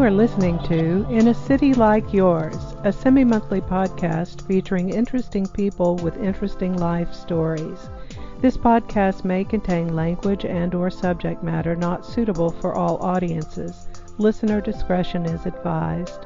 You 0.00 0.06
are 0.06 0.10
listening 0.10 0.58
to 0.60 1.06
In 1.10 1.28
a 1.28 1.34
City 1.34 1.74
Like 1.74 2.14
Yours, 2.14 2.56
a 2.84 2.90
semi 2.90 3.22
monthly 3.22 3.60
podcast 3.60 4.40
featuring 4.46 4.88
interesting 4.88 5.46
people 5.46 5.96
with 5.96 6.16
interesting 6.16 6.78
life 6.78 7.12
stories. 7.12 7.90
This 8.40 8.56
podcast 8.56 9.26
may 9.26 9.44
contain 9.44 9.94
language 9.94 10.46
and 10.46 10.74
or 10.74 10.90
subject 10.90 11.44
matter 11.44 11.76
not 11.76 12.06
suitable 12.06 12.50
for 12.50 12.74
all 12.74 12.96
audiences. 13.02 13.88
Listener 14.16 14.62
discretion 14.62 15.26
is 15.26 15.44
advised. 15.44 16.24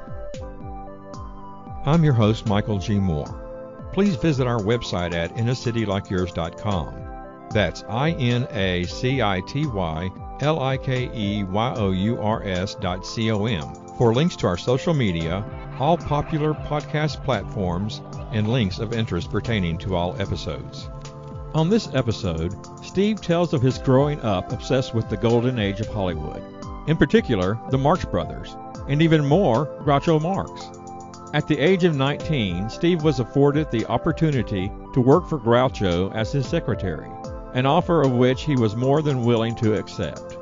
I'm 1.85 2.05
your 2.05 2.15
host, 2.15 2.47
Michael 2.47 2.79
G. 2.79 3.01
Moore. 3.01 3.91
Please 3.93 4.15
visit 4.15 4.47
our 4.47 4.61
website 4.61 5.15
at 5.15 5.35
inacitylikeyours.com. 5.35 7.49
That's 7.51 7.83
I 7.89 8.13
N 8.13 8.47
A 8.53 8.85
C 8.85 9.21
I 9.21 9.41
T 9.41 9.67
Y 9.67 10.11
L 10.41 10.61
I 10.61 10.77
K 10.77 11.11
E 11.15 11.45
Y 11.45 11.75
O 11.77 11.91
U 11.91 12.21
R 12.21 12.43
S 12.45 12.75
dot 12.75 13.07
C 13.07 13.31
O 13.31 13.47
M 13.47 13.75
for 13.97 14.13
links 14.13 14.37
to 14.37 14.47
our 14.47 14.57
social 14.57 14.95
media, 14.95 15.45
all 15.79 15.97
popular 15.97 16.53
podcast 16.53 17.23
platforms, 17.25 18.03
and 18.33 18.49
links 18.49 18.79
of 18.79 18.93
interest 18.93 19.31
pertaining 19.31 19.79
to 19.79 19.95
all 19.95 20.21
episodes. 20.21 20.89
On 21.55 21.69
this 21.71 21.89
episode, 21.95 22.53
Steve 22.85 23.21
tells 23.21 23.53
of 23.53 23.63
his 23.63 23.79
growing 23.79 24.21
up 24.23 24.53
obsessed 24.53 24.95
with 24.95 25.09
the 25.09 25.17
golden 25.17 25.59
age 25.59 25.81
of 25.81 25.87
Hollywood, 25.87 26.43
in 26.89 26.97
particular, 26.97 27.59
the 27.71 27.79
Marx 27.79 28.05
Brothers, 28.05 28.57
and 28.89 29.01
even 29.01 29.25
more, 29.25 29.67
Groucho 29.85 30.21
Marx. 30.21 30.69
At 31.33 31.49
the 31.49 31.59
age 31.59 31.85
of 31.85 31.97
19, 31.97 32.69
Steve 32.71 33.03
was 33.03 33.21
afforded 33.21 33.71
the 33.71 33.87
opportunity 33.87 34.71
to 34.93 35.01
work 35.01 35.29
for 35.29 35.39
Groucho 35.39 36.13
as 36.15 36.33
his 36.33 36.47
secretary, 36.47 37.11
an 37.55 37.67
offer 37.67 38.03
of 38.03 38.13
which 38.13 38.43
he 38.43 38.57
was 38.57 38.77
more 38.77 39.01
than 39.01 39.25
willing 39.25 39.55
to 39.57 39.75
accept. 39.75 40.37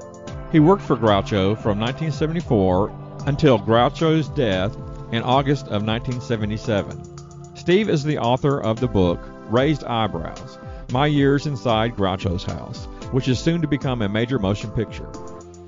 He 0.51 0.61
worked 0.61 0.83
for 0.83 0.97
Groucho 0.97 1.55
from 1.55 1.79
1974 1.79 2.93
until 3.27 3.59
Groucho's 3.59 4.29
death 4.31 4.77
in 5.13 5.23
August 5.23 5.67
of 5.67 5.85
1977. 5.85 7.57
Steve 7.57 7.89
is 7.89 8.03
the 8.03 8.19
author 8.19 8.61
of 8.61 8.81
the 8.81 8.89
book 8.89 9.21
Raised 9.49 9.85
Eyebrows 9.85 10.59
My 10.91 11.07
Years 11.07 11.47
Inside 11.47 11.97
Groucho's 11.97 12.45
House, 12.45 12.87
which 13.13 13.29
is 13.29 13.39
soon 13.39 13.61
to 13.61 13.69
become 13.69 14.03
a 14.03 14.09
major 14.09 14.39
motion 14.39 14.71
picture. 14.71 15.09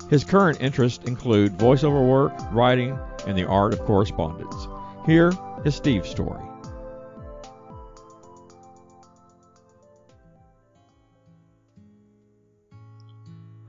His 0.09 0.23
current 0.23 0.61
interests 0.61 1.05
include 1.05 1.57
voiceover 1.57 2.07
work, 2.07 2.33
writing, 2.51 2.97
and 3.25 3.37
the 3.37 3.47
art 3.47 3.73
of 3.73 3.79
correspondence. 3.81 4.67
Here 5.05 5.31
is 5.63 5.75
Steve's 5.75 6.09
story. 6.09 6.41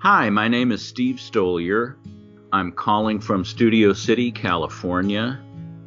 Hi, 0.09 0.31
my 0.31 0.47
name 0.47 0.71
is 0.71 0.87
Steve 0.87 1.17
Stoliar. 1.17 1.97
I'm 2.53 2.70
calling 2.70 3.19
from 3.19 3.45
Studio 3.45 3.92
City, 3.92 4.30
California. 4.30 5.41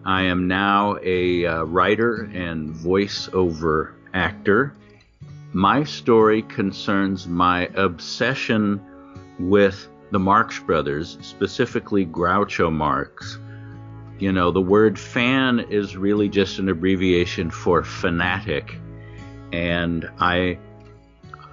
I 0.04 0.24
am 0.24 0.46
now 0.46 0.98
a 1.02 1.46
uh, 1.46 1.64
writer 1.64 2.30
and 2.34 2.76
voiceover 2.76 3.94
actor. 4.14 4.74
My 5.54 5.86
story 5.86 6.42
concerns 6.42 7.28
my 7.28 7.68
obsession 7.76 8.82
with 9.40 9.88
the 10.12 10.20
Marx 10.20 10.60
Brothers, 10.60 11.18
specifically 11.22 12.06
Groucho 12.06 12.70
Marx. 12.70 13.40
You 14.20 14.34
know, 14.34 14.52
the 14.52 14.60
word 14.60 15.00
fan 15.00 15.62
is 15.70 15.96
really 15.96 16.28
just 16.28 16.60
an 16.60 16.68
abbreviation 16.68 17.50
for 17.50 17.86
fanatic, 17.86 18.76
and 19.54 20.10
I 20.20 20.60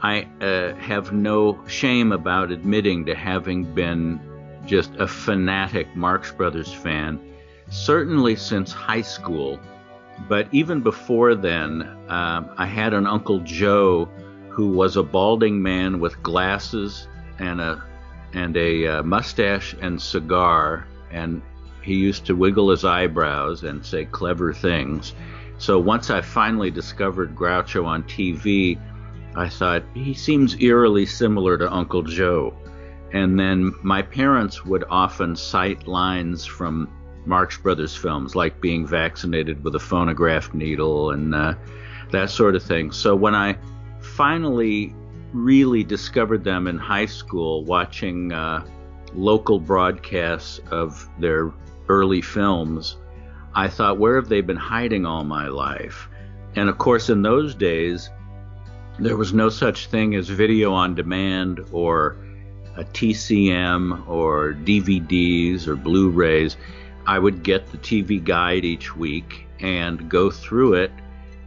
I 0.06 0.28
uh, 0.40 0.76
have 0.76 1.12
no 1.12 1.58
shame 1.66 2.12
about 2.12 2.52
admitting 2.52 3.06
to 3.06 3.14
having 3.16 3.64
been 3.74 4.20
just 4.64 4.94
a 5.00 5.08
fanatic 5.08 5.96
Marx 5.96 6.30
Brothers 6.30 6.72
fan, 6.72 7.18
certainly 7.70 8.36
since 8.36 8.70
high 8.70 9.02
school. 9.02 9.58
But 10.28 10.46
even 10.52 10.80
before 10.80 11.34
then, 11.34 11.82
um, 12.08 12.50
I 12.56 12.66
had 12.66 12.94
an 12.94 13.08
Uncle 13.08 13.40
Joe 13.40 14.08
who 14.48 14.68
was 14.68 14.96
a 14.96 15.02
balding 15.02 15.60
man 15.60 15.98
with 15.98 16.22
glasses 16.22 17.08
and 17.40 17.60
a 17.60 17.82
and 18.32 18.56
a 18.56 18.86
uh, 18.86 19.02
mustache 19.02 19.74
and 19.80 20.00
cigar, 20.00 20.86
and 21.10 21.42
he 21.82 21.94
used 21.96 22.26
to 22.26 22.36
wiggle 22.36 22.70
his 22.70 22.84
eyebrows 22.84 23.64
and 23.64 23.84
say 23.84 24.04
clever 24.04 24.52
things. 24.52 25.14
So 25.58 25.80
once 25.80 26.10
I 26.10 26.20
finally 26.20 26.70
discovered 26.70 27.34
Groucho 27.34 27.86
on 27.86 28.04
TV, 28.04 28.78
I 29.36 29.50
thought 29.50 29.84
he 29.94 30.14
seems 30.14 30.60
eerily 30.60 31.04
similar 31.04 31.58
to 31.58 31.72
Uncle 31.72 32.02
Joe. 32.02 32.54
And 33.12 33.38
then 33.38 33.74
my 33.82 34.02
parents 34.02 34.64
would 34.64 34.84
often 34.88 35.36
cite 35.36 35.86
lines 35.86 36.44
from 36.46 36.88
Marx 37.26 37.58
Brothers 37.58 37.94
films, 37.94 38.34
like 38.34 38.60
being 38.60 38.86
vaccinated 38.86 39.62
with 39.62 39.74
a 39.74 39.80
phonograph 39.80 40.54
needle 40.54 41.10
and 41.10 41.34
uh, 41.34 41.54
that 42.12 42.30
sort 42.30 42.54
of 42.54 42.62
thing. 42.62 42.92
So 42.92 43.14
when 43.14 43.34
I 43.34 43.58
finally 44.00 44.94
really 45.32 45.84
discovered 45.84 46.42
them 46.42 46.66
in 46.66 46.78
high 46.78 47.06
school, 47.06 47.64
watching 47.64 48.32
uh, 48.32 48.64
local 49.14 49.58
broadcasts 49.58 50.60
of 50.70 51.08
their 51.18 51.52
early 51.88 52.22
films, 52.22 52.96
I 53.54 53.68
thought, 53.68 53.98
where 53.98 54.16
have 54.16 54.28
they 54.28 54.40
been 54.40 54.56
hiding 54.56 55.04
all 55.04 55.24
my 55.24 55.48
life? 55.48 56.08
And 56.54 56.68
of 56.68 56.78
course, 56.78 57.10
in 57.10 57.22
those 57.22 57.54
days, 57.54 58.10
there 58.98 59.16
was 59.16 59.34
no 59.34 59.48
such 59.48 59.88
thing 59.88 60.14
as 60.14 60.28
video 60.28 60.72
on 60.72 60.94
demand 60.94 61.64
or 61.70 62.16
a 62.76 62.84
TCM 62.84 64.08
or 64.08 64.54
DVDs 64.54 65.66
or 65.66 65.76
Blu 65.76 66.08
rays. 66.10 66.56
I 67.06 67.18
would 67.18 67.42
get 67.42 67.70
the 67.70 67.78
TV 67.78 68.22
guide 68.22 68.64
each 68.64 68.96
week 68.96 69.46
and 69.60 70.08
go 70.08 70.30
through 70.30 70.74
it 70.74 70.90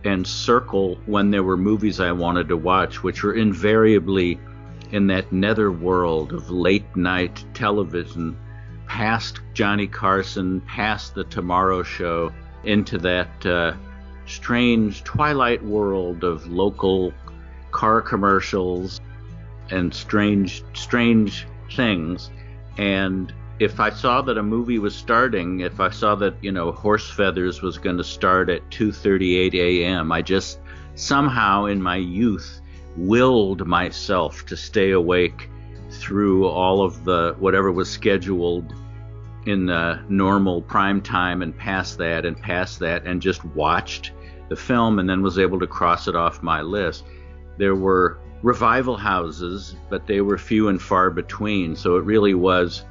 and 0.04 0.26
circle 0.26 0.98
when 1.06 1.32
there 1.32 1.44
were 1.44 1.58
movies 1.58 2.00
I 2.00 2.12
wanted 2.12 2.48
to 2.50 2.58
watch, 2.58 3.04
which 3.04 3.24
were 3.24 3.34
invariably 3.34 4.40
in 4.92 5.08
that 5.08 5.32
nether 5.32 5.72
world 5.72 6.34
of 6.34 6.50
late 6.50 6.96
night 6.96 7.44
television, 7.54 8.38
past 8.88 9.40
Johnny 9.54 9.88
Carson, 9.88 10.62
past 10.62 11.16
the 11.16 11.26
Tomorrow 11.26 11.84
Show, 11.84 12.32
into 12.64 12.98
that 13.00 13.46
uh, 13.46 13.74
strange 14.26 15.04
twilight 15.04 15.64
world 15.64 16.24
of 16.24 16.48
local 16.48 17.14
car 17.80 18.02
commercials 18.02 19.00
and 19.72 19.94
strange 19.94 20.64
strange 20.74 21.48
things 21.72 22.30
and 22.78 23.34
if 23.60 23.80
I 23.80 23.90
saw 23.90 24.22
that 24.22 24.38
a 24.38 24.44
movie 24.44 24.80
was 24.80 24.96
starting, 24.96 25.60
if 25.60 25.82
I 25.82 25.90
saw 25.90 26.16
that 26.16 26.36
you 26.42 26.52
know 26.52 26.72
Horse 26.72 27.10
Feathers 27.10 27.62
was 27.62 27.78
going 27.78 27.98
to 27.98 28.04
start 28.04 28.50
at 28.50 28.70
2:38 28.70 29.54
a.m., 29.54 30.12
I 30.14 30.22
just 30.22 30.60
somehow 30.96 31.66
in 31.66 31.82
my 31.82 31.98
youth 31.98 32.62
willed 32.96 33.68
myself 33.68 34.46
to 34.48 34.56
stay 34.56 34.92
awake 34.92 35.50
through 35.90 36.48
all 36.48 36.82
of 36.82 37.04
the 37.04 37.36
whatever 37.40 37.72
was 37.72 37.90
scheduled 37.90 38.74
in 39.46 39.66
the 39.66 40.00
normal 40.10 40.62
prime 40.62 41.02
time 41.02 41.42
and 41.42 41.58
past 41.58 41.98
that 41.98 42.26
and 42.26 42.38
past 42.42 42.80
that 42.80 43.06
and 43.06 43.22
just 43.22 43.44
watched 43.46 44.12
the 44.50 44.56
film 44.56 45.00
and 45.00 45.10
then 45.10 45.22
was 45.22 45.38
able 45.38 45.60
to 45.60 45.68
cross 45.68 46.08
it 46.08 46.16
off 46.16 46.44
my 46.44 46.62
list. 46.62 47.04
There 47.60 47.76
were 47.76 48.18
revival 48.42 48.96
houses, 48.96 49.76
but 49.90 50.08
they 50.08 50.22
were 50.22 50.38
few 50.38 50.70
and 50.70 50.82
far 50.82 51.10
between. 51.10 51.76
So 51.76 51.98
it 51.98 52.06
really 52.06 52.34
was 52.34 52.86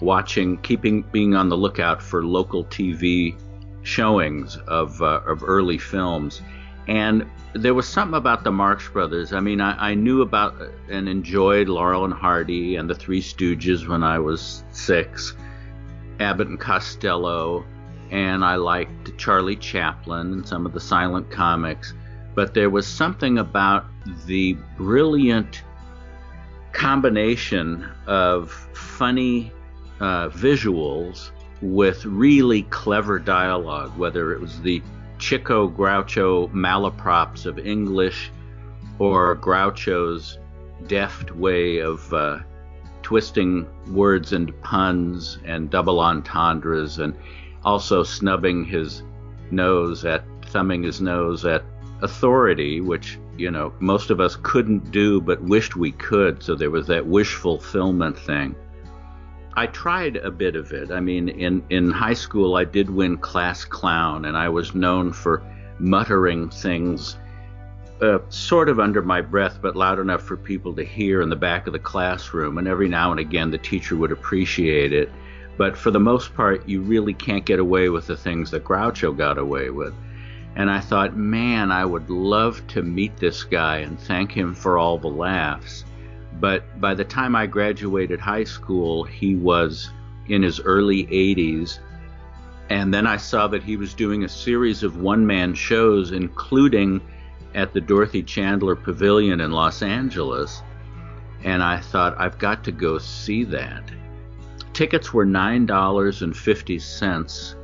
watching, 0.00 0.58
keeping, 0.58 1.02
being 1.02 1.34
on 1.34 1.48
the 1.48 1.56
lookout 1.56 2.00
for 2.00 2.24
local 2.24 2.64
TV 2.66 3.36
showings 3.82 4.56
of 4.68 5.02
uh, 5.02 5.22
of 5.26 5.42
early 5.42 5.76
films. 5.76 6.40
And 6.86 7.26
there 7.52 7.74
was 7.74 7.88
something 7.88 8.16
about 8.16 8.44
the 8.44 8.52
Marx 8.52 8.88
Brothers. 8.88 9.32
I 9.32 9.40
mean, 9.40 9.60
I, 9.60 9.90
I 9.90 9.94
knew 9.94 10.22
about 10.22 10.54
and 10.88 11.08
enjoyed 11.08 11.68
Laurel 11.68 12.04
and 12.04 12.14
Hardy 12.14 12.76
and 12.76 12.88
the 12.88 12.94
Three 12.94 13.20
Stooges 13.20 13.88
when 13.88 14.04
I 14.04 14.20
was 14.20 14.62
six, 14.70 15.34
Abbott 16.20 16.46
and 16.48 16.60
Costello, 16.60 17.64
and 18.10 18.44
I 18.44 18.54
liked 18.54 19.18
Charlie 19.18 19.56
Chaplin 19.56 20.32
and 20.32 20.48
some 20.48 20.64
of 20.64 20.72
the 20.72 20.80
silent 20.80 21.28
comics. 21.28 21.94
But 22.34 22.54
there 22.54 22.70
was 22.70 22.86
something 22.86 23.38
about 23.38 23.86
the 24.26 24.54
brilliant 24.76 25.62
combination 26.72 27.86
of 28.06 28.50
funny 28.72 29.52
uh, 30.00 30.28
visuals 30.30 31.30
with 31.60 32.04
really 32.04 32.62
clever 32.64 33.18
dialogue, 33.18 33.96
whether 33.96 34.32
it 34.32 34.40
was 34.40 34.60
the 34.62 34.82
Chico 35.18 35.68
Groucho 35.68 36.50
malaprops 36.52 37.46
of 37.46 37.58
English 37.58 38.30
or 38.98 39.36
Groucho's 39.36 40.38
deft 40.88 41.30
way 41.30 41.78
of 41.78 42.12
uh, 42.12 42.40
twisting 43.02 43.66
words 43.92 44.32
into 44.32 44.52
puns 44.54 45.38
and 45.44 45.70
double 45.70 46.00
entendres 46.00 46.98
and 46.98 47.14
also 47.64 48.02
snubbing 48.02 48.64
his 48.64 49.02
nose 49.50 50.04
at 50.04 50.24
thumbing 50.46 50.82
his 50.82 51.00
nose 51.00 51.44
at 51.44 51.62
authority, 52.02 52.80
which 52.80 53.18
you 53.36 53.50
know 53.50 53.72
most 53.80 54.10
of 54.10 54.20
us 54.20 54.36
couldn't 54.42 54.90
do 54.90 55.20
but 55.20 55.42
wished 55.42 55.76
we 55.76 55.92
could. 55.92 56.42
So 56.42 56.54
there 56.54 56.70
was 56.70 56.86
that 56.88 57.06
wish 57.06 57.34
fulfillment 57.34 58.18
thing. 58.18 58.54
I 59.54 59.66
tried 59.66 60.16
a 60.16 60.30
bit 60.30 60.56
of 60.56 60.72
it. 60.72 60.90
I 60.90 61.00
mean, 61.00 61.28
in 61.28 61.62
in 61.70 61.90
high 61.90 62.14
school, 62.14 62.56
I 62.56 62.64
did 62.64 62.90
win 62.90 63.18
class 63.18 63.64
clown, 63.64 64.24
and 64.24 64.36
I 64.36 64.48
was 64.48 64.74
known 64.74 65.12
for 65.12 65.42
muttering 65.78 66.50
things. 66.50 67.16
Uh, 68.00 68.18
sort 68.30 68.68
of 68.68 68.80
under 68.80 69.00
my 69.00 69.20
breath, 69.20 69.60
but 69.62 69.76
loud 69.76 70.00
enough 70.00 70.22
for 70.22 70.36
people 70.36 70.74
to 70.74 70.82
hear 70.82 71.22
in 71.22 71.28
the 71.28 71.36
back 71.36 71.68
of 71.68 71.72
the 71.72 71.78
classroom. 71.78 72.58
And 72.58 72.66
every 72.66 72.88
now 72.88 73.12
and 73.12 73.20
again, 73.20 73.52
the 73.52 73.58
teacher 73.58 73.94
would 73.94 74.10
appreciate 74.10 74.92
it. 74.92 75.08
But 75.56 75.76
for 75.76 75.92
the 75.92 76.00
most 76.00 76.34
part, 76.34 76.68
you 76.68 76.80
really 76.82 77.14
can't 77.14 77.44
get 77.44 77.60
away 77.60 77.90
with 77.90 78.08
the 78.08 78.16
things 78.16 78.50
that 78.50 78.64
Groucho 78.64 79.16
got 79.16 79.38
away 79.38 79.70
with. 79.70 79.94
And 80.54 80.70
I 80.70 80.80
thought, 80.80 81.16
man, 81.16 81.72
I 81.72 81.84
would 81.84 82.10
love 82.10 82.66
to 82.68 82.82
meet 82.82 83.16
this 83.16 83.42
guy 83.42 83.78
and 83.78 83.98
thank 83.98 84.32
him 84.32 84.54
for 84.54 84.78
all 84.78 84.98
the 84.98 85.08
laughs. 85.08 85.84
But 86.40 86.80
by 86.80 86.94
the 86.94 87.04
time 87.04 87.34
I 87.34 87.46
graduated 87.46 88.20
high 88.20 88.44
school, 88.44 89.04
he 89.04 89.34
was 89.34 89.90
in 90.28 90.42
his 90.42 90.60
early 90.60 91.06
80s. 91.06 91.78
And 92.68 92.92
then 92.92 93.06
I 93.06 93.16
saw 93.16 93.48
that 93.48 93.62
he 93.62 93.76
was 93.76 93.94
doing 93.94 94.24
a 94.24 94.28
series 94.28 94.82
of 94.82 94.98
one 94.98 95.26
man 95.26 95.54
shows, 95.54 96.12
including 96.12 97.00
at 97.54 97.72
the 97.72 97.80
Dorothy 97.80 98.22
Chandler 98.22 98.76
Pavilion 98.76 99.40
in 99.40 99.52
Los 99.52 99.82
Angeles. 99.82 100.62
And 101.44 101.62
I 101.62 101.80
thought, 101.80 102.14
I've 102.18 102.38
got 102.38 102.64
to 102.64 102.72
go 102.72 102.98
see 102.98 103.44
that. 103.44 103.84
Tickets 104.72 105.12
were 105.12 105.26
$9.50 105.26 107.54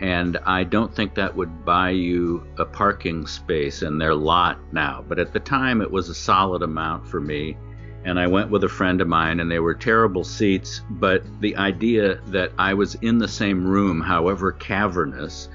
and 0.00 0.36
I 0.44 0.64
don't 0.64 0.94
think 0.94 1.14
that 1.14 1.34
would 1.36 1.64
buy 1.64 1.90
you 1.90 2.46
a 2.58 2.64
parking 2.64 3.26
space 3.26 3.82
in 3.82 3.98
their 3.98 4.14
lot 4.14 4.58
now. 4.72 5.02
But 5.08 5.18
at 5.18 5.32
the 5.32 5.40
time, 5.40 5.80
it 5.80 5.90
was 5.90 6.08
a 6.08 6.14
solid 6.14 6.62
amount 6.62 7.08
for 7.08 7.20
me. 7.20 7.56
And 8.04 8.20
I 8.20 8.26
went 8.26 8.50
with 8.50 8.62
a 8.62 8.68
friend 8.68 9.00
of 9.00 9.08
mine, 9.08 9.40
and 9.40 9.50
they 9.50 9.58
were 9.58 9.74
terrible 9.74 10.22
seats. 10.22 10.82
But 10.90 11.24
the 11.40 11.56
idea 11.56 12.20
that 12.26 12.52
I 12.58 12.74
was 12.74 12.94
in 12.96 13.18
the 13.18 13.26
same 13.26 13.66
room, 13.66 14.00
however 14.00 14.52
cavernous, 14.52 15.48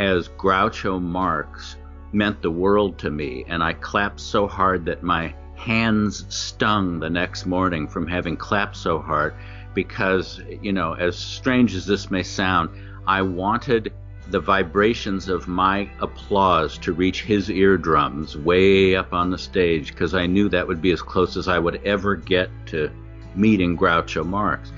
as 0.00 0.28
Groucho 0.28 1.00
Marx 1.00 1.76
meant 2.12 2.40
the 2.40 2.50
world 2.50 2.98
to 2.98 3.10
me. 3.10 3.44
And 3.46 3.62
I 3.62 3.74
clapped 3.74 4.20
so 4.20 4.48
hard 4.48 4.86
that 4.86 5.02
my 5.02 5.34
hands 5.54 6.24
stung 6.34 6.98
the 6.98 7.10
next 7.10 7.46
morning 7.46 7.86
from 7.86 8.06
having 8.06 8.36
clapped 8.36 8.76
so 8.76 8.98
hard 8.98 9.34
because, 9.74 10.40
you 10.60 10.72
know, 10.72 10.94
as 10.94 11.16
strange 11.16 11.74
as 11.74 11.86
this 11.86 12.10
may 12.10 12.22
sound, 12.22 12.70
I 13.06 13.22
wanted 13.22 13.92
the 14.30 14.40
vibrations 14.40 15.28
of 15.28 15.48
my 15.48 15.90
applause 16.00 16.78
to 16.78 16.92
reach 16.92 17.22
his 17.22 17.50
eardrums 17.50 18.36
way 18.36 18.94
up 18.94 19.12
on 19.12 19.30
the 19.30 19.38
stage 19.38 19.88
because 19.88 20.14
I 20.14 20.26
knew 20.26 20.48
that 20.48 20.66
would 20.66 20.80
be 20.80 20.92
as 20.92 21.02
close 21.02 21.36
as 21.36 21.48
I 21.48 21.58
would 21.58 21.80
ever 21.84 22.14
get 22.14 22.50
to 22.66 22.90
meeting 23.34 23.76
Groucho 23.76 24.24
Marx. 24.24 24.72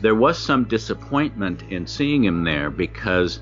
There 0.00 0.14
was 0.14 0.38
some 0.38 0.64
disappointment 0.64 1.62
in 1.70 1.86
seeing 1.86 2.24
him 2.24 2.44
there 2.44 2.70
because 2.70 3.40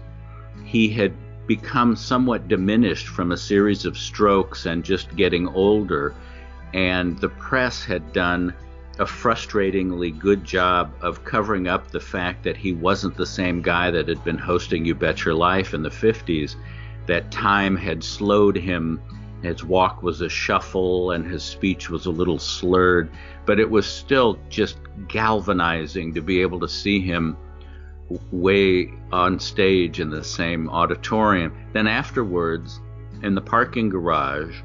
he 0.65 0.89
had 0.89 1.13
become 1.47 1.97
somewhat 1.97 2.47
diminished 2.47 3.09
from 3.09 3.33
a 3.33 3.37
series 3.37 3.85
of 3.85 3.97
strokes 3.97 4.67
and 4.67 4.85
just 4.85 5.17
getting 5.17 5.49
older, 5.49 6.15
and 6.75 7.19
the 7.19 7.31
press 7.31 7.85
had 7.85 8.13
done 8.13 8.55
a 8.99 9.05
frustratingly 9.05 10.19
good 10.19 10.45
job 10.45 10.93
of 11.01 11.25
covering 11.25 11.69
up 11.69 11.91
the 11.91 12.01
fact 12.01 12.43
that 12.43 12.57
he 12.57 12.73
wasn't 12.73 13.17
the 13.17 13.27
same 13.27 13.63
guy 13.63 13.91
that 13.91 14.09
had 14.09 14.23
been 14.25 14.39
hosting 14.39 14.85
You 14.85 14.95
Bet 14.95 15.25
Your 15.25 15.35
Life 15.35 15.73
in 15.73 15.83
the 15.83 15.89
50s, 15.89 16.57
that 17.07 17.31
time 17.31 17.77
had 17.77 18.03
slowed 18.03 18.57
him. 18.57 19.01
His 19.43 19.63
walk 19.63 20.03
was 20.03 20.21
a 20.21 20.29
shuffle 20.29 21.13
and 21.13 21.25
his 21.25 21.45
speech 21.45 21.89
was 21.91 22.07
a 22.07 22.11
little 22.11 22.41
slurred, 22.41 23.09
but 23.47 23.61
it 23.61 23.71
was 23.71 23.87
still 23.87 24.39
just 24.49 24.79
galvanizing 25.07 26.13
to 26.15 26.21
be 26.21 26.41
able 26.41 26.59
to 26.59 26.69
see 26.69 27.01
him 27.01 27.37
way 28.33 28.93
on 29.13 29.39
stage 29.39 30.01
in 30.01 30.11
the 30.11 30.25
same 30.25 30.69
auditorium. 30.71 31.53
Then 31.73 31.87
afterwards, 31.87 32.81
in 33.23 33.35
the 33.35 33.41
parking 33.41 33.89
garage, 33.91 34.61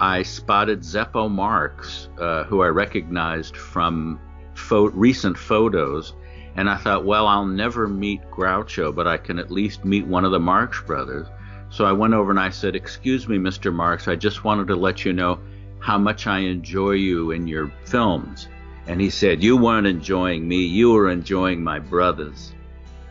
I 0.00 0.22
spotted 0.22 0.80
Zeppo 0.80 1.30
Marx, 1.30 2.08
uh, 2.18 2.44
who 2.44 2.62
I 2.62 2.68
recognized 2.68 3.54
from 3.54 4.18
fo- 4.54 4.88
recent 4.88 5.36
photos, 5.36 6.14
and 6.56 6.70
I 6.70 6.76
thought, 6.76 7.04
well, 7.04 7.26
I'll 7.26 7.44
never 7.44 7.86
meet 7.86 8.22
Groucho, 8.30 8.94
but 8.94 9.06
I 9.06 9.18
can 9.18 9.38
at 9.38 9.50
least 9.50 9.84
meet 9.84 10.06
one 10.06 10.24
of 10.24 10.32
the 10.32 10.40
Marx 10.40 10.80
brothers. 10.80 11.26
So 11.68 11.84
I 11.84 11.92
went 11.92 12.14
over 12.14 12.30
and 12.30 12.40
I 12.40 12.48
said, 12.48 12.74
Excuse 12.74 13.28
me, 13.28 13.36
Mr. 13.36 13.72
Marx, 13.72 14.08
I 14.08 14.16
just 14.16 14.42
wanted 14.42 14.68
to 14.68 14.76
let 14.76 15.04
you 15.04 15.12
know 15.12 15.38
how 15.80 15.98
much 15.98 16.26
I 16.26 16.38
enjoy 16.38 16.92
you 16.92 17.30
in 17.30 17.46
your 17.46 17.70
films. 17.84 18.48
And 18.86 19.00
he 19.00 19.10
said, 19.10 19.42
You 19.42 19.56
weren't 19.56 19.86
enjoying 19.86 20.48
me, 20.48 20.64
you 20.64 20.92
were 20.92 21.10
enjoying 21.10 21.62
my 21.62 21.78
brothers. 21.78 22.52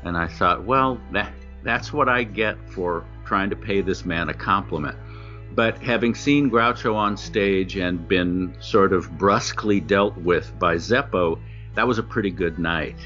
And 0.03 0.17
I 0.17 0.27
thought, 0.27 0.63
well, 0.63 0.99
that, 1.11 1.31
that's 1.63 1.93
what 1.93 2.09
I 2.09 2.23
get 2.23 2.57
for 2.71 3.05
trying 3.25 3.49
to 3.51 3.55
pay 3.55 3.81
this 3.81 4.05
man 4.05 4.29
a 4.29 4.33
compliment. 4.33 4.97
But 5.55 5.79
having 5.79 6.15
seen 6.15 6.49
Groucho 6.49 6.95
on 6.95 7.17
stage 7.17 7.75
and 7.75 8.07
been 8.07 8.55
sort 8.59 8.93
of 8.93 9.17
brusquely 9.17 9.79
dealt 9.79 10.15
with 10.17 10.57
by 10.59 10.75
Zeppo, 10.75 11.39
that 11.75 11.87
was 11.87 11.97
a 11.97 12.03
pretty 12.03 12.29
good 12.29 12.59
night. 12.59 12.97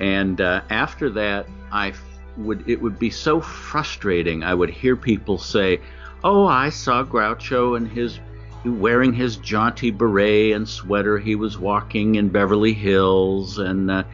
And 0.00 0.40
uh, 0.40 0.62
after 0.70 1.10
that, 1.10 1.46
I 1.70 1.92
would 2.36 2.68
it 2.68 2.80
would 2.80 2.98
be 2.98 3.10
so 3.10 3.40
frustrating. 3.40 4.42
I 4.42 4.54
would 4.54 4.70
hear 4.70 4.96
people 4.96 5.38
say, 5.38 5.80
"Oh, 6.24 6.46
I 6.46 6.70
saw 6.70 7.02
Groucho 7.02 7.76
and 7.76 7.88
his 7.88 8.18
wearing 8.64 9.12
his 9.12 9.36
jaunty 9.36 9.90
beret 9.90 10.52
and 10.52 10.68
sweater. 10.68 11.18
He 11.18 11.34
was 11.34 11.58
walking 11.58 12.14
in 12.14 12.28
Beverly 12.28 12.72
Hills, 12.72 13.58
and 13.58 13.90
uh, 13.90 14.04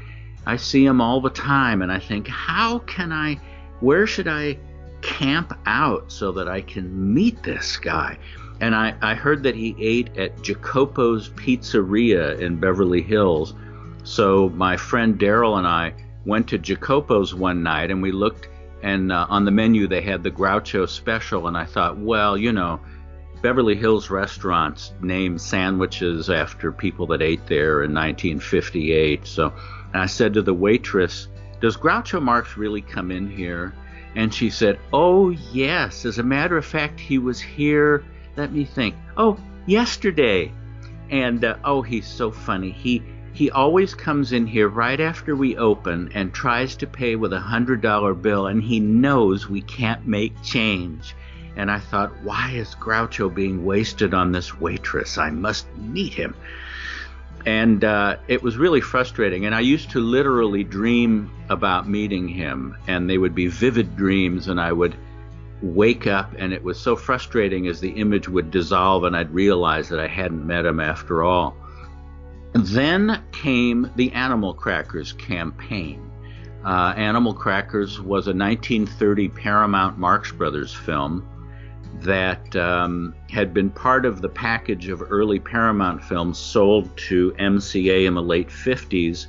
I 0.46 0.56
see 0.56 0.84
him 0.84 1.00
all 1.00 1.20
the 1.20 1.30
time." 1.30 1.82
And 1.82 1.92
I 1.92 1.98
think, 1.98 2.26
how 2.28 2.80
can 2.80 3.12
I? 3.12 3.38
Where 3.80 4.06
should 4.06 4.28
I 4.28 4.58
camp 5.04 5.56
out 5.66 6.10
so 6.10 6.32
that 6.32 6.48
I 6.48 6.62
can 6.62 7.14
meet 7.14 7.42
this 7.42 7.76
guy. 7.76 8.18
And 8.60 8.74
I, 8.74 8.94
I 9.02 9.14
heard 9.14 9.42
that 9.42 9.54
he 9.54 9.76
ate 9.78 10.16
at 10.16 10.42
Jacopo's 10.42 11.28
Pizzeria 11.28 12.38
in 12.40 12.58
Beverly 12.58 13.02
Hills. 13.02 13.54
So 14.02 14.48
my 14.50 14.76
friend 14.76 15.18
Daryl 15.18 15.58
and 15.58 15.66
I 15.66 15.94
went 16.24 16.48
to 16.48 16.58
Jacopo's 16.58 17.34
one 17.34 17.62
night 17.62 17.90
and 17.90 18.00
we 18.00 18.12
looked, 18.12 18.48
and 18.82 19.12
uh, 19.12 19.26
on 19.28 19.44
the 19.44 19.50
menu 19.50 19.86
they 19.86 20.00
had 20.00 20.22
the 20.22 20.30
Groucho 20.30 20.88
special. 20.88 21.48
And 21.48 21.56
I 21.56 21.66
thought, 21.66 21.98
well, 21.98 22.38
you 22.38 22.52
know, 22.52 22.80
Beverly 23.42 23.76
Hills 23.76 24.08
restaurants 24.08 24.94
name 25.02 25.36
sandwiches 25.36 26.30
after 26.30 26.72
people 26.72 27.06
that 27.08 27.20
ate 27.20 27.46
there 27.46 27.82
in 27.82 27.92
1958. 27.92 29.26
So 29.26 29.52
I 29.92 30.06
said 30.06 30.32
to 30.34 30.42
the 30.42 30.54
waitress, 30.54 31.28
Does 31.60 31.76
Groucho 31.76 32.22
Marx 32.22 32.56
really 32.56 32.80
come 32.80 33.10
in 33.10 33.28
here? 33.28 33.74
And 34.14 34.32
she 34.32 34.50
said, 34.50 34.78
Oh, 34.92 35.30
yes. 35.30 36.04
As 36.04 36.18
a 36.18 36.22
matter 36.22 36.56
of 36.56 36.64
fact, 36.64 37.00
he 37.00 37.18
was 37.18 37.40
here. 37.40 38.04
Let 38.36 38.52
me 38.52 38.64
think. 38.64 38.94
Oh, 39.16 39.38
yesterday. 39.66 40.52
And 41.10 41.44
uh, 41.44 41.56
oh, 41.64 41.82
he's 41.82 42.06
so 42.06 42.30
funny. 42.30 42.70
He 42.70 43.02
he 43.32 43.50
always 43.50 43.94
comes 43.94 44.30
in 44.32 44.46
here 44.46 44.68
right 44.68 45.00
after 45.00 45.34
we 45.34 45.56
open 45.56 46.12
and 46.14 46.32
tries 46.32 46.76
to 46.76 46.86
pay 46.86 47.16
with 47.16 47.32
a 47.32 47.40
hundred 47.40 47.80
dollar 47.80 48.14
bill, 48.14 48.46
and 48.46 48.62
he 48.62 48.78
knows 48.78 49.48
we 49.48 49.60
can't 49.62 50.06
make 50.06 50.40
change. 50.42 51.16
And 51.56 51.68
I 51.70 51.80
thought, 51.80 52.22
why 52.22 52.52
is 52.52 52.76
Groucho 52.76 53.32
being 53.32 53.64
wasted 53.64 54.14
on 54.14 54.30
this 54.30 54.58
waitress? 54.58 55.18
I 55.18 55.30
must 55.30 55.66
meet 55.76 56.14
him 56.14 56.34
and 57.46 57.84
uh, 57.84 58.16
it 58.28 58.42
was 58.42 58.56
really 58.56 58.80
frustrating. 58.80 59.46
And 59.46 59.54
I 59.54 59.60
used 59.60 59.90
to 59.90 60.00
literally 60.00 60.64
dream 60.64 61.30
about 61.48 61.88
meeting 61.88 62.28
him, 62.28 62.76
and 62.86 63.08
they 63.08 63.18
would 63.18 63.34
be 63.34 63.48
vivid 63.48 63.96
dreams, 63.96 64.48
and 64.48 64.60
I 64.60 64.72
would 64.72 64.96
wake 65.62 66.06
up, 66.06 66.32
and 66.38 66.52
it 66.52 66.62
was 66.62 66.78
so 66.78 66.96
frustrating 66.96 67.66
as 67.66 67.80
the 67.80 67.90
image 67.90 68.28
would 68.28 68.50
dissolve, 68.50 69.04
and 69.04 69.16
I'd 69.16 69.32
realize 69.32 69.88
that 69.90 70.00
I 70.00 70.06
hadn't 70.06 70.46
met 70.46 70.64
him 70.64 70.80
after 70.80 71.22
all. 71.22 71.56
Then 72.52 73.22
came 73.32 73.90
the 73.96 74.12
Animal 74.12 74.54
Crackers 74.54 75.12
campaign. 75.12 76.10
Uh, 76.64 76.94
Animal 76.96 77.34
Crackers 77.34 78.00
was 78.00 78.26
a 78.26 78.32
1930 78.32 79.28
Paramount 79.28 79.98
Marx 79.98 80.32
Brothers 80.32 80.72
film 80.72 81.28
that 82.00 82.54
um, 82.56 83.14
had 83.30 83.54
been 83.54 83.70
part 83.70 84.04
of 84.04 84.20
the 84.20 84.28
package 84.28 84.88
of 84.88 85.02
early 85.10 85.38
Paramount 85.38 86.02
films 86.02 86.38
sold 86.38 86.94
to 86.96 87.32
MCA 87.38 88.06
in 88.06 88.14
the 88.14 88.22
late 88.22 88.48
50s 88.48 89.28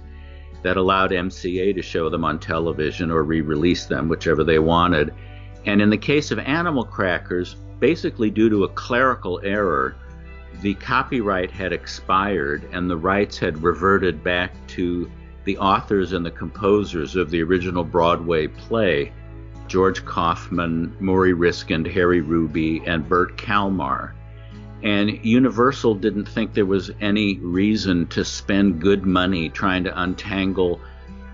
that 0.64 0.78
allowed 0.78 1.12
MCA 1.12 1.76
to 1.76 1.82
show 1.82 2.10
them 2.10 2.26
on 2.26 2.40
television 2.40 3.12
or 3.12 3.24
re 3.24 3.42
release 3.42 3.86
them, 3.86 4.08
whichever 4.08 4.44
they 4.44 4.60
wanted. 4.60 5.14
And 5.66 5.82
in 5.82 5.90
the 5.90 5.98
case 5.98 6.32
of 6.32 6.40
Animal 6.40 6.84
Crackers, 6.84 7.56
basically 7.80 8.30
due 8.30 8.50
to 8.50 8.64
a 8.64 8.70
clerical 8.70 9.40
error, 9.44 9.96
the 10.62 10.74
copyright 10.76 11.52
had 11.52 11.74
expired 11.74 12.68
and 12.72 12.90
the 12.90 12.98
rights 12.98 13.38
had 13.38 13.62
reverted 13.62 14.24
back 14.24 14.54
to 14.68 15.10
the 15.44 15.58
authors 15.58 16.14
and 16.14 16.26
the 16.26 16.32
composers 16.32 17.16
of 17.16 17.30
the 17.30 17.44
original 17.44 17.84
Broadway 17.84 18.48
play 18.48 19.12
George 19.68 20.06
Kaufman, 20.06 20.96
Morrie 21.02 21.34
Ryskind, 21.34 21.92
Harry 21.92 22.22
Ruby, 22.22 22.82
and 22.86 23.08
Bert 23.08 23.38
Kalmar. 23.38 24.14
And 24.84 25.24
Universal 25.26 25.96
didn't 25.96 26.28
think 26.28 26.54
there 26.54 26.66
was 26.66 26.92
any 27.02 27.40
reason 27.40 28.08
to 28.08 28.24
spend 28.24 28.82
good 28.82 29.06
money 29.06 29.50
trying 29.50 29.84
to 29.86 30.02
untangle 30.02 30.80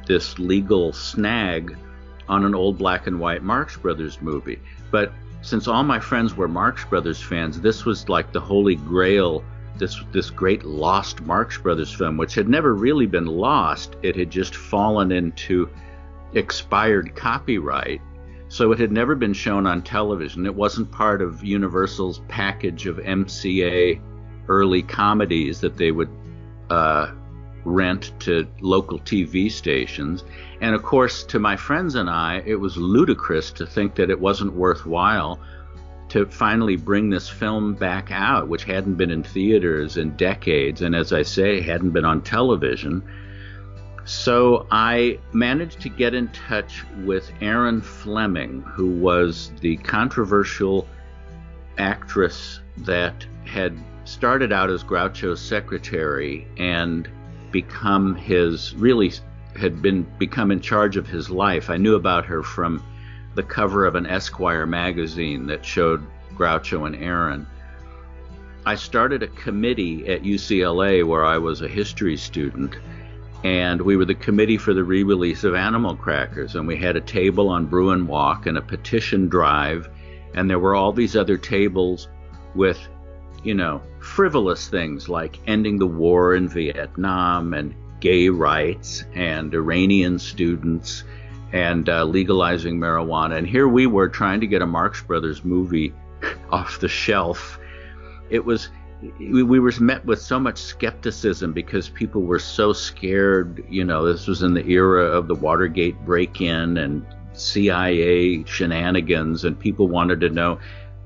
this 0.07 0.39
legal 0.39 0.93
snag 0.93 1.75
on 2.29 2.45
an 2.45 2.55
old 2.55 2.77
black 2.77 3.07
and 3.07 3.19
white 3.19 3.43
Marx 3.43 3.75
Brothers 3.75 4.21
movie. 4.21 4.59
But 4.89 5.11
since 5.41 5.67
all 5.67 5.83
my 5.83 5.99
friends 5.99 6.35
were 6.35 6.47
Marx 6.47 6.85
Brothers 6.85 7.21
fans, 7.21 7.59
this 7.59 7.83
was 7.83 8.07
like 8.07 8.31
the 8.31 8.39
holy 8.39 8.75
grail, 8.75 9.43
this 9.77 9.99
this 10.11 10.29
great 10.29 10.63
lost 10.63 11.21
Marx 11.21 11.57
Brothers 11.57 11.91
film, 11.93 12.15
which 12.17 12.35
had 12.35 12.47
never 12.47 12.75
really 12.75 13.07
been 13.07 13.25
lost. 13.25 13.95
It 14.03 14.15
had 14.15 14.29
just 14.29 14.55
fallen 14.55 15.11
into 15.11 15.69
expired 16.33 17.15
copyright. 17.15 18.01
So 18.51 18.73
it 18.73 18.79
had 18.79 18.91
never 18.91 19.15
been 19.15 19.31
shown 19.31 19.65
on 19.65 19.81
television. 19.81 20.45
It 20.45 20.53
wasn't 20.53 20.91
part 20.91 21.21
of 21.21 21.41
Universal's 21.41 22.19
package 22.27 22.85
of 22.85 22.97
MCA 22.97 24.01
early 24.49 24.83
comedies 24.83 25.61
that 25.61 25.77
they 25.77 25.91
would 25.93 26.09
uh, 26.69 27.13
rent 27.63 28.11
to 28.19 28.45
local 28.59 28.99
TV 28.99 29.49
stations. 29.49 30.25
And 30.59 30.75
of 30.75 30.83
course, 30.83 31.23
to 31.23 31.39
my 31.39 31.55
friends 31.55 31.95
and 31.95 32.09
I, 32.09 32.43
it 32.45 32.57
was 32.57 32.75
ludicrous 32.75 33.51
to 33.53 33.65
think 33.65 33.95
that 33.95 34.09
it 34.09 34.19
wasn't 34.19 34.51
worthwhile 34.51 35.39
to 36.09 36.25
finally 36.25 36.75
bring 36.75 37.09
this 37.09 37.29
film 37.29 37.73
back 37.73 38.11
out, 38.11 38.49
which 38.49 38.65
hadn't 38.65 38.95
been 38.95 39.11
in 39.11 39.23
theaters 39.23 39.95
in 39.95 40.17
decades, 40.17 40.81
and 40.81 40.93
as 40.93 41.13
I 41.13 41.21
say, 41.21 41.61
hadn't 41.61 41.91
been 41.91 42.03
on 42.03 42.21
television. 42.21 43.01
So 44.11 44.67
I 44.69 45.19
managed 45.31 45.79
to 45.81 45.89
get 45.89 46.13
in 46.13 46.27
touch 46.27 46.83
with 47.05 47.31
Erin 47.39 47.81
Fleming, 47.81 48.61
who 48.61 48.89
was 48.89 49.53
the 49.61 49.77
controversial 49.77 50.85
actress 51.77 52.59
that 52.79 53.25
had 53.45 53.73
started 54.03 54.51
out 54.51 54.69
as 54.69 54.83
Groucho's 54.83 55.39
secretary 55.39 56.45
and 56.57 57.09
become 57.51 58.13
his 58.13 58.75
really 58.75 59.13
had 59.55 59.81
been 59.81 60.03
become 60.19 60.51
in 60.51 60.59
charge 60.59 60.97
of 60.97 61.07
his 61.07 61.29
life. 61.29 61.69
I 61.69 61.77
knew 61.77 61.95
about 61.95 62.25
her 62.25 62.43
from 62.43 62.83
the 63.35 63.43
cover 63.43 63.85
of 63.85 63.95
an 63.95 64.05
Esquire 64.05 64.65
magazine 64.65 65.47
that 65.47 65.65
showed 65.65 66.05
Groucho 66.35 66.85
and 66.85 66.97
Erin. 66.97 67.47
I 68.65 68.75
started 68.75 69.23
a 69.23 69.27
committee 69.27 70.05
at 70.09 70.23
UCLA 70.23 71.07
where 71.07 71.23
I 71.23 71.37
was 71.37 71.61
a 71.61 71.67
history 71.69 72.17
student, 72.17 72.75
and 73.43 73.81
we 73.81 73.95
were 73.95 74.05
the 74.05 74.15
committee 74.15 74.57
for 74.57 74.73
the 74.73 74.83
re 74.83 75.03
release 75.03 75.43
of 75.43 75.55
Animal 75.55 75.95
Crackers. 75.95 76.55
And 76.55 76.67
we 76.67 76.77
had 76.77 76.95
a 76.95 77.01
table 77.01 77.49
on 77.49 77.65
Bruin 77.65 78.07
Walk 78.07 78.45
and 78.45 78.57
a 78.57 78.61
petition 78.61 79.29
drive, 79.29 79.89
and 80.33 80.49
there 80.49 80.59
were 80.59 80.75
all 80.75 80.93
these 80.93 81.15
other 81.15 81.37
tables 81.37 82.07
with, 82.53 82.79
you 83.43 83.53
know, 83.53 83.81
frivolous 83.99 84.67
things 84.67 85.09
like 85.09 85.39
ending 85.47 85.79
the 85.79 85.87
war 85.87 86.35
in 86.35 86.47
Vietnam 86.47 87.53
and 87.53 87.73
gay 87.99 88.29
rights 88.29 89.05
and 89.13 89.53
Iranian 89.53 90.19
students 90.19 91.03
and 91.53 91.89
uh, 91.89 92.03
legalizing 92.03 92.79
marijuana. 92.79 93.37
And 93.37 93.47
here 93.47 93.67
we 93.67 93.87
were 93.87 94.09
trying 94.09 94.41
to 94.41 94.47
get 94.47 94.61
a 94.61 94.67
Marx 94.67 95.01
Brothers 95.01 95.43
movie 95.43 95.93
off 96.51 96.79
the 96.79 96.87
shelf. 96.87 97.59
It 98.29 98.45
was 98.45 98.69
we, 99.19 99.43
we 99.43 99.59
were 99.59 99.73
met 99.79 100.05
with 100.05 100.21
so 100.21 100.39
much 100.39 100.57
skepticism 100.57 101.53
because 101.53 101.89
people 101.89 102.21
were 102.21 102.39
so 102.39 102.73
scared. 102.73 103.63
You 103.69 103.83
know, 103.83 104.05
this 104.05 104.27
was 104.27 104.43
in 104.43 104.53
the 104.53 104.65
era 104.67 105.05
of 105.05 105.27
the 105.27 105.35
Watergate 105.35 105.97
break-in 106.05 106.77
and 106.77 107.05
CIA 107.33 108.43
shenanigans, 108.45 109.45
and 109.45 109.59
people 109.59 109.87
wanted 109.87 110.21
to 110.21 110.29
know 110.29 110.59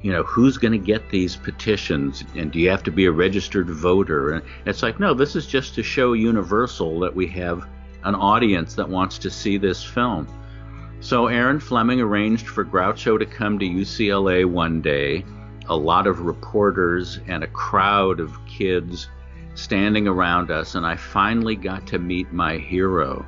you 0.06 0.12
know, 0.12 0.22
who's 0.22 0.60
going 0.60 0.72
to 0.72 0.78
get 0.78 1.10
these 1.10 1.36
petitions? 1.36 2.24
And 2.36 2.52
do 2.52 2.60
you 2.60 2.70
have 2.70 2.84
to 2.84 2.92
be 2.92 3.06
a 3.06 3.12
registered 3.12 3.72
voter? 3.72 4.34
And 4.34 4.44
it's 4.68 4.84
like, 4.84 5.00
no, 5.00 5.16
this 5.16 5.36
is 5.36 5.48
just 5.48 5.74
to 5.74 5.82
show 5.82 6.14
Universal 6.14 7.00
that 7.00 7.16
we 7.16 7.26
have 7.30 7.68
an 8.04 8.14
audience 8.14 8.76
that 8.76 8.88
wants 8.88 9.18
to 9.18 9.32
see 9.32 9.58
this 9.58 9.84
film. 9.84 10.28
So 11.00 11.26
Erin 11.26 11.60
Fleming 11.60 12.02
arranged 12.02 12.48
for 12.48 12.64
Groucho 12.64 13.18
to 13.18 13.26
come 13.26 13.58
to 13.58 13.66
UCLA 13.66 14.46
one 14.46 14.80
day. 14.80 15.26
A 15.68 15.76
lot 15.76 16.08
of 16.08 16.22
reporters 16.22 17.20
and 17.28 17.44
a 17.44 17.48
crowd 17.48 18.20
of 18.20 18.38
kids 18.46 19.10
standing 19.56 20.08
around 20.08 20.52
us, 20.52 20.76
and 20.76 20.86
I 20.86 20.96
finally 20.96 21.56
got 21.56 21.88
to 21.88 22.00
meet 22.00 22.32
my 22.32 22.58
hero. 22.58 23.26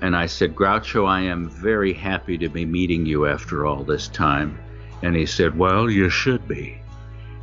And 0.00 0.16
I 0.16 0.26
said, 0.26 0.56
Groucho, 0.56 1.06
I 1.06 1.20
am 1.20 1.48
very 1.48 1.92
happy 1.92 2.36
to 2.38 2.48
be 2.48 2.66
meeting 2.66 3.06
you 3.06 3.26
after 3.26 3.64
all 3.64 3.84
this 3.84 4.08
time. 4.08 4.58
And 5.02 5.14
he 5.14 5.26
said, 5.26 5.56
Well, 5.56 5.88
you 5.88 6.10
should 6.10 6.46
be. 6.48 6.80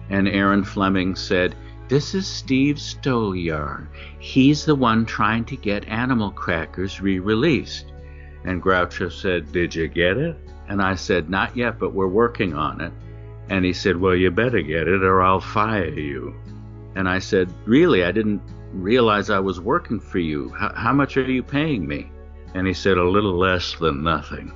And 0.09 0.27
Erin 0.27 0.63
Fleming 0.63 1.15
said, 1.15 1.55
This 1.88 2.13
is 2.13 2.27
Steve 2.27 2.75
Stoliar. 2.75 3.88
He's 4.19 4.65
the 4.65 4.75
one 4.75 5.05
trying 5.05 5.45
to 5.45 5.55
get 5.55 5.88
Animal 5.88 6.31
Crackers 6.31 7.00
re 7.00 7.19
released. 7.19 7.86
And 8.43 8.62
Groucho 8.62 9.12
said, 9.12 9.51
Did 9.51 9.74
you 9.74 9.88
get 9.88 10.17
it? 10.17 10.38
And 10.67 10.81
I 10.81 10.95
said, 10.95 11.29
Not 11.29 11.55
yet, 11.55 11.79
but 11.79 11.93
we're 11.93 12.07
working 12.07 12.53
on 12.53 12.81
it. 12.81 12.91
And 13.50 13.65
he 13.65 13.74
said, 13.74 13.98
Well, 13.98 14.15
you 14.15 14.32
better 14.32 14.62
get 14.62 14.88
it 14.88 15.03
or 15.03 15.22
I'll 15.22 15.41
fire 15.41 15.89
you. 15.89 16.36
And 16.96 17.10
I 17.10 17.20
said, 17.20 17.51
Really? 17.65 18.03
I 18.03 18.12
didn't 18.12 18.41
realize 18.72 19.29
I 19.29 19.39
was 19.39 19.60
working 19.60 20.00
for 20.00 20.20
you. 20.20 20.53
H- 20.62 20.72
how 20.75 20.94
much 20.94 21.18
are 21.18 21.24
you 21.24 21.44
paying 21.44 21.88
me? 21.88 22.12
And 22.53 22.68
he 22.68 22.74
said, 22.74 22.98
A 22.98 23.10
little 23.10 23.38
less 23.38 23.75
than 23.75 24.03
nothing 24.03 24.51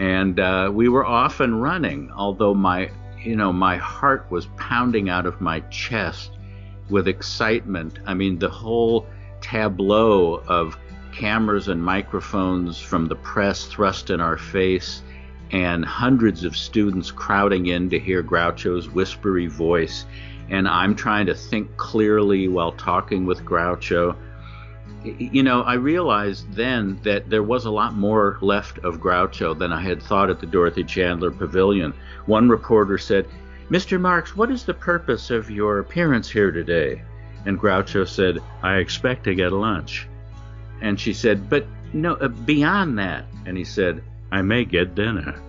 and 0.00 0.40
uh, 0.40 0.70
we 0.72 0.88
were 0.88 1.04
off 1.04 1.40
and 1.40 1.60
running. 1.60 2.10
Although 2.12 2.54
my, 2.54 2.90
you 3.22 3.36
know, 3.36 3.52
my 3.52 3.76
heart 3.76 4.26
was 4.30 4.46
pounding 4.56 5.10
out 5.10 5.26
of 5.26 5.42
my 5.42 5.60
chest 5.68 6.32
with 6.88 7.06
excitement. 7.06 7.98
I 8.06 8.14
mean, 8.14 8.38
the 8.38 8.48
whole 8.48 9.06
tableau 9.42 10.36
of 10.48 10.78
cameras 11.12 11.68
and 11.68 11.82
microphones 11.84 12.80
from 12.80 13.06
the 13.06 13.16
press 13.16 13.66
thrust 13.66 14.08
in 14.08 14.22
our 14.22 14.38
face, 14.38 15.02
and 15.52 15.84
hundreds 15.84 16.44
of 16.44 16.56
students 16.56 17.10
crowding 17.10 17.66
in 17.66 17.90
to 17.90 17.98
hear 17.98 18.22
Groucho's 18.22 18.88
whispery 18.88 19.46
voice. 19.46 20.06
And 20.48 20.68
I'm 20.68 20.94
trying 20.94 21.26
to 21.26 21.34
think 21.34 21.76
clearly 21.76 22.48
while 22.48 22.72
talking 22.72 23.26
with 23.26 23.44
Groucho 23.44 24.16
you 25.04 25.42
know, 25.42 25.62
I 25.62 25.74
realized 25.74 26.52
then 26.52 27.00
that 27.04 27.30
there 27.30 27.42
was 27.42 27.64
a 27.64 27.70
lot 27.70 27.94
more 27.94 28.38
left 28.40 28.78
of 28.80 29.00
Groucho 29.00 29.58
than 29.58 29.72
I 29.72 29.80
had 29.80 30.02
thought 30.02 30.30
at 30.30 30.40
the 30.40 30.46
Dorothy 30.46 30.84
Chandler 30.84 31.30
Pavilion. 31.30 31.94
One 32.26 32.48
reporter 32.48 32.98
said, 32.98 33.26
Mr. 33.70 34.00
Marx, 34.00 34.36
what 34.36 34.50
is 34.50 34.64
the 34.64 34.74
purpose 34.74 35.30
of 35.30 35.50
your 35.50 35.78
appearance 35.78 36.28
here 36.28 36.50
today? 36.50 37.02
And 37.46 37.58
Groucho 37.58 38.06
said, 38.06 38.40
I 38.62 38.76
expect 38.76 39.24
to 39.24 39.34
get 39.34 39.52
lunch. 39.52 40.06
And 40.82 41.00
she 41.00 41.14
said, 41.14 41.48
But 41.48 41.66
no, 41.94 42.14
uh, 42.14 42.28
beyond 42.28 42.98
that. 42.98 43.24
And 43.46 43.56
he 43.56 43.64
said, 43.64 44.02
I 44.32 44.42
may 44.42 44.64
get 44.64 44.94
dinner. 44.94 45.40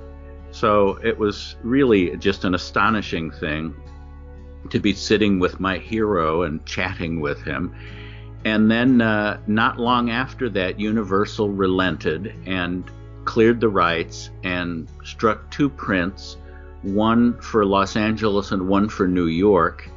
So 0.52 1.00
it 1.04 1.18
was 1.18 1.56
really 1.64 2.18
just 2.18 2.44
an 2.44 2.54
astonishing 2.56 3.32
thing 3.32 3.76
to 4.70 4.80
be 4.80 4.94
sitting 4.94 5.40
with 5.40 5.60
my 5.60 5.78
hero 5.78 6.44
and 6.44 6.66
chatting 6.66 7.22
with 7.22 7.42
him. 7.42 7.74
And 8.44 8.70
then, 8.70 9.02
uh, 9.02 9.40
not 9.48 9.80
long 9.80 10.10
after 10.10 10.50
that, 10.50 10.80
Universal 10.80 11.50
relented 11.50 12.34
and 12.46 12.84
cleared 13.26 13.60
the 13.60 13.70
rights 13.70 14.32
and 14.44 14.88
struck 15.04 15.50
two 15.52 15.70
prints, 15.70 16.38
one 16.82 17.40
for 17.40 17.66
Los 17.66 17.96
Angeles 17.96 18.52
and 18.52 18.68
one 18.68 18.90
for 18.90 19.08
New 19.08 19.28
York. 19.28 19.88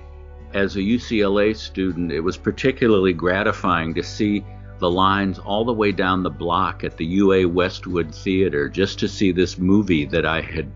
As 0.52 0.76
a 0.76 0.80
UCLA 0.80 1.56
student, 1.56 2.12
it 2.12 2.20
was 2.20 2.36
particularly 2.36 3.12
gratifying 3.12 3.94
to 3.94 4.02
see 4.02 4.44
the 4.84 4.90
lines 4.90 5.38
all 5.38 5.64
the 5.64 5.72
way 5.72 5.92
down 5.92 6.22
the 6.22 6.28
block 6.28 6.84
at 6.84 6.98
the 6.98 7.06
UA 7.06 7.48
Westwood 7.48 8.14
Theater 8.14 8.68
just 8.68 8.98
to 8.98 9.08
see 9.08 9.32
this 9.32 9.56
movie 9.56 10.04
that 10.04 10.26
I 10.26 10.42
had 10.42 10.70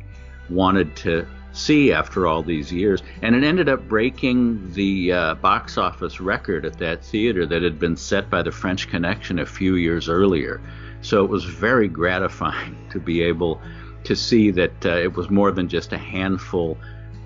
wanted 0.49 0.97
to 1.05 1.27
see 1.53 1.93
after 1.93 2.27
all 2.27 2.43
these 2.43 2.73
years. 2.73 3.03
And 3.21 3.37
it 3.37 3.45
ended 3.45 3.69
up 3.69 3.87
breaking 3.87 4.73
the 4.73 5.13
uh, 5.13 5.35
box 5.35 5.77
office 5.77 6.23
record 6.23 6.65
at 6.65 6.79
that 6.79 7.05
theater 7.05 7.45
that 7.45 7.61
had 7.61 7.79
been 7.79 7.99
set 7.99 8.31
by 8.31 8.41
the 8.41 8.51
French 8.51 8.89
Connection 8.89 9.41
a 9.41 9.45
few 9.45 9.75
years 9.75 10.09
earlier. 10.09 10.63
So 11.03 11.23
it 11.23 11.29
was 11.29 11.45
very 11.45 11.87
gratifying 11.87 12.79
to 12.93 12.99
be 12.99 13.21
able 13.21 13.61
to 14.05 14.17
see 14.17 14.51
that 14.53 14.87
uh, 14.87 14.97
it 14.97 15.15
was 15.17 15.29
more 15.29 15.53
than 15.53 15.69
just 15.69 15.93
a 15.93 15.99
handful 15.99 16.79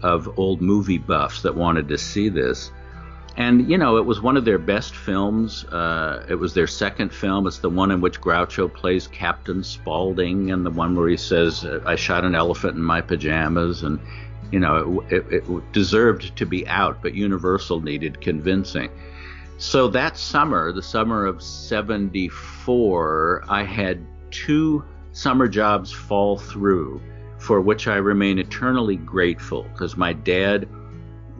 of 0.02 0.36
old 0.36 0.60
movie 0.60 0.98
buffs 0.98 1.42
that 1.42 1.54
wanted 1.54 1.86
to 1.90 1.96
see 1.96 2.28
this. 2.28 2.72
And, 3.36 3.70
you 3.70 3.78
know, 3.78 3.96
it 3.96 4.04
was 4.04 4.20
one 4.20 4.36
of 4.36 4.44
their 4.44 4.58
best 4.58 4.94
films. 4.94 5.64
Uh, 5.64 6.26
it 6.28 6.34
was 6.34 6.52
their 6.52 6.66
second 6.66 7.14
film. 7.14 7.46
It's 7.46 7.56
the 7.58 7.70
one 7.70 7.90
in 7.90 8.02
which 8.02 8.20
Groucho 8.20 8.72
plays 8.72 9.06
Captain 9.06 9.64
Spaulding, 9.64 10.50
and 10.50 10.66
the 10.66 10.70
one 10.70 10.94
where 10.94 11.08
he 11.08 11.16
says, 11.16 11.64
I 11.86 11.96
shot 11.96 12.24
an 12.24 12.34
elephant 12.34 12.76
in 12.76 12.82
my 12.82 13.00
pajamas. 13.00 13.84
And, 13.84 13.98
you 14.50 14.60
know, 14.60 15.02
it, 15.08 15.24
it, 15.30 15.48
it 15.48 15.72
deserved 15.72 16.36
to 16.36 16.44
be 16.44 16.68
out, 16.68 17.00
but 17.00 17.14
Universal 17.14 17.80
needed 17.80 18.20
convincing. 18.20 18.90
So 19.56 19.88
that 19.88 20.18
summer, 20.18 20.70
the 20.72 20.82
summer 20.82 21.24
of 21.24 21.42
74, 21.42 23.44
I 23.48 23.62
had 23.62 24.04
two 24.30 24.84
summer 25.12 25.48
jobs 25.48 25.90
fall 25.90 26.36
through 26.36 27.00
for 27.38 27.60
which 27.60 27.88
I 27.88 27.96
remain 27.96 28.38
eternally 28.38 28.96
grateful 28.96 29.64
because 29.64 29.96
my 29.96 30.12
dad 30.12 30.68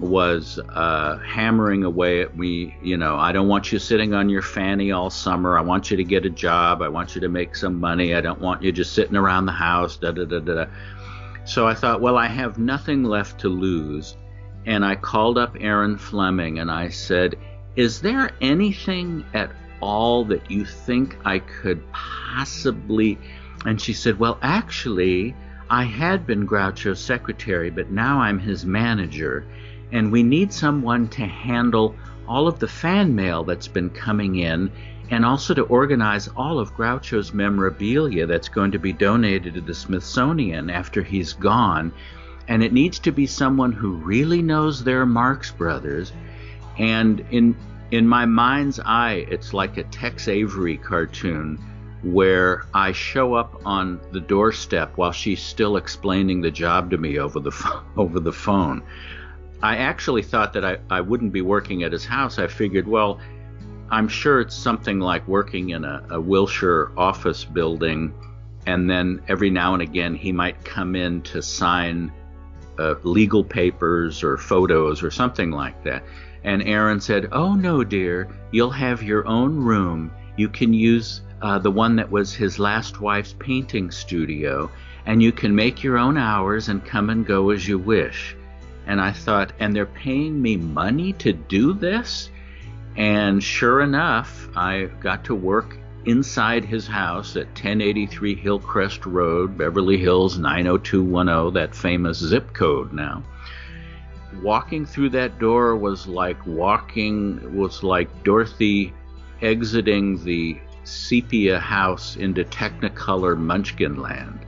was 0.02 0.58
uh, 0.68 1.18
hammering 1.18 1.84
away 1.84 2.22
at 2.22 2.36
me. 2.36 2.76
You 2.82 2.96
know, 2.96 3.16
I 3.16 3.32
don't 3.32 3.48
want 3.48 3.72
you 3.72 3.78
sitting 3.78 4.14
on 4.14 4.28
your 4.28 4.42
fanny 4.42 4.90
all 4.90 5.10
summer. 5.10 5.56
I 5.56 5.62
want 5.62 5.90
you 5.90 5.96
to 5.96 6.04
get 6.04 6.26
a 6.26 6.30
job. 6.30 6.82
I 6.82 6.88
want 6.88 7.14
you 7.14 7.20
to 7.20 7.28
make 7.28 7.54
some 7.54 7.78
money. 7.78 8.14
I 8.14 8.20
don't 8.20 8.40
want 8.40 8.62
you 8.62 8.72
just 8.72 8.94
sitting 8.94 9.16
around 9.16 9.46
the 9.46 9.52
house. 9.52 9.96
Da 9.96 10.10
da 10.10 10.24
da 10.24 10.40
da. 10.40 10.66
So 11.44 11.66
I 11.66 11.74
thought, 11.74 12.00
well, 12.00 12.18
I 12.18 12.26
have 12.26 12.58
nothing 12.58 13.04
left 13.04 13.40
to 13.40 13.48
lose, 13.48 14.16
and 14.66 14.84
I 14.84 14.96
called 14.96 15.38
up 15.38 15.56
Erin 15.58 15.96
Fleming 15.96 16.58
and 16.58 16.70
I 16.70 16.88
said, 16.88 17.36
"Is 17.76 18.00
there 18.00 18.30
anything 18.40 19.24
at 19.34 19.50
all 19.80 20.24
that 20.26 20.50
you 20.50 20.64
think 20.64 21.16
I 21.24 21.38
could 21.38 21.82
possibly?" 21.92 23.18
And 23.64 23.80
she 23.80 23.92
said, 23.92 24.18
"Well, 24.18 24.38
actually." 24.42 25.34
I 25.70 25.84
had 25.84 26.26
been 26.26 26.46
Groucho's 26.46 27.00
secretary, 27.00 27.70
but 27.70 27.90
now 27.90 28.20
I'm 28.20 28.38
his 28.38 28.66
manager, 28.66 29.46
and 29.92 30.10
we 30.10 30.22
need 30.22 30.52
someone 30.52 31.08
to 31.08 31.26
handle 31.26 31.94
all 32.26 32.48
of 32.48 32.58
the 32.58 32.68
fan 32.68 33.14
mail 33.14 33.44
that's 33.44 33.68
been 33.68 33.90
coming 33.90 34.36
in 34.36 34.72
and 35.10 35.24
also 35.24 35.52
to 35.52 35.62
organize 35.64 36.28
all 36.36 36.58
of 36.58 36.74
Groucho's 36.74 37.34
memorabilia 37.34 38.26
that's 38.26 38.48
going 38.48 38.72
to 38.72 38.78
be 38.78 38.94
donated 38.94 39.54
to 39.54 39.60
the 39.60 39.74
Smithsonian 39.74 40.70
after 40.70 41.02
he's 41.02 41.34
gone. 41.34 41.92
And 42.48 42.62
it 42.62 42.72
needs 42.72 42.98
to 43.00 43.12
be 43.12 43.26
someone 43.26 43.72
who 43.72 43.92
really 43.92 44.40
knows 44.40 44.82
their 44.82 45.04
Marx 45.04 45.50
Brothers. 45.50 46.12
And 46.78 47.24
in 47.30 47.54
in 47.90 48.08
my 48.08 48.24
mind's 48.24 48.80
eye, 48.80 49.26
it's 49.28 49.52
like 49.52 49.76
a 49.76 49.84
Tex 49.84 50.28
Avery 50.28 50.78
cartoon 50.78 51.58
where 52.02 52.64
I 52.72 52.92
show 52.92 53.34
up 53.34 53.60
on 53.66 54.00
the 54.12 54.20
doorstep 54.20 54.96
while 54.96 55.12
she's 55.12 55.42
still 55.42 55.76
explaining 55.76 56.40
the 56.40 56.50
job 56.50 56.90
to 56.90 56.96
me 56.96 57.18
over 57.18 57.38
the 57.38 57.52
over 57.96 58.18
the 58.18 58.32
phone. 58.32 58.82
I 59.62 59.76
actually 59.76 60.22
thought 60.22 60.52
that 60.54 60.64
I, 60.64 60.78
I 60.90 61.00
wouldn't 61.00 61.32
be 61.32 61.42
working 61.42 61.84
at 61.84 61.92
his 61.92 62.04
house. 62.04 62.38
I 62.38 62.48
figured, 62.48 62.88
well, 62.88 63.20
I'm 63.90 64.08
sure 64.08 64.40
it's 64.40 64.56
something 64.56 64.98
like 64.98 65.26
working 65.28 65.70
in 65.70 65.84
a, 65.84 66.04
a 66.10 66.20
Wilshire 66.20 66.90
office 66.96 67.44
building, 67.44 68.12
and 68.66 68.88
then 68.90 69.22
every 69.28 69.50
now 69.50 69.74
and 69.74 69.82
again 69.82 70.14
he 70.14 70.32
might 70.32 70.64
come 70.64 70.96
in 70.96 71.22
to 71.22 71.42
sign 71.42 72.10
uh, 72.78 72.94
legal 73.02 73.44
papers 73.44 74.22
or 74.22 74.36
photos 74.36 75.02
or 75.02 75.10
something 75.10 75.50
like 75.50 75.84
that. 75.84 76.02
And 76.42 76.62
Erin 76.62 77.00
said, 77.00 77.28
Oh, 77.30 77.54
no, 77.54 77.84
dear, 77.84 78.28
you'll 78.50 78.70
have 78.70 79.02
your 79.02 79.26
own 79.28 79.56
room. 79.56 80.10
You 80.36 80.48
can 80.48 80.72
use 80.72 81.20
uh, 81.40 81.58
the 81.58 81.70
one 81.70 81.94
that 81.96 82.10
was 82.10 82.34
his 82.34 82.58
last 82.58 83.00
wife's 83.00 83.34
painting 83.38 83.90
studio, 83.90 84.70
and 85.06 85.22
you 85.22 85.30
can 85.30 85.54
make 85.54 85.84
your 85.84 85.98
own 85.98 86.16
hours 86.16 86.68
and 86.68 86.84
come 86.84 87.10
and 87.10 87.26
go 87.26 87.50
as 87.50 87.68
you 87.68 87.78
wish. 87.78 88.34
And 88.86 89.00
I 89.00 89.12
thought, 89.12 89.52
and 89.58 89.74
they're 89.74 89.86
paying 89.86 90.40
me 90.40 90.56
money 90.56 91.12
to 91.14 91.32
do 91.32 91.72
this? 91.72 92.30
And 92.96 93.42
sure 93.42 93.80
enough, 93.80 94.48
I 94.54 94.90
got 95.00 95.24
to 95.24 95.34
work 95.34 95.78
inside 96.04 96.64
his 96.64 96.86
house 96.86 97.36
at 97.36 97.46
1083 97.46 98.34
Hillcrest 98.34 99.06
Road, 99.06 99.56
Beverly 99.56 99.96
Hills 99.96 100.38
90210, 100.38 101.54
that 101.54 101.74
famous 101.74 102.18
zip 102.18 102.52
code 102.52 102.92
now. 102.92 103.22
Walking 104.42 104.84
through 104.84 105.10
that 105.10 105.38
door 105.38 105.76
was 105.76 106.06
like 106.06 106.44
walking, 106.46 107.56
was 107.56 107.82
like 107.82 108.24
Dorothy 108.24 108.92
exiting 109.42 110.22
the 110.24 110.58
sepia 110.84 111.58
house 111.58 112.16
into 112.16 112.44
Technicolor 112.44 113.38
Munchkin 113.38 114.00
Land 114.00 114.40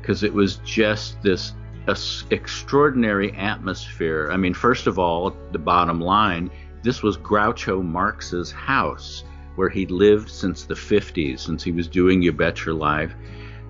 because 0.00 0.22
it 0.22 0.32
was 0.32 0.56
just 0.58 1.20
this 1.22 1.52
extraordinary 2.30 3.32
atmosphere. 3.32 4.30
I 4.32 4.36
mean, 4.36 4.54
first 4.54 4.86
of 4.86 4.98
all, 4.98 5.34
the 5.52 5.58
bottom 5.58 6.00
line, 6.00 6.50
this 6.82 7.02
was 7.02 7.16
Groucho 7.16 7.84
Marx's 7.84 8.50
house 8.50 9.24
where 9.56 9.68
he 9.68 9.84
lived 9.84 10.30
since 10.30 10.64
the 10.64 10.74
50s, 10.74 11.40
since 11.40 11.62
he 11.62 11.70
was 11.70 11.86
doing 11.86 12.22
You 12.22 12.32
Bet 12.32 12.64
Your 12.64 12.74
Life. 12.74 13.14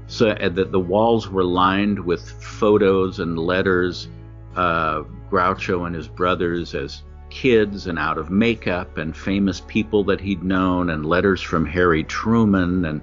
So 0.07 0.29
uh, 0.31 0.49
that 0.51 0.71
the 0.71 0.79
walls 0.79 1.29
were 1.29 1.43
lined 1.43 1.99
with 1.99 2.31
photos 2.41 3.19
and 3.19 3.37
letters, 3.37 4.07
uh, 4.55 5.03
Groucho 5.29 5.87
and 5.87 5.95
his 5.97 6.07
brothers 6.07 6.77
as 6.77 7.03
kids 7.29 7.89
and 7.89 7.99
out 7.99 8.19
of 8.19 8.31
makeup 8.31 8.99
and 8.99 9.17
famous 9.17 9.63
people 9.67 10.05
that 10.05 10.21
he'd 10.21 10.45
known 10.45 10.91
and 10.91 11.05
letters 11.05 11.43
from 11.43 11.67
Harry 11.67 12.05
Truman 12.05 12.85
and 12.85 13.01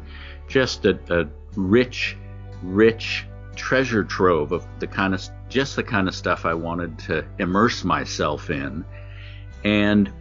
just 0.47 0.85
a, 0.85 0.97
a 1.09 1.27
rich, 1.57 2.15
rich 2.63 3.25
treasure 3.57 4.03
trove 4.03 4.51
of 4.51 4.65
the 4.79 4.87
kind 4.87 5.13
of 5.13 5.21
just 5.49 5.75
the 5.75 5.83
kind 5.83 6.07
of 6.07 6.15
stuff 6.15 6.45
I 6.45 6.53
wanted 6.53 6.97
to 6.99 7.25
immerse 7.39 7.83
myself 7.83 8.49
in. 8.49 8.85
And 9.63 10.11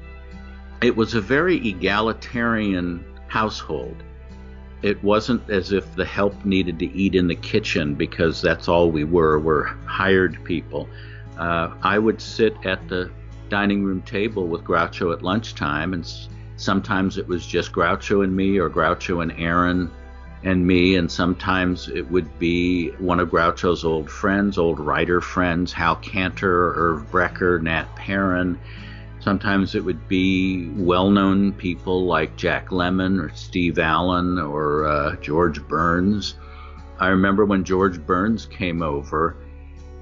it 0.83 0.97
was 0.97 1.15
a 1.15 1.21
very 1.21 1.57
egalitarian 1.69 3.05
household. 3.29 4.03
It 4.83 5.03
wasn't 5.03 5.49
as 5.51 5.73
if 5.73 5.95
the 5.95 6.05
help 6.05 6.45
needed 6.45 6.79
to 6.81 6.87
eat 6.87 7.15
in 7.15 7.29
the 7.29 7.35
kitchen 7.35 7.95
because 7.95 8.43
that's 8.43 8.69
all 8.69 8.91
we 8.91 9.05
were. 9.05 9.39
We're 9.39 9.67
hired 9.87 10.43
people. 10.45 10.89
Uh, 11.39 11.75
I 11.83 11.99
would 11.99 12.21
sit 12.21 12.55
at 12.65 12.89
the 12.89 13.11
dining 13.49 13.85
room 13.85 14.03
table 14.03 14.47
with 14.47 14.65
Groucho 14.65 15.13
at 15.13 15.23
lunchtime, 15.23 15.93
and 15.93 16.07
sometimes 16.57 17.19
it 17.19 17.27
was 17.27 17.47
just 17.47 17.73
Groucho 17.73 18.25
and 18.25 18.35
me, 18.35 18.59
or 18.59 18.69
Groucho 18.69 19.23
and 19.23 19.33
Erin 19.33 19.91
and 20.43 20.67
me, 20.67 20.97
and 20.97 21.11
sometimes 21.11 21.89
it 21.89 22.11
would 22.11 22.39
be 22.39 22.91
one 22.99 23.21
of 23.21 23.31
Groucho's 23.31 23.85
old 23.85 24.11
friends, 24.11 24.59
old 24.59 24.79
writer 24.79 25.21
friends, 25.21 25.73
Hal 25.73 25.97
Kanter, 25.97 26.75
Irv 26.77 27.11
Brecher, 27.11 27.61
Nat 27.61 27.87
Perrin. 27.97 28.59
Sometimes 29.21 29.75
it 29.75 29.85
would 29.85 30.07
be 30.07 30.69
well 30.77 31.11
known 31.11 31.53
people 31.53 32.07
like 32.07 32.37
Jack 32.37 32.69
Lemmon 32.69 33.21
or 33.21 33.35
Steve 33.35 33.79
Allen 33.79 34.39
or 34.39 34.87
uh, 34.87 35.17
George 35.17 35.67
Burns. 35.67 36.37
I 36.99 37.09
remember 37.09 37.45
when 37.45 37.65
George 37.65 37.99
Burns 38.07 38.47
came 38.47 38.83
over 38.83 39.37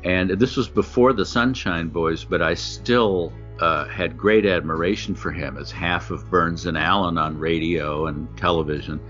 and 0.05 0.31
this 0.31 0.57
was 0.57 0.69
before 0.69 1.15
the 1.15 1.25
Sunshine 1.25 1.89
Boys, 1.89 2.25
but 2.25 2.43
I 2.43 2.55
still 2.55 3.33
uh, 3.59 3.87
had 3.87 4.19
great 4.19 4.45
admiration 4.45 5.15
for 5.15 5.31
him 5.31 5.57
as 5.57 5.71
half 5.71 6.11
of 6.11 6.31
Burns 6.31 6.67
and 6.67 6.77
Allen 6.77 7.17
on 7.17 7.39
radio 7.39 8.07
and 8.07 8.29
television. 8.37 9.01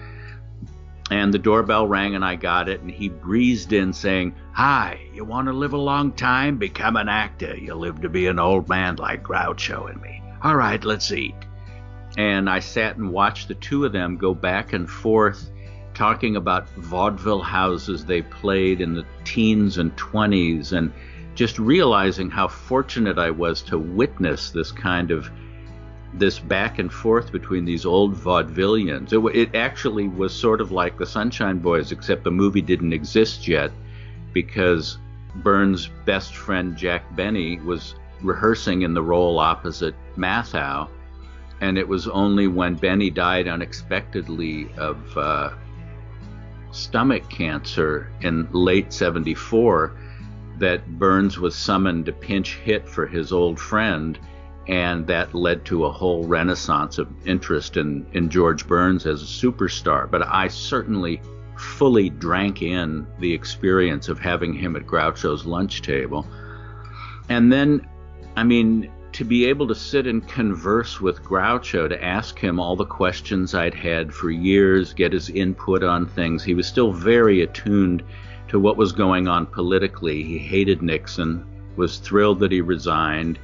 And 1.11 1.35
the 1.35 1.39
doorbell 1.39 1.87
rang, 1.87 2.15
and 2.15 2.25
I 2.25 2.37
got 2.37 2.69
it, 2.69 2.81
and 2.81 2.91
he 2.91 3.11
breezed 3.11 3.73
in 3.73 3.93
saying, 3.93 4.35
Hi, 4.53 5.01
you 5.13 5.25
want 5.25 5.49
to 5.49 5.53
live 5.53 5.75
a 5.75 5.79
long 5.79 6.13
time? 6.13 6.57
Become 6.57 6.97
an 6.97 7.09
actor. 7.09 7.55
You'll 7.57 7.79
live 7.79 8.01
to 8.01 8.09
be 8.09 8.27
an 8.27 8.39
old 8.39 8.69
man 8.69 8.97
like 8.97 9.23
Groucho 9.23 9.91
and 9.91 10.01
me. 10.01 10.23
All 10.43 10.57
right, 10.57 10.83
let's 10.83 11.13
eat. 11.13 11.35
And 12.17 12.49
I 12.49 12.61
sat 12.61 12.97
and 12.97 13.11
watched 13.11 13.49
the 13.49 13.55
two 13.55 13.85
of 13.85 13.93
them 13.93 14.17
go 14.17 14.35
back 14.35 14.73
and 14.73 14.89
forth 14.89 15.51
talking 15.95 16.37
about 16.37 16.69
vaudeville 16.71 17.43
houses 17.43 18.05
they 18.05 18.23
played 18.23 18.81
in 18.81 18.95
the 18.95 19.07
teens 19.25 19.79
and 19.79 19.97
20s 19.97 20.73
and 20.73 20.93
just 21.35 21.59
realizing 21.59 22.31
how 22.31 22.49
fortunate 22.49 23.19
I 23.19 23.31
was 23.31 23.63
to 23.63 23.79
witness 23.79 24.51
this 24.51 24.73
kind 24.73 25.11
of 25.11 25.31
this 26.19 26.39
back 26.39 26.79
and 26.79 26.93
forth 26.93 27.33
between 27.33 27.65
these 27.65 27.85
old 27.85 28.15
vaudevillians. 28.15 29.13
It, 29.13 29.37
it, 29.37 29.55
actually 29.55 30.09
was 30.09 30.33
sort 30.33 30.61
of 30.61 30.71
like 30.71 30.97
the 30.97 31.07
Sunshine 31.07 31.59
Boys, 31.59 31.91
except 31.91 32.23
the 32.25 32.31
movie 32.31 32.63
didn't 32.63 32.93
exist 32.93 33.49
yet 33.49 33.73
because 34.33 34.99
Burns' 35.37 35.89
best 36.05 36.37
friend 36.37 36.77
Jack 36.77 37.15
Benny 37.17 37.59
was 37.61 37.97
rehearsing 38.23 38.83
in 38.83 38.95
the 38.95 39.03
role 39.03 39.39
opposite 39.39 39.95
Matthau, 40.17 40.89
and 41.61 41.77
it 41.77 41.87
was 41.87 42.07
only 42.07 42.47
when 42.47 42.75
Benny 42.77 43.11
died 43.11 43.49
unexpectedly 43.49 44.69
of 44.77 45.19
uh, 45.19 45.51
stomach 46.71 47.29
cancer 47.29 48.11
in 48.21 48.49
late 48.53 48.93
74 48.93 49.97
that 50.59 50.99
Burns 50.99 51.39
was 51.39 51.57
summoned 51.57 52.07
to 52.07 52.13
pinch 52.13 52.57
hit 52.57 52.89
for 52.89 53.07
his 53.07 53.33
old 53.33 53.59
friend, 53.59 54.19
and 54.69 55.07
that 55.07 55.35
led 55.35 55.65
to 55.67 55.85
a 55.85 55.93
whole 55.93 56.25
renaissance 56.25 56.99
of 56.99 57.09
interest 57.27 57.77
in, 57.77 58.07
in 58.13 58.31
George 58.31 58.67
Burns 58.67 59.07
as 59.07 59.23
a 59.23 59.27
superstar. 59.27 60.11
But 60.11 60.27
I 60.27 60.49
certainly 60.49 61.21
fully 61.57 62.11
drank 62.11 62.63
in 62.63 63.07
the 63.19 63.33
experience 63.33 64.09
of 64.09 64.19
having 64.19 64.53
him 64.53 64.77
at 64.77 64.87
Groucho's 64.87 65.47
lunch 65.47 65.83
table. 65.83 66.27
And 67.29 67.53
then, 67.53 67.87
I 68.37 68.45
mean, 68.45 68.91
to 69.13 69.25
be 69.25 69.47
able 69.47 69.69
to 69.69 69.75
sit 69.75 70.07
and 70.09 70.27
converse 70.27 71.01
with 71.01 71.23
Groucho, 71.23 71.89
to 71.89 72.05
ask 72.05 72.39
him 72.39 72.59
all 72.59 72.75
the 72.75 72.85
questions 72.85 73.55
I'd 73.55 73.75
had 73.75 74.13
for 74.13 74.31
years, 74.31 74.93
get 74.93 75.13
his 75.13 75.31
input 75.31 75.85
on 75.85 76.07
things. 76.07 76.43
He 76.43 76.55
was 76.55 76.67
still 76.67 76.93
very 76.93 77.43
attuned 77.43 78.03
to 78.49 78.59
what 78.59 78.77
was 78.77 78.93
going 78.93 79.29
on 79.29 79.47
politically. 79.47 80.25
He 80.25 80.39
hated 80.39 80.83
Nixon, 80.83 81.47
was 81.77 81.99
thrilled 81.99 82.41
that 82.41 82.51
he 82.51 82.61
resigned. 82.61 83.39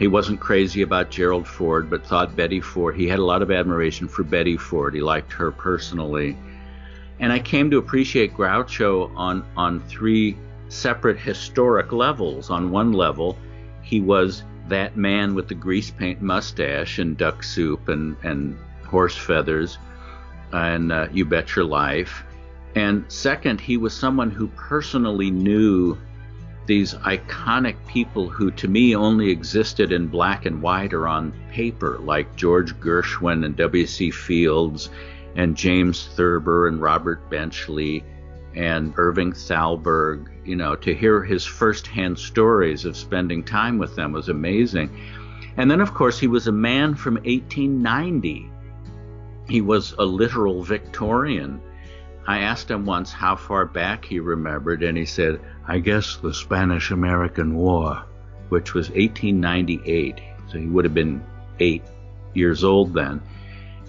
He 0.00 0.08
wasn't 0.08 0.40
crazy 0.40 0.80
about 0.80 1.10
Gerald 1.10 1.46
Ford, 1.46 1.90
but 1.90 2.06
thought 2.06 2.34
Betty 2.34 2.62
Ford, 2.62 2.96
he 2.96 3.06
had 3.06 3.18
a 3.18 3.24
lot 3.24 3.42
of 3.42 3.50
admiration 3.50 4.08
for 4.08 4.22
Betty 4.22 4.56
Ford. 4.56 4.94
He 4.94 5.02
liked 5.02 5.30
her 5.34 5.52
personally. 5.52 6.38
And 7.18 7.30
I 7.30 7.38
came 7.38 7.70
to 7.70 7.76
appreciate 7.76 8.32
Groucho 8.32 9.14
on, 9.14 9.44
on 9.58 9.78
three 9.80 10.38
separate 10.70 11.18
historic 11.18 11.92
levels. 11.92 12.48
On 12.48 12.70
one 12.70 12.94
level, 12.94 13.36
he 13.82 14.00
was 14.00 14.42
that 14.68 14.96
man 14.96 15.34
with 15.34 15.48
the 15.48 15.54
grease 15.54 15.90
paint 15.90 16.22
mustache 16.22 16.98
and 16.98 17.18
duck 17.18 17.42
soup 17.42 17.90
and, 17.90 18.16
and 18.22 18.56
horse 18.86 19.18
feathers 19.18 19.76
and 20.50 20.92
uh, 20.92 21.08
You 21.12 21.26
Bet 21.26 21.54
Your 21.54 21.66
Life. 21.66 22.24
And 22.74 23.04
second, 23.08 23.60
he 23.60 23.76
was 23.76 23.92
someone 23.92 24.30
who 24.30 24.48
personally 24.48 25.30
knew 25.30 25.98
these 26.70 26.94
iconic 26.94 27.74
people 27.88 28.28
who 28.28 28.48
to 28.52 28.68
me 28.68 28.94
only 28.94 29.28
existed 29.28 29.90
in 29.90 30.06
black 30.06 30.46
and 30.46 30.62
white 30.62 30.92
or 30.92 31.08
on 31.08 31.32
paper, 31.50 31.98
like 31.98 32.36
George 32.36 32.78
Gershwin 32.78 33.44
and 33.44 33.56
W.C. 33.56 34.12
Fields 34.12 34.88
and 35.34 35.56
James 35.56 36.08
Thurber 36.14 36.68
and 36.68 36.80
Robert 36.80 37.28
Benchley 37.28 38.04
and 38.54 38.94
Irving 38.96 39.32
Thalberg, 39.32 40.30
you 40.44 40.54
know, 40.54 40.76
to 40.76 40.94
hear 40.94 41.24
his 41.24 41.44
firsthand 41.44 42.16
stories 42.16 42.84
of 42.84 42.96
spending 42.96 43.42
time 43.42 43.76
with 43.76 43.96
them 43.96 44.12
was 44.12 44.28
amazing. 44.28 44.96
And 45.56 45.68
then, 45.68 45.80
of 45.80 45.92
course, 45.92 46.20
he 46.20 46.28
was 46.28 46.46
a 46.46 46.52
man 46.52 46.94
from 46.94 47.14
1890. 47.14 48.48
He 49.48 49.60
was 49.60 49.92
a 49.98 50.04
literal 50.04 50.62
Victorian. 50.62 51.60
I 52.28 52.42
asked 52.42 52.70
him 52.70 52.84
once 52.84 53.10
how 53.10 53.34
far 53.34 53.66
back 53.66 54.04
he 54.04 54.20
remembered, 54.20 54.84
and 54.84 54.96
he 54.96 55.04
said, 55.04 55.40
I 55.70 55.78
guess 55.78 56.16
the 56.16 56.34
Spanish 56.34 56.90
American 56.90 57.54
War, 57.54 58.02
which 58.48 58.74
was 58.74 58.88
1898. 58.88 60.20
So 60.48 60.58
he 60.58 60.66
would 60.66 60.84
have 60.84 60.94
been 60.94 61.22
eight 61.60 61.84
years 62.34 62.64
old 62.64 62.92
then. 62.92 63.22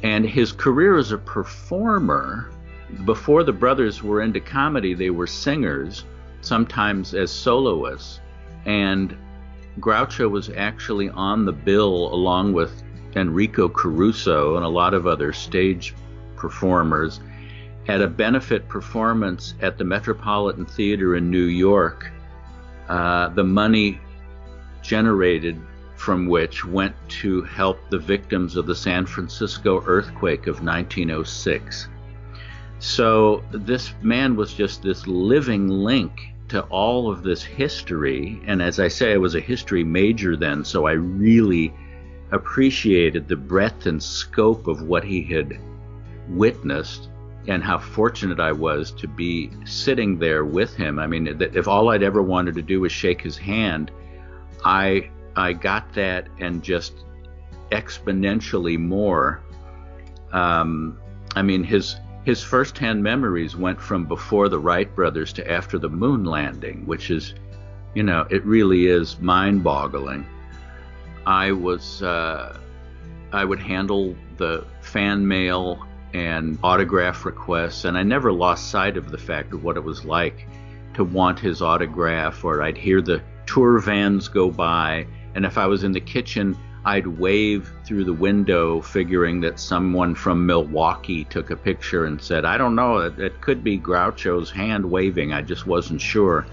And 0.04 0.24
his 0.24 0.52
career 0.52 1.00
as 1.00 1.12
a 1.12 1.18
performer 1.18 2.52
before 3.04 3.44
the 3.44 3.52
brothers 3.52 4.04
were 4.04 4.22
into 4.22 4.40
comedy, 4.40 4.94
they 4.94 5.10
were 5.10 5.26
singers, 5.26 6.06
sometimes 6.42 7.16
as 7.16 7.32
soloists. 7.32 8.20
And 8.66 9.18
Groucho 9.80 10.30
was 10.30 10.52
actually 10.56 11.10
on 11.10 11.46
the 11.46 11.52
bill 11.52 12.14
along 12.14 12.54
with 12.54 12.84
Enrico 13.16 13.68
Caruso 13.68 14.56
and 14.56 14.64
a 14.64 14.70
lot 14.70 14.94
of 14.94 15.08
other 15.08 15.34
stage 15.34 15.96
performers 16.36 17.22
at 17.88 18.02
a 18.02 18.08
benefit 18.08 18.68
performance 18.70 19.56
at 19.62 19.78
the 19.78 19.84
Metropolitan 19.84 20.66
Theater 20.66 21.16
in 21.16 21.30
New 21.30 21.46
York. 21.46 22.12
Uh, 22.88 23.30
the 23.30 23.44
money 23.44 24.00
generated 24.82 25.60
from 25.96 26.26
which 26.26 26.66
went 26.66 26.96
to 27.08 27.44
help 27.44 27.78
the 27.90 27.98
victims 28.00 28.56
of 28.56 28.66
the 28.66 28.76
San 28.76 29.06
Francisco 29.06 29.84
earthquake 29.86 30.48
of 30.48 30.64
1906. 30.64 31.88
So 32.80 33.44
this 33.52 33.94
man 34.02 34.36
was 34.36 34.56
just 34.56 34.82
this 34.82 35.06
living 35.06 35.68
link 35.68 36.34
to 36.48 36.64
all 36.64 37.12
of 37.12 37.22
this 37.22 37.44
history. 37.44 38.42
And 38.48 38.62
as 38.62 38.80
I 38.80 38.88
say, 38.88 39.14
I 39.14 39.18
was 39.18 39.36
a 39.36 39.40
history 39.40 39.84
major 39.84 40.36
then, 40.36 40.66
so 40.66 40.88
I 40.88 40.94
really 40.94 41.72
appreciated 42.32 43.28
the 43.28 43.36
breadth 43.36 43.86
and 43.86 44.02
scope 44.02 44.68
of 44.68 44.82
what 44.82 45.04
he 45.04 45.22
had 45.22 45.60
witnessed 46.28 47.11
and 47.48 47.64
how 47.64 47.80
fortunate 47.80 48.40
I 48.40 48.52
was 48.52 48.92
to 48.92 49.08
be 49.08 49.52
sitting 49.66 50.20
there 50.20 50.46
with 50.46 50.76
him. 50.76 51.00
I 51.00 51.08
mean, 51.08 51.28
if 51.42 51.68
all 51.68 51.90
I'd 51.90 52.04
ever 52.04 52.22
wanted 52.22 52.56
to 52.56 52.62
do 52.62 52.82
was 52.82 52.92
shake 52.92 53.22
his 53.22 53.38
hand, 53.38 53.92
I 54.64 55.10
I 55.36 55.54
got 55.54 55.92
that 55.94 56.28
and 56.40 56.62
just 56.62 56.94
exponentially 57.72 58.78
more. 58.78 59.42
Um, 60.34 61.00
I 61.36 61.42
mean, 61.42 61.64
his 61.64 61.96
his 62.24 62.44
first-hand 62.44 63.02
memories 63.02 63.56
went 63.56 63.82
from 63.82 64.06
before 64.06 64.48
the 64.48 64.60
Wright 64.60 64.94
brothers 64.96 65.34
to 65.34 65.52
after 65.52 65.80
the 65.80 65.90
moon 65.90 66.24
landing, 66.24 66.86
which 66.86 67.10
is, 67.10 67.34
you 67.96 68.04
know, 68.04 68.28
it 68.30 68.46
really 68.46 68.86
is 68.86 69.20
mind-boggling. 69.20 70.24
I 71.26 71.52
was, 71.52 72.04
uh, 72.04 72.60
I 73.32 73.44
would 73.44 73.60
handle 73.60 74.16
the 74.38 74.66
fan 74.82 75.28
mail 75.28 75.84
and 76.14 76.58
autograph 76.64 77.26
requests, 77.26 77.86
and 77.86 77.98
I 77.98 78.04
never 78.04 78.32
lost 78.32 78.70
sight 78.70 78.98
of 78.98 79.12
the 79.12 79.18
fact 79.18 79.54
of 79.54 79.64
what 79.64 79.78
it 79.78 79.84
was 79.84 80.06
like 80.06 80.48
to 80.94 81.04
want 81.04 81.40
his 81.40 81.62
autograph, 81.62 82.44
or 82.44 82.62
I'd 82.62 82.78
hear 82.78 83.02
the 83.02 83.22
tour 83.46 83.80
vans 83.80 84.28
go 84.28 84.50
by, 84.50 85.08
and 85.36 85.46
if 85.46 85.58
I 85.58 85.68
was 85.68 85.84
in 85.84 85.92
the 85.92 86.02
kitchen 86.02 86.58
I'd 86.84 87.06
wave 87.06 87.72
through 87.86 88.06
the 88.06 88.14
window, 88.14 88.82
figuring 88.82 89.40
that 89.42 89.60
someone 89.60 90.16
from 90.16 90.48
Milwaukee 90.48 91.26
took 91.26 91.52
a 91.52 91.56
picture 91.56 92.06
and 92.06 92.20
said, 92.20 92.44
I 92.44 92.58
don't 92.58 92.76
know, 92.76 92.98
it, 92.98 93.20
it 93.20 93.40
could 93.40 93.64
be 93.64 93.78
Groucho's 93.78 94.50
hand 94.50 94.90
waving. 94.90 95.32
I 95.32 95.44
just 95.44 95.68
wasn't 95.68 96.02
sure. 96.02 96.48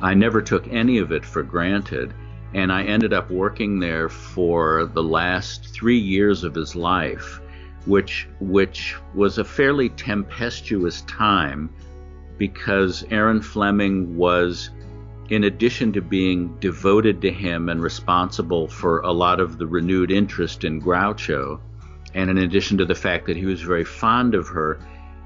I 0.00 0.14
never 0.14 0.42
took 0.42 0.66
any 0.66 0.98
of 0.98 1.12
it 1.12 1.24
for 1.24 1.44
granted. 1.44 2.12
And 2.54 2.72
I 2.72 2.82
ended 2.82 3.12
up 3.12 3.30
working 3.30 3.78
there 3.78 4.08
for 4.08 4.86
the 4.86 5.02
last 5.02 5.68
three 5.68 5.98
years 5.98 6.42
of 6.42 6.56
his 6.56 6.74
life, 6.74 7.40
which, 7.86 8.28
which 8.40 8.96
was 9.14 9.38
a 9.38 9.44
fairly 9.44 9.88
tempestuous 9.88 11.02
time 11.02 11.70
because 12.38 13.04
Erin 13.10 13.40
Fleming 13.40 14.16
was 14.16 14.70
in 15.30 15.44
addition 15.44 15.92
to 15.92 16.02
being 16.02 16.56
devoted 16.58 17.22
to 17.22 17.30
him 17.30 17.68
and 17.68 17.82
responsible 17.82 18.68
for 18.68 19.00
a 19.00 19.12
lot 19.12 19.40
of 19.40 19.58
the 19.58 19.66
renewed 19.66 20.10
interest 20.10 20.64
in 20.64 20.80
Groucho, 20.80 21.60
and 22.14 22.28
in 22.28 22.38
addition 22.38 22.76
to 22.78 22.84
the 22.84 22.94
fact 22.94 23.26
that 23.26 23.36
he 23.36 23.46
was 23.46 23.62
very 23.62 23.84
fond 23.84 24.34
of 24.34 24.48
her, 24.48 24.78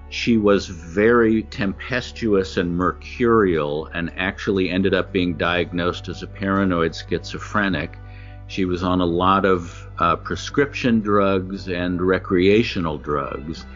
she 0.09 0.37
was 0.37 0.69
very 0.69 1.43
tempestuous 1.43 2.57
and 2.57 2.77
mercurial 2.77 3.87
and 3.87 4.13
actually 4.17 4.71
ended 4.71 4.95
up 4.95 5.13
being 5.13 5.35
diagnosed 5.35 6.09
as 6.09 6.23
a 6.23 6.27
paranoid 6.29 6.95
schizophrenic. 6.95 7.99
She 8.49 8.65
was 8.65 8.83
on 8.83 9.01
a 9.01 9.07
lot 9.07 9.45
of 9.45 9.87
uh, 9.99 10.17
prescription 10.17 11.01
drugs 11.01 11.69
and 11.69 12.01
recreational 12.01 12.99
drugs. 12.99 13.67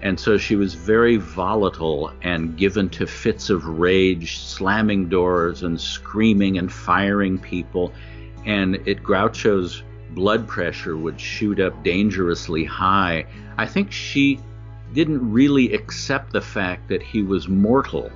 And 0.00 0.18
so 0.18 0.38
she 0.38 0.54
was 0.54 0.74
very 0.74 1.16
volatile 1.16 2.12
and 2.22 2.56
given 2.56 2.88
to 2.90 3.06
fits 3.06 3.50
of 3.50 3.66
rage, 3.66 4.38
slamming 4.38 5.08
doors 5.08 5.62
and 5.62 5.80
screaming 5.80 6.58
and 6.58 6.70
firing 6.70 7.38
people. 7.38 7.92
And 8.46 8.76
it 8.86 9.02
Groucho's 9.02 9.82
blood 10.10 10.46
pressure 10.46 10.96
would 10.96 11.20
shoot 11.20 11.58
up 11.58 11.82
dangerously 11.82 12.64
high. 12.64 13.26
I 13.56 13.66
think 13.66 13.90
she 13.90 14.40
didn't 14.92 15.32
really 15.32 15.74
accept 15.74 16.32
the 16.32 16.40
fact 16.40 16.88
that 16.88 17.02
he 17.02 17.22
was 17.22 17.48
mortal. 17.48 18.10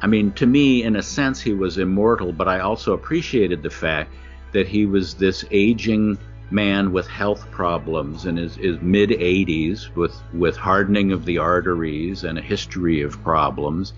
I 0.00 0.06
mean, 0.06 0.32
to 0.32 0.46
me, 0.46 0.84
in 0.84 0.96
a 0.96 1.02
sense, 1.02 1.40
he 1.40 1.52
was 1.52 1.78
immortal, 1.78 2.32
but 2.32 2.48
I 2.48 2.60
also 2.60 2.92
appreciated 2.92 3.62
the 3.62 3.70
fact 3.70 4.12
that 4.52 4.68
he 4.68 4.86
was 4.86 5.14
this 5.14 5.44
aging 5.50 6.18
man 6.50 6.92
with 6.92 7.06
health 7.06 7.50
problems 7.50 8.24
in 8.24 8.36
his, 8.36 8.56
his 8.56 8.80
mid 8.80 9.10
80s 9.10 9.94
with, 9.94 10.14
with 10.32 10.56
hardening 10.56 11.12
of 11.12 11.24
the 11.24 11.38
arteries 11.38 12.24
and 12.24 12.38
a 12.38 12.42
history 12.42 13.02
of 13.02 13.22
problems. 13.22 13.92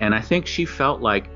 And 0.00 0.14
I 0.14 0.20
think 0.20 0.46
she 0.46 0.64
felt 0.64 1.00
like 1.00 1.28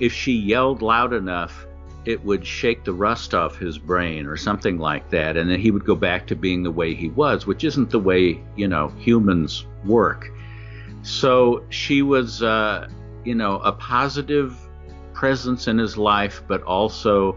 if 0.00 0.12
she 0.12 0.32
yelled 0.32 0.82
loud 0.82 1.12
enough, 1.12 1.66
it 2.04 2.22
would 2.24 2.46
shake 2.46 2.84
the 2.84 2.92
rust 2.92 3.34
off 3.34 3.56
his 3.56 3.78
brain 3.78 4.26
or 4.26 4.36
something 4.36 4.78
like 4.78 5.08
that. 5.10 5.36
And 5.36 5.50
then 5.50 5.60
he 5.60 5.70
would 5.70 5.84
go 5.84 5.94
back 5.94 6.26
to 6.26 6.36
being 6.36 6.62
the 6.62 6.70
way 6.70 6.94
he 6.94 7.08
was, 7.08 7.46
which 7.46 7.64
isn't 7.64 7.90
the 7.90 7.98
way, 7.98 8.40
you 8.56 8.68
know, 8.68 8.88
humans 8.98 9.66
work. 9.84 10.30
So 11.02 11.64
she 11.70 12.02
was, 12.02 12.42
uh, 12.42 12.88
you 13.24 13.34
know, 13.34 13.58
a 13.60 13.72
positive 13.72 14.56
presence 15.12 15.68
in 15.68 15.78
his 15.78 15.96
life, 15.96 16.42
but 16.46 16.62
also 16.62 17.36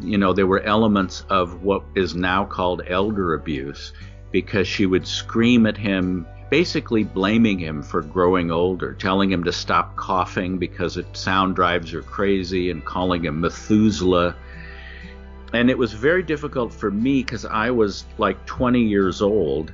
you 0.00 0.18
know, 0.18 0.32
there 0.32 0.46
were 0.46 0.60
elements 0.60 1.24
of 1.30 1.62
what 1.62 1.82
is 1.94 2.14
now 2.14 2.44
called 2.44 2.82
elder 2.86 3.34
abuse 3.34 3.92
because 4.30 4.68
she 4.68 4.86
would 4.86 5.06
scream 5.06 5.66
at 5.66 5.76
him, 5.76 6.26
basically 6.50 7.04
blaming 7.04 7.58
him 7.58 7.82
for 7.82 8.02
growing 8.02 8.50
older, 8.50 8.92
telling 8.94 9.30
him 9.30 9.44
to 9.44 9.52
stop 9.52 9.96
coughing 9.96 10.58
because 10.58 10.96
it 10.96 11.16
sound 11.16 11.56
drives 11.56 11.90
her 11.92 12.02
crazy, 12.02 12.70
and 12.70 12.84
calling 12.84 13.24
him 13.24 13.40
Methuselah. 13.40 14.36
And 15.52 15.70
it 15.70 15.78
was 15.78 15.92
very 15.92 16.22
difficult 16.22 16.72
for 16.72 16.90
me 16.90 17.22
because 17.22 17.44
I 17.44 17.70
was 17.70 18.04
like 18.18 18.44
20 18.46 18.82
years 18.82 19.22
old 19.22 19.72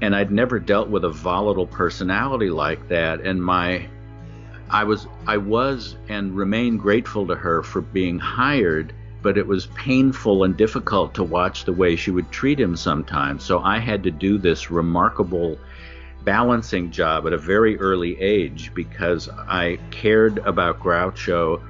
and 0.00 0.14
I'd 0.14 0.30
never 0.30 0.58
dealt 0.58 0.88
with 0.88 1.04
a 1.04 1.10
volatile 1.10 1.66
personality 1.66 2.50
like 2.50 2.88
that. 2.88 3.20
And 3.20 3.42
my 3.42 3.88
I 4.68 4.84
was 4.84 5.06
I 5.26 5.36
was 5.36 5.96
and 6.08 6.36
remain 6.36 6.76
grateful 6.76 7.26
to 7.28 7.34
her 7.34 7.62
for 7.62 7.80
being 7.80 8.18
hired 8.18 8.92
but 9.26 9.36
it 9.36 9.48
was 9.48 9.66
painful 9.74 10.44
and 10.44 10.56
difficult 10.56 11.12
to 11.12 11.24
watch 11.24 11.64
the 11.64 11.72
way 11.72 11.96
she 11.96 12.12
would 12.12 12.30
treat 12.30 12.60
him 12.60 12.76
sometimes. 12.76 13.42
So 13.42 13.58
I 13.58 13.80
had 13.80 14.04
to 14.04 14.12
do 14.12 14.38
this 14.38 14.70
remarkable 14.70 15.58
balancing 16.22 16.92
job 16.92 17.26
at 17.26 17.32
a 17.32 17.36
very 17.36 17.76
early 17.80 18.16
age 18.20 18.70
because 18.72 19.28
I 19.28 19.80
cared 19.90 20.38
about 20.38 20.78
Groucho 20.78 21.60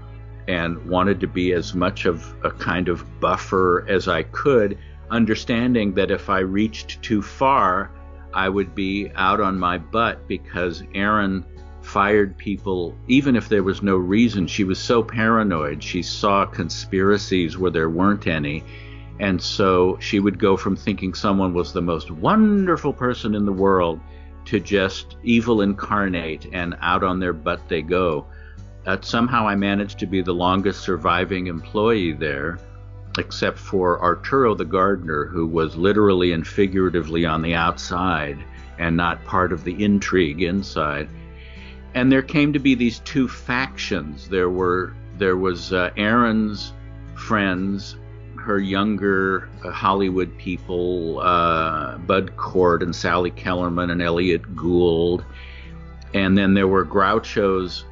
and 0.47 0.85
wanted 0.87 1.19
to 1.21 1.27
be 1.27 1.55
as 1.55 1.75
much 1.75 2.05
of 2.05 2.31
a 2.45 2.51
kind 2.51 2.90
of 2.90 3.07
buffer 3.21 3.87
as 3.88 4.07
I 4.07 4.25
could, 4.25 4.77
understanding 5.11 5.95
that 5.95 6.11
if 6.11 6.29
I 6.29 6.40
reached 6.40 7.01
too 7.01 7.23
far, 7.23 7.90
I 8.35 8.51
would 8.51 8.75
be 8.75 9.11
out 9.14 9.40
on 9.40 9.59
my 9.59 9.79
butt 9.79 10.29
because 10.29 10.83
Erin 10.95 11.42
fired 11.87 12.37
people 12.37 12.94
even 13.07 13.37
if 13.37 13.49
there 13.49 13.62
was 13.62 13.81
no 13.81 13.96
reason. 13.96 14.46
She 14.46 14.64
was 14.64 14.79
so 14.79 15.03
paranoid. 15.03 15.83
She 15.83 16.03
saw 16.03 16.44
conspiracies 16.44 17.57
where 17.57 17.70
there 17.70 17.88
weren't 17.88 18.27
any. 18.27 18.64
And 19.20 19.40
so 19.40 19.96
she 20.01 20.18
would 20.18 20.38
go 20.38 20.57
from 20.57 20.77
thinking 20.77 21.14
someone 21.14 21.55
was 21.55 21.72
the 21.72 21.81
most 21.81 22.11
wonderful 22.11 22.92
person 22.92 23.35
in 23.35 23.46
the 23.46 23.53
world 23.53 24.01
to 24.46 24.59
just 24.59 25.16
evil 25.22 25.62
incarnate 25.62 26.49
and 26.53 26.77
out 26.81 27.05
on 27.05 27.20
their 27.20 27.33
butt 27.33 27.68
they 27.68 27.83
go. 27.83 28.27
Uh, 28.85 28.99
somehow 29.01 29.46
I 29.46 29.55
managed 29.55 29.99
to 30.01 30.07
be 30.07 30.22
the 30.22 30.35
longest 30.35 30.81
surviving 30.81 31.46
employee 31.46 32.12
there, 32.12 32.59
except 33.16 33.59
for 33.59 34.03
Arturo 34.03 34.55
the 34.55 34.64
gardener, 34.64 35.25
who 35.25 35.46
was 35.46 35.77
literally 35.77 36.33
and 36.33 36.46
figuratively 36.46 37.25
on 37.25 37.42
the 37.42 37.55
outside 37.55 38.38
and 38.79 38.96
not 38.96 39.25
part 39.25 39.53
of 39.53 39.64
the 39.64 39.83
intrigue 39.83 40.42
inside 40.42 41.09
and 41.97 42.13
there 42.13 42.23
came 42.23 42.53
to 42.53 42.59
be 42.59 42.75
these 42.75 42.99
two 43.01 43.27
factions. 43.27 44.29
There 44.29 44.51
were 44.51 44.93
there 45.17 45.39
was 45.39 45.73
uh, 45.73 45.91
Erin's 45.97 46.75
friends, 47.15 47.97
her 48.37 48.59
younger 48.59 49.49
uh, 49.65 49.71
Hollywood 49.71 50.37
people, 50.37 51.21
uh, 51.21 51.97
Bud 51.97 52.37
Cort 52.37 52.83
and 52.83 52.95
Sally 52.95 53.31
Kellerman 53.31 53.89
and 53.89 54.03
Elliott 54.03 54.55
Gould, 54.55 55.25
and 56.13 56.37
then 56.37 56.53
there 56.53 56.69
were 56.69 56.85
Groucho's 56.85 57.87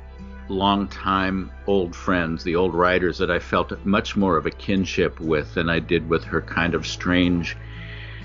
longtime 0.51 1.51
old 1.67 1.97
friends, 1.97 2.45
the 2.45 2.57
old 2.57 2.75
writers 2.75 3.17
that 3.17 3.31
I 3.31 3.39
felt 3.39 3.73
much 3.87 4.17
more 4.17 4.37
of 4.37 4.45
a 4.45 4.51
kinship 4.51 5.19
with 5.19 5.55
than 5.55 5.71
I 5.71 5.79
did 5.79 6.11
with 6.11 6.25
her 6.25 6.43
kind 6.43 6.75
of 6.75 6.87
strange, 6.87 7.57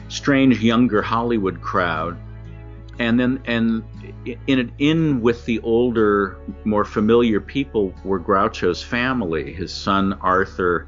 strange 0.10 0.60
younger 0.60 1.02
Hollywood 1.02 1.62
crowd 1.62 2.18
and 3.00 3.18
then 3.20 3.42
and 3.46 3.84
in 4.48 4.72
in 4.78 5.22
with 5.22 5.46
the 5.46 5.60
older, 5.62 6.38
more 6.64 6.86
familiar 6.86 7.40
people 7.40 7.94
were 8.04 8.20
Groucho's 8.20 8.82
family, 8.82 9.54
his 9.54 9.74
son 9.74 10.14
Arthur, 10.22 10.88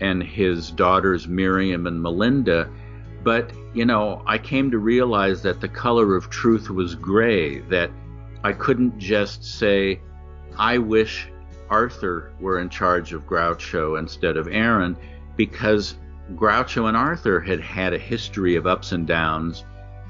and 0.00 0.22
his 0.22 0.70
daughters 0.70 1.28
Miriam 1.28 1.86
and 1.86 2.02
Melinda. 2.02 2.68
But 3.22 3.52
you 3.72 3.84
know, 3.84 4.22
I 4.26 4.38
came 4.38 4.70
to 4.70 4.78
realize 4.78 5.42
that 5.42 5.60
the 5.60 5.68
color 5.68 6.16
of 6.16 6.30
truth 6.30 6.70
was 6.70 6.94
gray. 6.94 7.60
That 7.60 7.90
I 8.42 8.52
couldn't 8.52 8.98
just 8.98 9.44
say, 9.44 10.00
"I 10.58 10.78
wish 10.78 11.28
Arthur 11.70 12.32
were 12.40 12.58
in 12.60 12.68
charge 12.68 13.12
of 13.12 13.26
Groucho 13.26 13.98
instead 13.98 14.36
of 14.36 14.48
Erin," 14.48 14.96
because 15.36 15.96
Groucho 16.34 16.86
and 16.86 16.96
Arthur 16.96 17.40
had 17.40 17.60
had 17.60 17.92
a 17.92 17.98
history 17.98 18.56
of 18.56 18.66
ups 18.66 18.92
and 18.92 19.06
downs 19.06 19.64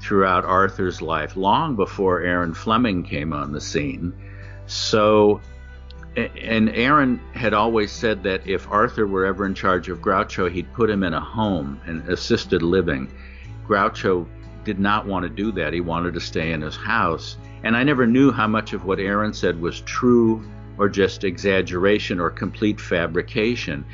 throughout 0.05 0.45
Arthur's 0.45 1.01
life, 1.01 1.35
long 1.35 1.75
before 1.75 2.21
Erin 2.21 2.53
Fleming 2.53 3.03
came 3.03 3.33
on 3.33 3.51
the 3.51 3.59
scene. 3.59 4.13
So, 4.67 5.41
and 6.15 6.69
Erin 6.69 7.19
had 7.33 7.53
always 7.53 7.91
said 7.91 8.21
that 8.23 8.47
if 8.47 8.69
Arthur 8.69 9.07
were 9.07 9.25
ever 9.25 9.45
in 9.45 9.55
charge 9.55 9.89
of 9.89 10.01
Groucho, 10.01 10.49
he'd 10.49 10.71
put 10.73 10.89
him 10.89 11.03
in 11.03 11.13
a 11.13 11.19
home, 11.19 11.81
and 11.85 12.07
assisted 12.07 12.61
living. 12.61 13.11
Groucho 13.67 14.27
did 14.63 14.79
not 14.79 15.07
want 15.07 15.23
to 15.23 15.29
do 15.29 15.51
that. 15.53 15.73
He 15.73 15.81
wanted 15.81 16.13
to 16.13 16.19
stay 16.19 16.51
in 16.51 16.61
his 16.61 16.75
house. 16.75 17.37
And 17.63 17.75
I 17.75 17.83
never 17.83 18.05
knew 18.05 18.31
how 18.31 18.47
much 18.47 18.73
of 18.73 18.85
what 18.85 18.99
Erin 18.99 19.33
said 19.33 19.59
was 19.59 19.81
true 19.81 20.43
or 20.77 20.87
just 20.87 21.23
exaggeration 21.23 22.19
or 22.19 22.29
complete 22.29 22.79
fabrication. 22.79 23.85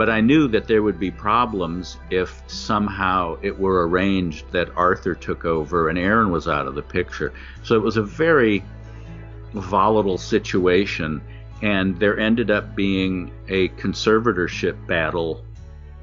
But 0.00 0.08
I 0.08 0.22
knew 0.22 0.48
that 0.48 0.66
there 0.66 0.82
would 0.82 0.98
be 0.98 1.10
problems 1.10 1.98
if 2.08 2.42
somehow 2.46 3.36
it 3.42 3.60
were 3.60 3.86
arranged 3.86 4.50
that 4.50 4.70
Arthur 4.74 5.14
took 5.14 5.44
over 5.44 5.90
and 5.90 5.98
Erin 5.98 6.30
was 6.30 6.48
out 6.48 6.66
of 6.66 6.74
the 6.74 6.80
picture. 6.80 7.34
So 7.64 7.74
it 7.74 7.82
was 7.82 7.98
a 7.98 8.02
very 8.02 8.64
volatile 9.52 10.16
situation, 10.16 11.20
and 11.60 11.98
there 11.98 12.18
ended 12.18 12.50
up 12.50 12.74
being 12.74 13.30
a 13.50 13.68
conservatorship 13.76 14.86
battle 14.86 15.44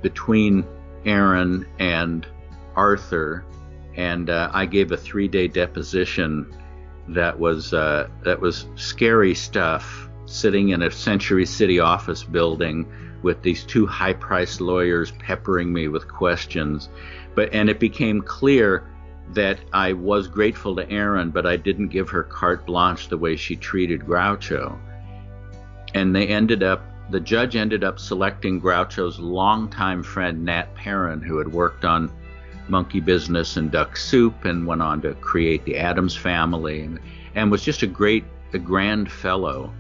between 0.04 0.64
Erin 1.04 1.66
and 1.80 2.28
Arthur, 2.76 3.46
and 3.96 4.30
uh, 4.30 4.52
I 4.54 4.68
gave 4.68 4.92
a 4.92 4.98
three-day 4.98 5.48
deposition 5.48 6.56
that 7.08 7.40
was 7.40 7.74
uh, 7.74 8.10
that 8.24 8.40
was 8.40 8.68
scary 8.76 9.34
stuff, 9.34 10.08
sitting 10.28 10.70
in 10.70 10.84
a 10.84 10.92
Century 10.92 11.48
City 11.48 11.80
office 11.80 12.24
building 12.24 12.86
with 13.24 13.42
these 13.42 13.64
two 13.64 13.86
high 13.86 14.14
priced 14.14 14.62
lawyers 14.62 15.12
peppering 15.12 15.72
me 15.72 15.88
with 15.88 16.08
questions. 16.08 16.90
But 17.36 17.54
and 17.54 17.70
it 17.70 17.80
became 17.80 18.22
clear 18.22 18.88
that 19.34 19.60
I 19.74 19.94
was 19.94 20.28
grateful 20.28 20.76
to 20.76 20.90
Erin, 20.90 21.32
but 21.32 21.46
I 21.46 21.58
didn't 21.58 21.90
give 21.90 22.10
her 22.10 22.24
carte 22.24 22.66
blanche 22.66 23.10
the 23.10 23.18
way 23.18 23.36
she 23.36 23.56
treated 23.56 24.02
Groucho. 24.02 24.78
And 25.94 26.16
they 26.16 26.28
ended 26.28 26.64
up 26.64 26.84
the 27.10 27.20
judge 27.20 27.56
ended 27.56 27.84
up 27.84 28.00
selecting 28.00 28.60
Groucho's 28.60 29.18
longtime 29.18 30.04
friend 30.04 30.44
Nat 30.44 30.76
Perrin, 30.76 31.22
who 31.22 31.38
had 31.38 31.52
worked 31.52 31.86
on 31.86 32.12
Monkey 32.68 33.00
Business 33.00 33.56
and 33.56 33.72
Duck 33.72 33.96
Soup 33.96 34.44
and 34.44 34.68
went 34.68 34.82
on 34.82 35.02
to 35.02 35.14
create 35.16 35.64
the 35.64 35.78
Addams 35.78 36.16
Family 36.16 36.82
and, 36.82 37.00
and 37.36 37.50
was 37.50 37.64
just 37.64 37.82
a 37.82 37.88
great, 37.88 38.26
a 38.54 38.60
grand 38.60 39.10
fellow. 39.10 39.74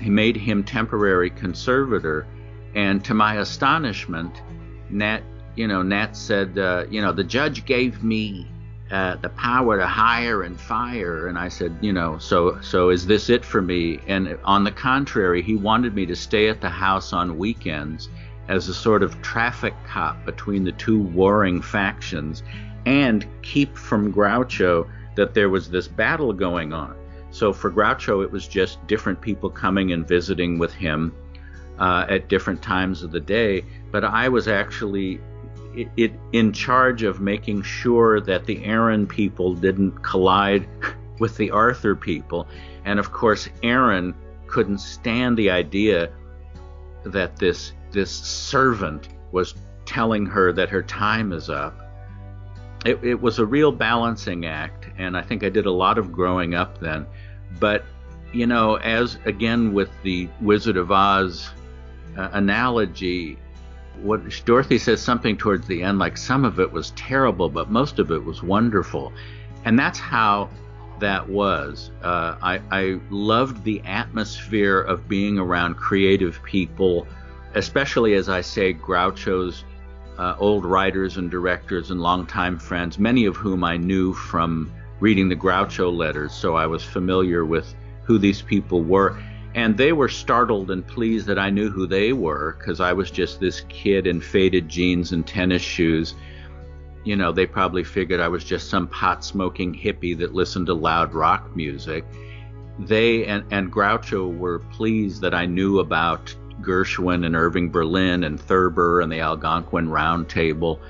He 0.00 0.10
made 0.10 0.36
him 0.36 0.62
temporary 0.62 1.30
conservator, 1.30 2.26
and 2.74 3.04
to 3.04 3.14
my 3.14 3.36
astonishment, 3.36 4.42
Nat, 4.90 5.22
you 5.56 5.68
know, 5.68 5.82
Nat 5.82 6.16
said, 6.16 6.58
uh, 6.58 6.84
you 6.90 7.00
know, 7.00 7.12
the 7.12 7.24
judge 7.24 7.64
gave 7.64 8.02
me 8.02 8.48
uh, 8.90 9.16
the 9.16 9.28
power 9.30 9.78
to 9.78 9.86
hire 9.86 10.42
and 10.42 10.60
fire, 10.60 11.28
and 11.28 11.38
I 11.38 11.48
said, 11.48 11.76
you 11.80 11.92
know, 11.92 12.18
so 12.18 12.60
so 12.60 12.90
is 12.90 13.06
this 13.06 13.30
it 13.30 13.44
for 13.44 13.62
me? 13.62 14.00
And 14.06 14.38
on 14.44 14.64
the 14.64 14.70
contrary, 14.70 15.42
he 15.42 15.56
wanted 15.56 15.94
me 15.94 16.06
to 16.06 16.16
stay 16.16 16.48
at 16.48 16.60
the 16.60 16.68
house 16.68 17.12
on 17.12 17.38
weekends 17.38 18.08
as 18.48 18.68
a 18.68 18.74
sort 18.74 19.02
of 19.02 19.20
traffic 19.22 19.74
cop 19.86 20.24
between 20.26 20.64
the 20.64 20.72
two 20.72 21.00
warring 21.00 21.62
factions, 21.62 22.42
and 22.84 23.26
keep 23.42 23.76
from 23.76 24.12
Groucho 24.12 24.88
that 25.16 25.32
there 25.32 25.48
was 25.48 25.70
this 25.70 25.88
battle 25.88 26.32
going 26.32 26.72
on. 26.72 26.94
So 27.30 27.52
for 27.52 27.70
Groucho, 27.70 28.22
it 28.22 28.30
was 28.30 28.46
just 28.46 28.86
different 28.86 29.20
people 29.20 29.48
coming 29.48 29.92
and 29.92 30.06
visiting 30.06 30.58
with 30.58 30.72
him 30.72 31.12
uh, 31.78 32.06
at 32.08 32.28
different 32.28 32.62
times 32.62 33.02
of 33.02 33.10
the 33.10 33.20
day, 33.20 33.64
but 33.90 34.04
I 34.04 34.28
was 34.28 34.48
actually 34.48 35.20
it, 35.74 35.88
it, 35.96 36.12
in 36.32 36.52
charge 36.52 37.02
of 37.02 37.20
making 37.20 37.62
sure 37.62 38.20
that 38.20 38.46
the 38.46 38.64
Erin 38.64 39.06
people 39.06 39.54
didn't 39.54 40.02
collide 40.02 40.66
with 41.18 41.36
the 41.36 41.50
Arthur 41.50 41.96
people. 41.96 42.46
And 42.84 42.98
of 42.98 43.12
course, 43.12 43.48
Erin 43.62 44.14
couldn't 44.46 44.78
stand 44.78 45.36
the 45.36 45.50
idea 45.50 46.12
that 47.04 47.36
this 47.36 47.72
this 47.90 48.10
servant 48.10 49.08
was 49.32 49.54
telling 49.84 50.26
her 50.26 50.52
that 50.52 50.68
her 50.68 50.82
time 50.82 51.32
is 51.32 51.50
up. 51.50 51.78
It, 52.84 53.02
it 53.02 53.20
was 53.20 53.38
a 53.38 53.46
real 53.46 53.72
balancing 53.72 54.46
act, 54.46 54.88
and 54.98 55.16
I 55.16 55.22
think 55.22 55.42
I 55.42 55.48
did 55.48 55.66
a 55.66 55.70
lot 55.70 55.98
of 55.98 56.12
growing 56.12 56.54
up 56.54 56.78
then. 56.78 57.06
But 57.58 57.84
you 58.32 58.46
know, 58.46 58.76
as 58.76 59.18
again 59.24 59.72
with 59.72 59.90
the 60.02 60.28
Wizard 60.40 60.76
of 60.76 60.90
Oz 60.90 61.50
uh, 62.16 62.30
analogy, 62.32 63.38
what 64.02 64.22
Dorothy 64.44 64.78
says 64.78 65.00
something 65.00 65.36
towards 65.36 65.66
the 65.66 65.82
end, 65.82 65.98
like 65.98 66.16
some 66.16 66.44
of 66.44 66.60
it 66.60 66.70
was 66.70 66.90
terrible, 66.92 67.48
but 67.48 67.70
most 67.70 67.98
of 67.98 68.10
it 68.10 68.24
was 68.24 68.42
wonderful, 68.42 69.12
and 69.64 69.78
that's 69.78 69.98
how 69.98 70.50
that 71.00 71.28
was. 71.28 71.90
Uh, 72.02 72.36
I, 72.42 72.60
I 72.70 73.00
loved 73.10 73.64
the 73.64 73.80
atmosphere 73.84 74.80
of 74.80 75.08
being 75.08 75.38
around 75.38 75.74
creative 75.74 76.42
people, 76.44 77.06
especially 77.54 78.14
as 78.14 78.28
I 78.28 78.40
say, 78.40 78.72
Groucho's 78.74 79.64
uh, 80.18 80.36
old 80.38 80.64
writers 80.64 81.16
and 81.16 81.30
directors 81.30 81.90
and 81.90 82.00
longtime 82.00 82.58
friends, 82.58 82.98
many 82.98 83.24
of 83.24 83.36
whom 83.36 83.64
I 83.64 83.76
knew 83.76 84.12
from 84.14 84.72
reading 85.00 85.28
the 85.28 85.36
Groucho 85.36 85.94
letters, 85.94 86.32
so 86.32 86.54
I 86.54 86.66
was 86.66 86.84
familiar 86.84 87.44
with 87.44 87.74
who 88.04 88.18
these 88.18 88.42
people 88.42 88.82
were 88.82 89.20
and 89.54 89.76
they 89.76 89.92
were 89.92 90.08
startled 90.08 90.70
and 90.70 90.86
pleased 90.86 91.26
that 91.26 91.38
I 91.38 91.50
knew 91.50 91.70
who 91.70 91.86
they 91.86 92.12
were 92.12 92.56
because 92.58 92.80
I 92.80 92.92
was 92.92 93.10
just 93.10 93.38
this 93.38 93.60
kid 93.68 94.06
in 94.06 94.20
faded 94.20 94.68
jeans 94.68 95.12
and 95.12 95.26
tennis 95.26 95.62
shoes. 95.62 96.14
You 97.04 97.16
know, 97.16 97.30
they 97.30 97.46
probably 97.46 97.84
figured 97.84 98.20
I 98.20 98.28
was 98.28 98.42
just 98.42 98.68
some 98.68 98.88
pot 98.88 99.24
smoking 99.24 99.72
hippie 99.72 100.18
that 100.18 100.34
listened 100.34 100.66
to 100.66 100.74
loud 100.74 101.14
rock 101.14 101.54
music. 101.54 102.04
They 102.80 103.26
and, 103.26 103.44
and 103.52 103.72
Groucho 103.72 104.36
were 104.36 104.58
pleased 104.58 105.20
that 105.20 105.34
I 105.34 105.46
knew 105.46 105.78
about 105.78 106.34
Gershwin 106.60 107.24
and 107.24 107.36
Irving 107.36 107.70
Berlin 107.70 108.24
and 108.24 108.40
Thurber 108.40 109.00
and 109.00 109.12
the 109.12 109.20
Algonquin 109.20 109.88
Round 109.88 110.28
Table. 110.28 110.80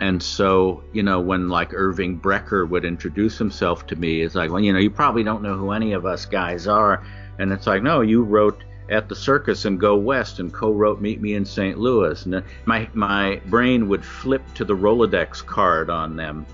And 0.00 0.22
so, 0.22 0.84
you 0.92 1.02
know, 1.02 1.20
when 1.20 1.48
like 1.48 1.74
Irving 1.74 2.20
Brecher 2.20 2.68
would 2.68 2.84
introduce 2.84 3.36
himself 3.36 3.86
to 3.88 3.96
me, 3.96 4.22
it's 4.22 4.34
like, 4.34 4.50
well, 4.50 4.60
you 4.60 4.72
know, 4.72 4.78
you 4.78 4.90
probably 4.90 5.24
don't 5.24 5.42
know 5.42 5.56
who 5.56 5.72
any 5.72 5.92
of 5.92 6.06
us 6.06 6.24
guys 6.24 6.66
are. 6.66 7.02
And 7.40 7.52
it's 7.52 7.66
like, 7.66 7.82
no, 7.82 8.00
you 8.00 8.22
wrote 8.22 8.62
at 8.88 9.08
the 9.08 9.16
circus 9.16 9.64
and 9.64 9.80
go 9.80 9.96
west 9.96 10.38
and 10.38 10.52
co-wrote 10.52 11.00
Meet 11.00 11.20
Me 11.20 11.34
in 11.34 11.44
St. 11.44 11.78
Louis. 11.78 12.24
And 12.26 12.44
my 12.66 12.88
my 12.94 13.40
brain 13.46 13.88
would 13.88 14.04
flip 14.04 14.42
to 14.54 14.64
the 14.64 14.76
Rolodex 14.76 15.44
card 15.44 15.90
on 15.90 16.16
them. 16.16 16.46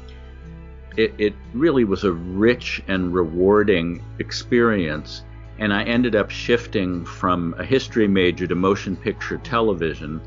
It, 0.97 1.13
it 1.19 1.35
really 1.53 1.85
was 1.85 2.05
a 2.05 2.13
rich 2.13 2.83
and 2.89 3.13
rewarding 3.13 4.03
experience 4.19 5.25
and 5.59 5.73
I 5.73 5.85
ended 5.85 6.15
up 6.15 6.31
shifting 6.31 7.05
from 7.05 7.55
a 7.59 7.65
history 7.65 8.09
major 8.09 8.47
to 8.47 8.55
motion 8.55 8.97
picture 8.97 9.39
television. 9.39 10.21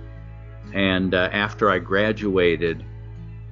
And 0.74 1.14
uh, 1.14 1.30
after 1.32 1.70
I 1.70 1.80
graduated, 1.80 2.84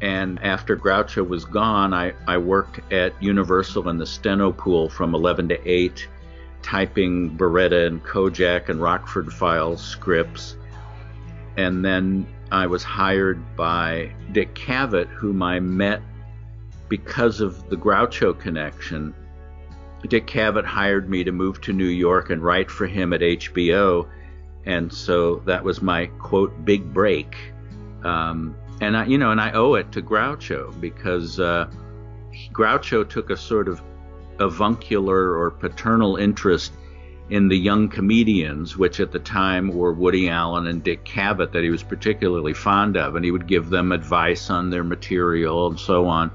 and 0.01 0.39
after 0.43 0.75
Groucho 0.75 1.27
was 1.27 1.45
gone, 1.45 1.93
I, 1.93 2.13
I 2.27 2.37
worked 2.37 2.91
at 2.91 3.21
Universal 3.21 3.89
in 3.89 3.97
the 3.97 4.05
steno 4.05 4.51
pool 4.51 4.89
from 4.89 5.15
11 5.15 5.49
to 5.49 5.69
8, 5.69 6.07
typing 6.67 7.37
Baretta 7.37 7.87
and 7.87 8.03
Kojak 8.03 8.69
and 8.69 8.81
Rockford 8.81 9.31
Files 9.31 9.81
scripts. 9.81 10.55
And 11.55 11.83
then 11.83 12.27
I 12.51 12.67
was 12.67 12.83
hired 12.83 13.55
by 13.55 14.13
Dick 14.31 14.53
Cavett, 14.53 15.07
whom 15.07 15.41
I 15.41 15.59
met 15.59 16.01
because 16.89 17.41
of 17.41 17.69
the 17.69 17.75
Groucho 17.75 18.37
connection 18.37 19.13
Dick 20.07 20.27
Cavett 20.27 20.65
hired 20.65 21.09
me 21.09 21.23
to 21.23 21.31
move 21.31 21.59
to 21.61 21.73
New 21.73 21.85
York 21.87 22.29
and 22.29 22.41
write 22.41 22.69
for 22.69 22.85
him 22.85 23.13
at 23.13 23.21
HBO, 23.21 24.07
and 24.65 24.93
so 24.93 25.37
that 25.45 25.63
was 25.63 25.81
my 25.81 26.05
quote 26.19 26.65
big 26.65 26.93
break. 26.93 27.35
Um, 28.03 28.55
and 28.79 28.95
I, 28.95 29.05
you 29.05 29.17
know, 29.17 29.31
and 29.31 29.41
I 29.41 29.51
owe 29.51 29.73
it 29.73 29.91
to 29.93 30.01
Groucho 30.01 30.79
because 30.79 31.39
uh, 31.39 31.69
Groucho 32.53 33.07
took 33.09 33.31
a 33.31 33.37
sort 33.37 33.67
of 33.67 33.81
avuncular 34.39 35.37
or 35.37 35.51
paternal 35.51 36.15
interest 36.15 36.73
in 37.29 37.49
the 37.49 37.57
young 37.57 37.89
comedians, 37.89 38.77
which 38.77 38.99
at 38.99 39.11
the 39.11 39.19
time 39.19 39.69
were 39.69 39.91
Woody 39.91 40.29
Allen 40.29 40.67
and 40.67 40.83
Dick 40.83 41.03
Cavett, 41.03 41.51
that 41.51 41.63
he 41.63 41.69
was 41.69 41.83
particularly 41.83 42.53
fond 42.53 42.95
of, 42.95 43.15
and 43.15 43.25
he 43.25 43.31
would 43.31 43.47
give 43.47 43.69
them 43.69 43.91
advice 43.91 44.49
on 44.49 44.69
their 44.69 44.83
material 44.83 45.67
and 45.67 45.79
so 45.79 46.07
on. 46.07 46.31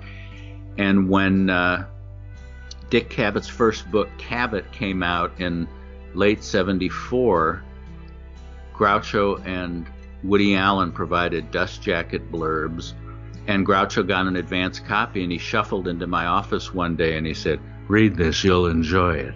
And 0.77 1.09
when 1.09 1.49
uh, 1.49 1.87
Dick 2.91 3.09
Cavett's 3.09 3.49
first 3.49 3.91
book, 3.91 4.11
Cavett, 4.19 4.71
came 4.73 5.03
out 5.03 5.33
in 5.41 5.67
late 6.15 6.45
74. 6.45 7.63
Groucho 8.75 9.43
and 9.47 9.87
Woody 10.23 10.57
Allen 10.57 10.93
provided 10.93 11.51
dust 11.51 11.83
jacket 11.83 12.31
blurbs, 12.31 12.93
and 13.47 13.67
Groucho 13.67 14.07
got 14.07 14.27
an 14.27 14.37
advance 14.37 14.79
copy 14.79 15.23
and 15.23 15.33
he 15.33 15.39
shuffled 15.39 15.89
into 15.89 16.07
my 16.07 16.27
office 16.27 16.73
one 16.73 16.97
day 16.97 17.17
and 17.17 17.27
he 17.27 17.35
said, 17.35 17.61
Read 17.93 18.17
this, 18.17 18.43
you'll 18.43 18.69
enjoy 18.69 19.17
it. 19.17 19.35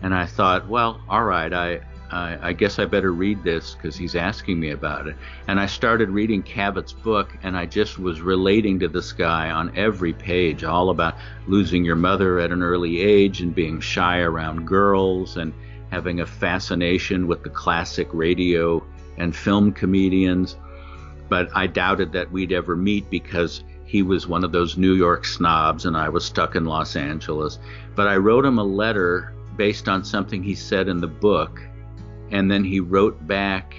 And 0.00 0.14
I 0.14 0.26
thought, 0.26 0.68
well, 0.68 1.00
all 1.08 1.24
right, 1.24 1.52
I, 1.52 1.80
I, 2.08 2.50
I 2.50 2.52
guess 2.52 2.78
I 2.78 2.84
better 2.84 3.10
read 3.10 3.42
this 3.42 3.74
because 3.74 3.96
he's 3.96 4.14
asking 4.14 4.60
me 4.60 4.70
about 4.70 5.08
it. 5.08 5.16
And 5.48 5.58
I 5.58 5.66
started 5.66 6.10
reading 6.10 6.44
Cavett's 6.44 6.92
book, 6.92 7.36
and 7.42 7.56
I 7.56 7.66
just 7.66 7.98
was 7.98 8.20
relating 8.20 8.78
to 8.78 8.86
this 8.86 9.12
guy 9.12 9.50
on 9.50 9.76
every 9.76 10.12
page, 10.12 10.62
all 10.62 10.90
about 10.90 11.16
losing 11.48 11.84
your 11.84 11.96
mother 11.96 12.38
at 12.38 12.52
an 12.52 12.62
early 12.62 13.00
age 13.00 13.40
and 13.40 13.52
being 13.52 13.80
shy 13.80 14.20
around 14.20 14.68
girls 14.68 15.36
and 15.36 15.52
having 15.90 16.20
a 16.20 16.26
fascination 16.26 17.26
with 17.26 17.42
the 17.42 17.50
classic 17.50 18.06
radio 18.12 18.86
and 19.18 19.34
film 19.34 19.72
comedians. 19.72 20.56
But 21.28 21.48
I 21.56 21.66
doubted 21.66 22.12
that 22.12 22.30
we'd 22.30 22.52
ever 22.52 22.76
meet 22.76 23.10
because 23.10 23.64
he 23.86 24.02
was 24.02 24.26
one 24.26 24.44
of 24.44 24.52
those 24.52 24.76
New 24.76 24.94
York 24.94 25.24
snobs 25.24 25.86
and 25.86 25.96
I 25.96 26.08
was 26.08 26.24
stuck 26.24 26.56
in 26.56 26.64
Los 26.64 26.96
Angeles. 26.96 27.58
But 27.94 28.08
I 28.08 28.16
wrote 28.16 28.44
him 28.44 28.58
a 28.58 28.64
letter 28.64 29.32
based 29.56 29.88
on 29.88 30.04
something 30.04 30.42
he 30.42 30.54
said 30.54 30.88
in 30.88 31.00
the 31.00 31.06
book 31.06 31.60
and 32.30 32.50
then 32.50 32.64
he 32.64 32.80
wrote 32.80 33.26
back, 33.26 33.74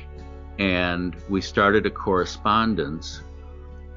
and 0.59 1.15
we 1.29 1.41
started 1.41 1.85
a 1.85 1.89
correspondence. 1.89 3.21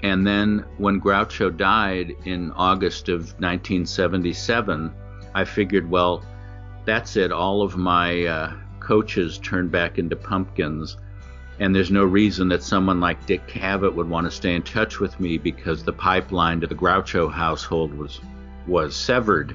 And 0.03 0.27
then 0.27 0.65
when 0.79 1.01
Groucho 1.01 1.55
died 1.57 2.15
in 2.25 2.51
August 2.53 3.09
of 3.09 3.21
1977, 3.41 4.93
I 5.35 5.45
figured, 5.45 5.89
well, 5.89 6.25
that's 6.85 7.17
it. 7.17 7.33
All 7.33 7.63
of 7.63 7.77
my 7.77 8.25
uh, 8.25 8.53
coaches 8.81 9.39
turned 9.39 9.71
back 9.71 9.99
into 9.99 10.17
pumpkins. 10.17 10.97
And 11.61 11.77
there's 11.77 11.91
no 11.91 12.05
reason 12.05 12.49
that 12.49 12.63
someone 12.63 13.01
like 13.01 13.27
Dick 13.27 13.47
Cavett 13.47 13.95
would 13.95 14.09
want 14.09 14.27
to 14.27 14.31
stay 14.31 14.55
in 14.55 14.63
touch 14.63 14.99
with 14.99 15.21
me 15.21 15.37
because 15.37 15.85
the 15.85 15.93
pipeline 15.93 16.61
to 16.63 16.67
the 16.67 16.75
Groucho 16.75 17.31
household 17.31 17.93
was 17.95 18.21
was 18.67 18.97
severed. 18.97 19.55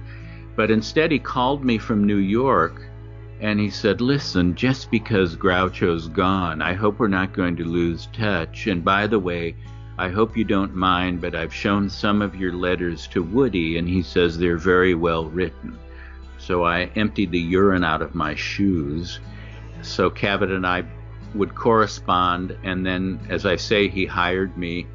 But 0.56 0.72
instead, 0.72 1.12
he 1.12 1.20
called 1.20 1.66
me 1.66 1.78
from 1.80 2.06
New 2.06 2.18
York 2.18 2.82
and 3.42 3.60
he 3.60 3.70
said, 3.70 4.02
Listen, 4.02 4.56
just 4.56 4.92
because 4.92 5.36
Groucho's 5.36 6.08
gone, 6.08 6.62
I 6.62 6.74
hope 6.74 7.00
we're 7.00 7.08
not 7.08 7.34
going 7.34 7.56
to 7.58 7.64
lose 7.64 8.08
touch. 8.14 8.68
And 8.68 8.86
by 8.86 9.08
the 9.08 9.20
way, 9.20 9.56
I 9.98 10.10
hope 10.10 10.38
you 10.38 10.44
don't 10.44 10.76
mind, 10.76 11.22
but 11.22 11.36
I've 11.36 11.54
shown 11.54 11.90
some 11.90 12.22
of 12.22 12.36
your 12.36 12.54
letters 12.54 13.08
to 13.08 13.24
Woody, 13.24 13.78
and 13.78 13.88
he 13.88 14.04
says 14.04 14.38
they're 14.38 14.58
very 14.58 14.94
well 14.94 15.26
written. 15.26 15.78
So 16.38 16.64
I 16.64 16.92
emptied 16.96 17.32
the 17.32 17.40
urine 17.40 17.84
out 17.84 18.02
of 18.02 18.14
my 18.14 18.36
shoes. 18.36 19.20
So 19.82 20.10
Cavett 20.10 20.52
and 20.52 20.68
I 20.68 20.84
would 21.36 21.56
correspond, 21.56 22.58
and 22.64 22.86
then, 22.86 23.20
as 23.30 23.46
I 23.46 23.56
say, 23.58 23.88
he 23.88 24.06
hired 24.06 24.58
me 24.58 24.88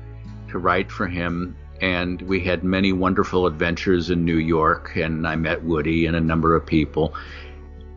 to 0.48 0.58
write 0.58 0.90
for 0.90 1.06
him. 1.06 1.56
And 1.80 2.20
we 2.22 2.40
had 2.40 2.62
many 2.62 2.92
wonderful 2.92 3.46
adventures 3.46 4.10
in 4.10 4.24
New 4.24 4.36
York, 4.36 4.96
and 4.96 5.26
I 5.26 5.36
met 5.36 5.62
Woody 5.62 6.06
and 6.06 6.16
a 6.16 6.20
number 6.20 6.54
of 6.54 6.66
people 6.66 7.14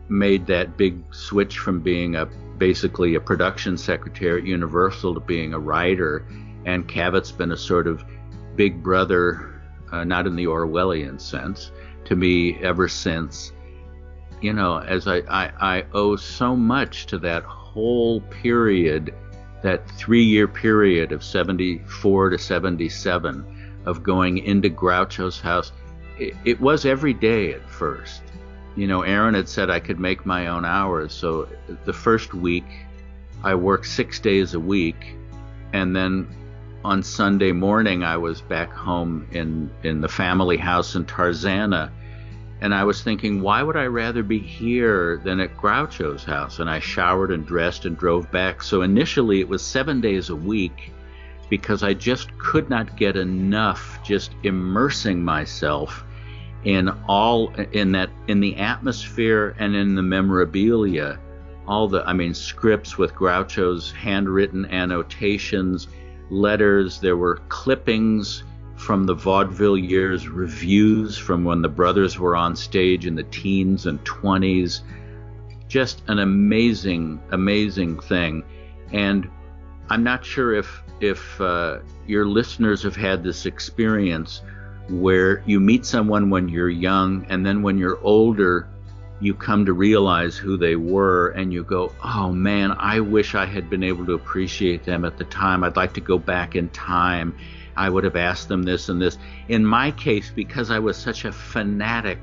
made 0.08 0.46
that 0.46 0.76
big 0.76 1.02
switch 1.14 1.58
from 1.58 1.80
being 1.80 2.14
a 2.16 2.26
basically 2.58 3.14
a 3.14 3.20
production 3.20 3.76
secretary 3.76 4.40
at 4.40 4.46
Universal 4.46 5.14
to 5.14 5.20
being 5.20 5.52
a 5.54 5.58
writer, 5.58 6.26
and 6.64 6.88
Cavett's 6.88 7.32
been 7.32 7.52
a 7.52 7.56
sort 7.56 7.86
of 7.86 8.04
big 8.54 8.82
brother, 8.82 9.60
uh, 9.92 10.04
not 10.04 10.26
in 10.26 10.36
the 10.36 10.46
Orwellian 10.46 11.20
sense, 11.20 11.72
to 12.04 12.16
me 12.16 12.56
ever 12.62 12.88
since. 12.88 13.52
You 14.40 14.52
know, 14.52 14.78
as 14.78 15.08
I, 15.08 15.18
I, 15.28 15.78
I 15.78 15.84
owe 15.92 16.16
so 16.16 16.54
much 16.54 17.06
to 17.06 17.18
that 17.18 17.42
whole 17.74 18.20
period, 18.22 19.12
that 19.62 19.90
three 19.90 20.22
year 20.22 20.48
period 20.48 21.12
of 21.12 21.22
74 21.22 22.30
to 22.30 22.38
77 22.38 23.82
of 23.84 24.02
going 24.02 24.38
into 24.38 24.70
Groucho's 24.70 25.40
house. 25.40 25.72
It, 26.18 26.34
it 26.44 26.60
was 26.60 26.86
every 26.86 27.12
day 27.12 27.52
at 27.52 27.68
first 27.68 28.22
you 28.76 28.86
know, 28.86 29.02
Erin 29.02 29.34
had 29.34 29.48
said 29.48 29.70
I 29.70 29.80
could 29.80 30.00
make 30.00 30.26
my 30.26 30.48
own 30.48 30.64
hours. 30.64 31.12
So 31.12 31.48
the 31.84 31.92
first 31.92 32.34
week, 32.34 32.64
I 33.42 33.54
worked 33.54 33.86
six 33.86 34.18
days 34.18 34.54
a 34.54 34.60
week, 34.60 35.16
and 35.72 35.94
then 35.94 36.26
on 36.84 37.02
Sunday 37.02 37.52
morning, 37.52 38.02
I 38.02 38.16
was 38.16 38.40
back 38.40 38.72
home 38.72 39.26
in 39.30 39.70
in 39.82 40.00
the 40.00 40.08
family 40.08 40.56
house 40.56 40.94
in 40.94 41.04
Tarzana, 41.04 41.90
and 42.64 42.74
I 42.74 42.82
was 42.82 43.02
thinking, 43.02 43.42
why 43.42 43.62
would 43.62 43.76
I 43.76 43.84
rather 43.84 44.22
be 44.22 44.38
here 44.38 45.18
than 45.18 45.38
at 45.38 45.54
Groucho's 45.54 46.24
house? 46.24 46.60
And 46.60 46.70
I 46.70 46.78
showered 46.78 47.30
and 47.30 47.44
dressed 47.44 47.84
and 47.84 47.94
drove 47.94 48.30
back. 48.30 48.62
So 48.62 48.80
initially, 48.80 49.40
it 49.40 49.48
was 49.50 49.60
seven 49.60 50.00
days 50.00 50.30
a 50.30 50.34
week 50.34 50.90
because 51.50 51.82
I 51.82 51.92
just 51.92 52.36
could 52.38 52.70
not 52.70 52.96
get 52.96 53.18
enough 53.18 53.98
just 54.02 54.34
immersing 54.44 55.22
myself 55.22 56.04
in 56.64 56.88
all 57.06 57.52
in 57.72 57.92
that 57.92 58.08
in 58.28 58.40
the 58.40 58.56
atmosphere 58.56 59.54
and 59.58 59.76
in 59.76 59.94
the 59.94 60.02
memorabilia 60.02 61.18
all 61.66 61.86
the 61.86 62.02
i 62.08 62.14
mean 62.14 62.32
scripts 62.32 62.96
with 62.96 63.14
groucho's 63.14 63.92
handwritten 63.92 64.64
annotations 64.72 65.88
letters 66.30 67.00
there 67.00 67.18
were 67.18 67.36
clippings 67.50 68.44
from 68.84 69.06
the 69.06 69.14
vaudeville 69.14 69.78
years 69.78 70.28
reviews 70.28 71.16
from 71.16 71.42
when 71.42 71.62
the 71.62 71.68
brothers 71.68 72.18
were 72.18 72.36
on 72.36 72.54
stage 72.54 73.06
in 73.06 73.14
the 73.14 73.22
teens 73.24 73.86
and 73.86 73.98
20s 74.04 74.82
just 75.68 76.02
an 76.08 76.18
amazing 76.18 77.18
amazing 77.32 77.98
thing. 77.98 78.44
And 78.92 79.26
i'm 79.88 80.04
not 80.04 80.22
sure 80.22 80.54
if 80.54 80.82
if 81.00 81.40
uh, 81.40 81.78
your 82.06 82.26
listeners 82.26 82.82
have 82.82 82.94
had 82.94 83.24
this 83.24 83.46
experience 83.46 84.42
where 84.90 85.42
you 85.46 85.60
meet 85.60 85.86
someone 85.86 86.28
when 86.28 86.48
you're 86.50 86.68
young 86.68 87.24
and 87.30 87.44
then 87.44 87.62
when 87.62 87.78
you're 87.78 87.98
older 88.02 88.68
you 89.20 89.32
come 89.32 89.64
to 89.64 89.72
realize 89.72 90.36
who 90.36 90.58
they 90.58 90.76
were 90.76 91.30
and 91.30 91.54
you 91.54 91.64
go 91.64 91.90
oh 92.04 92.30
man 92.30 92.70
i 92.72 93.00
wish 93.00 93.34
i 93.34 93.46
had 93.46 93.70
been 93.70 93.82
able 93.82 94.04
to 94.04 94.12
appreciate 94.12 94.84
them 94.84 95.06
at 95.06 95.16
the 95.16 95.24
time. 95.24 95.64
I'd 95.64 95.76
like 95.76 95.94
to 95.94 96.00
go 96.02 96.18
back 96.18 96.54
in 96.54 96.68
time 96.68 97.34
i 97.76 97.88
would 97.88 98.04
have 98.04 98.16
asked 98.16 98.48
them 98.48 98.62
this 98.62 98.88
and 98.88 99.00
this 99.00 99.18
in 99.48 99.64
my 99.64 99.90
case 99.92 100.30
because 100.34 100.70
i 100.70 100.78
was 100.78 100.96
such 100.96 101.24
a 101.24 101.32
fanatic 101.32 102.18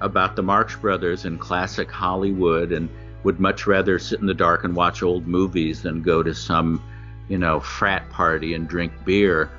about 0.00 0.36
the 0.36 0.42
marx 0.42 0.76
brothers 0.76 1.24
and 1.24 1.40
classic 1.40 1.90
hollywood 1.90 2.72
and 2.72 2.88
would 3.22 3.40
much 3.40 3.66
rather 3.66 3.98
sit 3.98 4.20
in 4.20 4.26
the 4.26 4.34
dark 4.34 4.64
and 4.64 4.74
watch 4.74 5.02
old 5.02 5.26
movies 5.26 5.82
than 5.82 6.02
go 6.02 6.22
to 6.22 6.34
some, 6.34 6.82
you 7.28 7.38
know, 7.38 7.60
frat 7.60 8.08
party 8.10 8.54
and 8.54 8.68
drink 8.68 8.92
beer. 9.04 9.50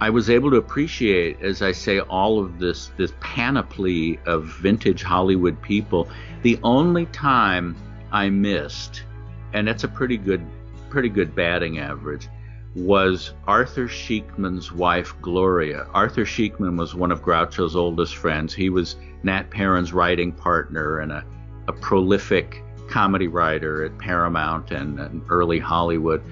I 0.00 0.10
was 0.10 0.28
able 0.28 0.50
to 0.50 0.56
appreciate, 0.56 1.40
as 1.40 1.62
I 1.62 1.72
say, 1.72 2.00
all 2.00 2.38
of 2.38 2.58
this 2.58 2.90
this 2.96 3.12
panoply 3.20 4.18
of 4.26 4.44
vintage 4.44 5.02
Hollywood 5.02 5.60
people. 5.62 6.08
The 6.42 6.58
only 6.62 7.06
time 7.06 7.76
I 8.12 8.28
missed, 8.28 9.04
and 9.54 9.66
that's 9.66 9.84
a 9.84 9.88
pretty 9.88 10.18
good 10.18 10.44
pretty 10.90 11.08
good 11.08 11.34
batting 11.34 11.78
average, 11.78 12.28
was 12.76 13.32
Arthur 13.46 13.88
Sheekman's 13.88 14.70
wife 14.70 15.14
Gloria. 15.22 15.86
Arthur 15.94 16.26
Sheekman 16.26 16.78
was 16.78 16.94
one 16.94 17.10
of 17.10 17.22
Groucho's 17.22 17.74
oldest 17.74 18.16
friends. 18.16 18.52
He 18.52 18.68
was 18.68 18.96
Nat 19.22 19.50
Perrin's 19.50 19.94
writing 19.94 20.30
partner 20.30 20.98
and 20.98 21.10
a, 21.10 21.24
a 21.68 21.72
prolific 21.72 22.62
comedy 22.90 23.28
writer 23.28 23.82
at 23.82 23.96
Paramount 23.96 24.72
and, 24.72 25.00
and 25.00 25.22
early 25.30 25.58
Hollywood. 25.58 26.22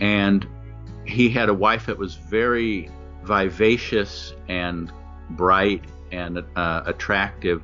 And 0.00 0.44
he 1.04 1.30
had 1.30 1.48
a 1.48 1.54
wife 1.54 1.86
that 1.86 1.96
was 1.96 2.16
very 2.16 2.90
vivacious 3.22 4.34
and 4.48 4.92
bright 5.30 5.84
and 6.10 6.42
uh, 6.56 6.82
attractive. 6.84 7.62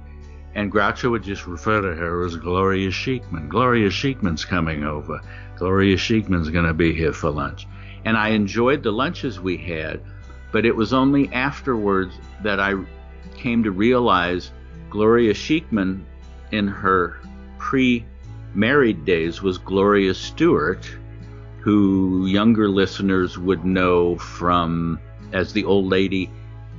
And 0.55 0.70
Groucho 0.70 1.11
would 1.11 1.25
just 1.25 1.49
refer 1.49 1.81
to 1.81 1.95
her 1.97 2.25
as 2.25 2.37
Gloria 2.37 2.91
Sheekman. 2.91 3.49
Gloria 3.49 3.89
Sheekman's 3.89 4.45
coming 4.45 4.85
over. 4.85 5.20
Gloria 5.57 5.97
Sheekman's 5.97 6.51
going 6.51 6.66
to 6.66 6.75
be 6.75 6.95
here 6.95 7.12
for 7.12 7.31
lunch. 7.31 7.66
And 8.05 8.16
I 8.16 8.30
enjoyed 8.30 8.82
the 8.82 8.92
lunches 8.92 9.40
we 9.40 9.57
had, 9.57 10.00
but 10.50 10.64
it 10.66 10.74
was 10.74 10.92
only 10.92 11.32
afterwards 11.32 12.14
that 12.42 12.61
I 12.61 12.74
came 13.36 13.62
to 13.62 13.70
realize 13.70 14.50
Gloria 14.90 15.34
Sheekman 15.34 16.03
in 16.50 16.68
her 16.68 17.18
pre 17.59 18.05
married 18.55 19.05
days 19.05 19.40
was 19.40 19.59
Gloria 19.59 20.14
Stuart, 20.14 20.90
who 21.61 22.26
younger 22.26 22.68
listeners 22.68 23.38
would 23.38 23.64
know 23.64 24.16
from 24.18 24.98
as 25.32 25.53
the 25.53 25.64
old 25.64 25.86
lady 25.86 26.30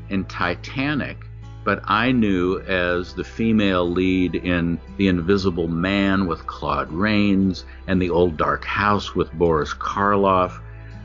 in 0.09 0.26
Titanic, 0.26 1.26
but 1.63 1.82
I 1.86 2.11
knew 2.11 2.59
as 2.59 3.13
the 3.13 3.24
female 3.24 3.89
lead 3.89 4.36
in 4.36 4.80
The 4.97 5.07
Invisible 5.07 5.67
Man 5.67 6.28
with 6.28 6.45
Claude 6.45 6.91
Rains 6.91 7.65
and 7.88 8.01
The 8.01 8.09
Old 8.09 8.38
Dark 8.38 8.65
House 8.65 9.15
with 9.15 9.32
Boris 9.34 9.74
Karloff. 9.74 10.59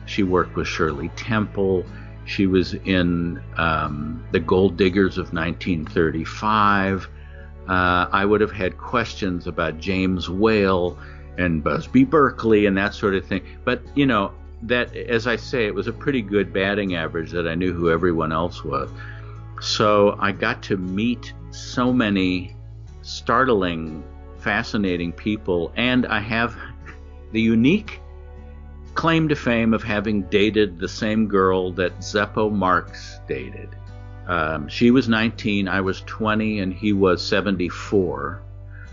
She 0.09 0.23
worked 0.23 0.55
with 0.55 0.67
Shirley 0.67 1.09
Temple. 1.09 1.85
She 2.25 2.47
was 2.47 2.73
in 2.73 3.41
um, 3.57 4.23
The 4.31 4.39
Gold 4.39 4.75
Diggers 4.75 5.17
of 5.17 5.33
1935. 5.33 7.07
Uh, 7.67 8.07
I 8.11 8.25
would 8.25 8.41
have 8.41 8.51
had 8.51 8.77
questions 8.77 9.45
about 9.45 9.77
James 9.79 10.29
Whale 10.29 10.97
and 11.37 11.63
Busby 11.63 12.03
Berkeley 12.03 12.65
and 12.65 12.75
that 12.77 12.95
sort 12.95 13.13
of 13.13 13.25
thing. 13.25 13.43
But, 13.63 13.83
you 13.95 14.07
know, 14.07 14.31
that, 14.63 14.95
as 14.95 15.27
I 15.27 15.35
say, 15.35 15.67
it 15.67 15.75
was 15.75 15.87
a 15.87 15.93
pretty 15.93 16.23
good 16.23 16.51
batting 16.51 16.95
average 16.95 17.31
that 17.31 17.47
I 17.47 17.53
knew 17.53 17.71
who 17.71 17.91
everyone 17.91 18.31
else 18.31 18.63
was. 18.63 18.89
So 19.61 20.17
I 20.19 20.31
got 20.31 20.63
to 20.63 20.77
meet 20.77 21.33
so 21.51 21.93
many 21.93 22.55
startling, 23.03 24.03
fascinating 24.39 25.13
people, 25.13 25.71
and 25.75 26.07
I 26.07 26.19
have 26.19 26.55
the 27.31 27.41
unique 27.41 28.01
claim 28.99 29.29
to 29.29 29.35
fame 29.35 29.73
of 29.73 29.81
having 29.81 30.23
dated 30.23 30.77
the 30.77 30.87
same 30.89 31.25
girl 31.25 31.71
that 31.71 31.97
Zeppo 31.99 32.51
Marx 32.51 33.21
dated. 33.29 33.69
Um, 34.27 34.67
she 34.67 34.91
was 34.91 35.07
19, 35.07 35.69
I 35.69 35.79
was 35.79 36.01
20, 36.01 36.59
and 36.59 36.73
he 36.73 36.91
was 36.91 37.25
74. 37.25 38.41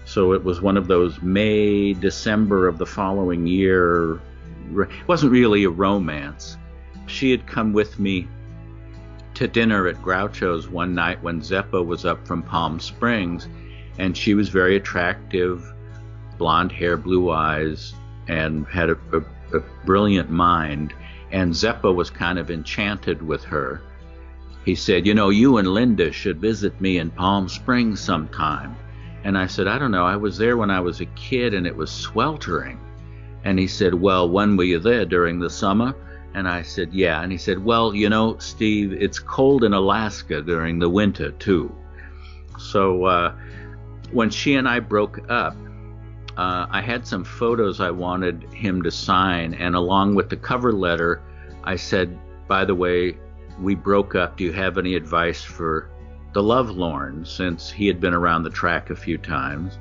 So 0.05 0.33
it 0.33 0.45
was 0.45 0.61
one 0.61 0.77
of 0.77 0.87
those 0.87 1.21
May, 1.23 1.93
December 1.93 2.69
of 2.69 2.79
the 2.79 2.87
following 2.87 3.49
year 3.49 4.21
it 4.79 5.09
wasn't 5.09 5.33
really 5.33 5.65
a 5.65 5.71
romance. 5.71 6.57
She 7.07 7.33
had 7.33 7.45
come 7.49 7.73
with 7.73 7.99
me 7.99 8.29
to 9.35 9.49
dinner 9.49 9.89
at 9.89 9.97
Groucho's 9.97 10.69
one 10.69 10.95
night 10.95 11.21
when 11.21 11.41
Zeppo 11.41 11.85
was 11.85 12.05
up 12.05 12.25
from 12.29 12.45
Palm 12.45 12.79
Springs, 12.79 13.49
and 13.99 14.17
she 14.17 14.35
was 14.35 14.51
very 14.51 14.77
attractive, 14.77 15.65
blonde 16.39 16.71
hair, 16.71 16.97
blue 16.97 17.33
eyes, 17.33 17.93
and 18.29 18.67
had 18.67 18.91
a, 18.91 18.99
a, 19.13 19.23
a 19.53 19.61
brilliant 19.85 20.31
mind. 20.31 20.93
And 21.31 21.53
Zeppo 21.53 21.95
was 21.95 22.11
kind 22.11 22.39
of 22.39 22.51
enchanted 22.51 23.23
with 23.23 23.45
her. 23.45 23.83
He 24.65 24.75
said, 24.75 25.07
You 25.07 25.15
know, 25.15 25.31
you 25.31 25.59
and 25.59 25.69
Linda 25.69 26.13
should 26.13 26.41
visit 26.41 26.81
me 26.81 26.99
in 26.99 27.11
Palm 27.11 27.49
Springs 27.49 28.01
sometime. 28.01 28.77
And 29.25 29.37
I 29.37 29.47
said, 29.47 29.67
I 29.67 29.79
don't 29.79 29.91
know. 29.91 30.05
I 30.05 30.17
was 30.17 30.39
there 30.39 30.57
when 30.57 30.71
I 30.71 30.81
was 30.81 31.01
a 31.01 31.07
kid 31.07 31.55
and 31.55 31.67
it 31.67 31.77
was 31.77 31.91
sweltering. 31.91 32.79
And 33.45 33.59
he 33.59 33.67
said, 33.67 33.95
Well, 33.95 34.29
when 34.29 34.57
were 34.57 34.65
you 34.65 34.79
there 34.79 35.05
during 35.05 35.39
the 35.39 35.51
summer? 35.51 35.95
And 36.35 36.49
I 36.49 36.63
said, 36.63 36.93
Yeah. 36.93 37.23
And 37.23 37.31
he 37.31 37.39
said, 37.39 37.65
Well, 37.65 37.95
you 37.95 38.09
know, 38.09 38.39
Steve, 38.39 38.93
it's 38.93 39.19
cold 39.19 39.65
in 39.65 39.73
Alaska 39.73 40.43
during 40.43 40.79
the 40.79 40.91
winter, 40.91 41.31
too. 41.33 41.75
So 42.59 43.05
uh, 43.05 43.35
when 44.11 44.31
she 44.31 44.55
and 44.55 44.69
I 44.69 44.81
broke 44.81 45.31
up, 45.31 45.57
uh, 46.37 46.67
I 46.71 46.81
had 46.81 47.07
some 47.07 47.25
photos 47.25 47.81
I 47.81 47.91
wanted 47.91 48.43
him 48.53 48.83
to 48.83 48.91
sign. 48.91 49.55
And 49.55 49.75
along 49.75 50.15
with 50.15 50.29
the 50.29 50.37
cover 50.37 50.73
letter, 50.73 51.23
I 51.65 51.77
said, 51.77 52.19
By 52.47 52.65
the 52.65 52.75
way, 52.75 53.17
we 53.61 53.75
broke 53.75 54.15
up. 54.15 54.37
Do 54.37 54.45
you 54.45 54.53
have 54.53 54.79
any 54.79 54.95
advice 54.95 55.43
for 55.43 55.91
the 56.35 56.43
Lovelorn? 56.43 57.27
Since 57.27 57.71
he 57.71 57.87
had 57.87 58.01
been 58.01 58.15
around 58.15 58.43
the 58.43 58.51
track 58.51 58.91
a 58.91 58.97
few 58.97 59.17
times. 59.19 59.79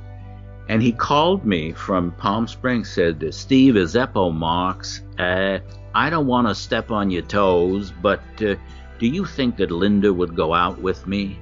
And 0.68 0.82
he 0.82 0.92
called 0.92 1.46
me 1.46 1.74
from 1.74 2.12
Palm 2.14 2.48
Springs, 2.48 2.90
said, 2.90 3.34
Steve, 3.34 3.78
is 3.78 3.94
Zeppo 3.94 4.34
Marx? 4.34 5.04
Uh, 5.20 5.60
I 5.94 6.10
don't 6.10 6.26
want 6.26 6.48
to 6.48 6.56
step 6.56 6.90
on 6.90 7.12
your 7.12 7.22
toes, 7.22 7.92
but 8.02 8.22
uh, 8.42 8.56
do 8.98 9.08
you 9.08 9.26
think 9.26 9.58
that 9.58 9.70
Linda 9.70 10.12
would 10.12 10.36
go 10.36 10.54
out 10.54 10.82
with 10.82 11.06
me? 11.06 11.40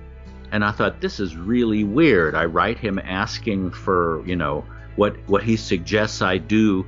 And 0.51 0.63
I 0.63 0.71
thought, 0.71 0.99
this 1.01 1.19
is 1.19 1.37
really 1.37 1.83
weird. 1.83 2.35
I 2.35 2.45
write 2.45 2.77
him 2.77 2.99
asking 2.99 3.71
for, 3.71 4.23
you 4.27 4.35
know, 4.35 4.65
what, 4.95 5.15
what 5.27 5.43
he 5.43 5.57
suggests 5.57 6.21
I 6.21 6.37
do 6.37 6.85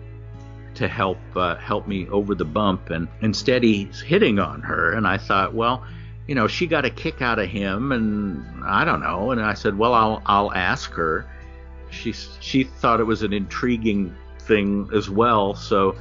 to 0.76 0.88
help 0.88 1.18
uh, 1.36 1.56
help 1.56 1.88
me 1.88 2.08
over 2.10 2.36
the 2.36 2.46
bump, 2.46 2.90
and 2.90 3.08
instead 3.22 3.64
he's 3.64 4.02
hitting 4.02 4.40
on 4.40 4.62
her. 4.62 4.92
And 4.92 5.08
I 5.08 5.18
thought, 5.18 5.54
well, 5.54 5.84
you 6.28 6.36
know, 6.36 6.48
she 6.48 6.68
got 6.68 6.86
a 6.86 6.90
kick 6.90 7.22
out 7.22 7.40
of 7.40 7.50
him, 7.50 7.92
and 7.92 8.64
I 8.64 8.86
don't 8.86 9.02
know. 9.02 9.32
And 9.32 9.42
I 9.42 9.54
said, 9.54 9.78
well, 9.78 9.94
I'll 9.94 10.22
I'll 10.26 10.52
ask 10.54 10.92
her. 10.92 11.26
She 11.90 12.14
she 12.14 12.64
thought 12.64 13.00
it 13.00 13.06
was 13.06 13.24
an 13.24 13.34
intriguing 13.34 14.16
thing 14.40 14.90
as 14.94 15.10
well, 15.10 15.56
so 15.56 15.96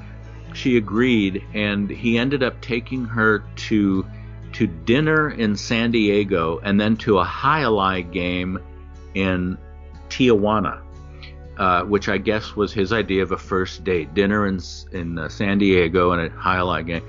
she 0.54 0.76
agreed, 0.76 1.42
and 1.54 1.88
he 1.88 2.18
ended 2.18 2.42
up 2.42 2.60
taking 2.60 3.04
her 3.04 3.44
to 3.56 4.04
to 4.52 4.66
dinner 4.66 5.30
in 5.30 5.56
San 5.56 5.90
Diego 5.90 6.60
and 6.62 6.80
then 6.80 6.96
to 6.96 7.18
a 7.18 7.24
jai 7.24 8.02
game 8.02 8.58
in 9.14 9.58
Tijuana, 10.08 10.80
uh, 11.58 11.82
which 11.84 12.08
I 12.08 12.18
guess 12.18 12.56
was 12.56 12.72
his 12.72 12.92
idea 12.92 13.22
of 13.22 13.32
a 13.32 13.38
first 13.38 13.84
date: 13.84 14.14
dinner 14.14 14.46
in 14.46 14.60
in 14.92 15.18
uh, 15.18 15.28
San 15.28 15.58
Diego 15.58 16.12
and 16.12 16.22
a 16.22 16.28
jai 16.28 16.82
game. 16.82 17.02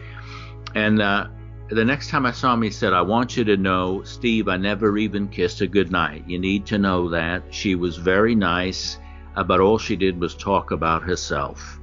And 0.75 1.01
uh, 1.01 1.27
the 1.69 1.85
next 1.85 2.09
time 2.09 2.25
I 2.25 2.31
saw 2.31 2.53
him, 2.53 2.61
he 2.61 2.69
said, 2.69 2.93
I 2.93 3.01
want 3.01 3.37
you 3.37 3.43
to 3.45 3.57
know, 3.57 4.03
Steve, 4.03 4.47
I 4.47 4.57
never 4.57 4.97
even 4.97 5.27
kissed 5.27 5.59
her 5.59 5.65
goodnight. 5.65 6.23
You 6.27 6.37
need 6.37 6.65
to 6.67 6.77
know 6.77 7.09
that. 7.09 7.43
She 7.49 7.75
was 7.75 7.97
very 7.97 8.35
nice, 8.35 8.99
but 9.47 9.59
all 9.59 9.77
she 9.77 9.95
did 9.95 10.19
was 10.19 10.35
talk 10.35 10.71
about 10.71 11.01
herself. 11.01 11.79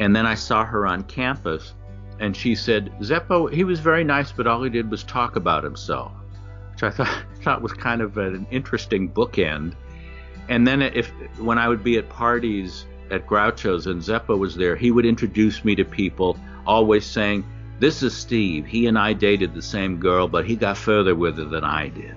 And 0.00 0.16
then 0.16 0.26
I 0.26 0.34
saw 0.34 0.64
her 0.64 0.86
on 0.86 1.04
campus, 1.04 1.74
and 2.18 2.36
she 2.36 2.56
said, 2.56 2.92
Zeppo, 3.00 3.52
he 3.52 3.62
was 3.62 3.78
very 3.78 4.02
nice, 4.02 4.32
but 4.32 4.46
all 4.46 4.62
he 4.62 4.70
did 4.70 4.90
was 4.90 5.04
talk 5.04 5.36
about 5.36 5.62
himself, 5.62 6.12
which 6.72 6.82
I 6.82 6.90
thought, 6.90 7.24
thought 7.42 7.62
was 7.62 7.72
kind 7.72 8.00
of 8.00 8.18
an 8.18 8.46
interesting 8.50 9.12
bookend. 9.12 9.74
And 10.48 10.66
then 10.66 10.82
if 10.82 11.08
when 11.38 11.58
I 11.58 11.68
would 11.68 11.82
be 11.82 11.98
at 11.98 12.08
parties 12.08 12.86
at 13.10 13.26
Groucho's 13.26 13.86
and 13.86 14.00
Zeppo 14.00 14.38
was 14.38 14.54
there, 14.54 14.76
he 14.76 14.90
would 14.90 15.06
introduce 15.06 15.64
me 15.64 15.74
to 15.76 15.84
people, 15.84 16.38
always 16.66 17.04
saying, 17.04 17.44
this 17.80 18.02
is 18.02 18.16
Steve. 18.16 18.66
He 18.66 18.86
and 18.86 18.98
I 18.98 19.12
dated 19.12 19.54
the 19.54 19.62
same 19.62 19.98
girl, 19.98 20.28
but 20.28 20.46
he 20.46 20.56
got 20.56 20.76
further 20.76 21.14
with 21.14 21.38
her 21.38 21.44
than 21.44 21.64
I 21.64 21.88
did. 21.88 22.14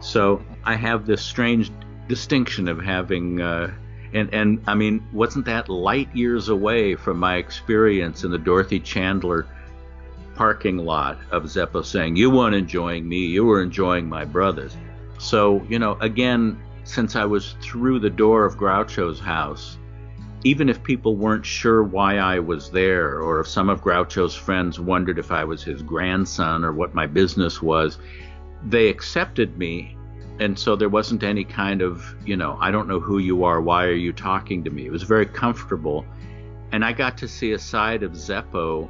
So 0.00 0.42
I 0.64 0.74
have 0.76 1.06
this 1.06 1.22
strange 1.22 1.70
distinction 2.08 2.68
of 2.68 2.80
having, 2.80 3.40
uh, 3.40 3.72
and 4.12 4.32
and 4.32 4.62
I 4.66 4.74
mean, 4.74 5.06
wasn't 5.12 5.44
that 5.46 5.68
light 5.68 6.14
years 6.14 6.48
away 6.48 6.94
from 6.94 7.18
my 7.18 7.36
experience 7.36 8.24
in 8.24 8.30
the 8.30 8.38
Dorothy 8.38 8.80
Chandler 8.80 9.46
parking 10.34 10.78
lot 10.78 11.18
of 11.30 11.44
Zeppo 11.44 11.84
saying, 11.84 12.16
"You 12.16 12.30
weren't 12.30 12.54
enjoying 12.54 13.08
me, 13.08 13.26
you 13.26 13.44
were 13.44 13.62
enjoying 13.62 14.08
my 14.08 14.24
brothers." 14.24 14.76
So 15.18 15.64
you 15.68 15.78
know, 15.78 15.96
again, 16.00 16.58
since 16.84 17.16
I 17.16 17.24
was 17.24 17.56
through 17.60 17.98
the 18.00 18.10
door 18.10 18.44
of 18.44 18.56
Groucho's 18.56 19.20
house, 19.20 19.78
even 20.44 20.68
if 20.68 20.82
people 20.82 21.16
weren't 21.16 21.46
sure 21.46 21.82
why 21.82 22.18
I 22.18 22.38
was 22.38 22.70
there, 22.70 23.20
or 23.20 23.40
if 23.40 23.48
some 23.48 23.68
of 23.68 23.82
Groucho's 23.82 24.34
friends 24.34 24.78
wondered 24.78 25.18
if 25.18 25.32
I 25.32 25.44
was 25.44 25.62
his 25.62 25.82
grandson 25.82 26.64
or 26.64 26.72
what 26.72 26.94
my 26.94 27.06
business 27.06 27.62
was, 27.62 27.98
they 28.62 28.88
accepted 28.88 29.58
me 29.58 29.96
and 30.40 30.58
so 30.58 30.74
there 30.74 30.88
wasn't 30.88 31.22
any 31.22 31.44
kind 31.44 31.80
of, 31.80 32.14
you 32.26 32.36
know, 32.36 32.58
I 32.60 32.70
don't 32.70 32.88
know 32.88 32.98
who 32.98 33.18
you 33.18 33.44
are, 33.44 33.60
why 33.60 33.84
are 33.84 33.92
you 33.92 34.12
talking 34.12 34.64
to 34.64 34.70
me? 34.70 34.86
It 34.86 34.90
was 34.90 35.04
very 35.04 35.26
comfortable. 35.26 36.04
And 36.72 36.84
I 36.84 36.92
got 36.92 37.16
to 37.18 37.28
see 37.28 37.52
a 37.52 37.58
side 37.58 38.02
of 38.02 38.12
Zeppo. 38.12 38.88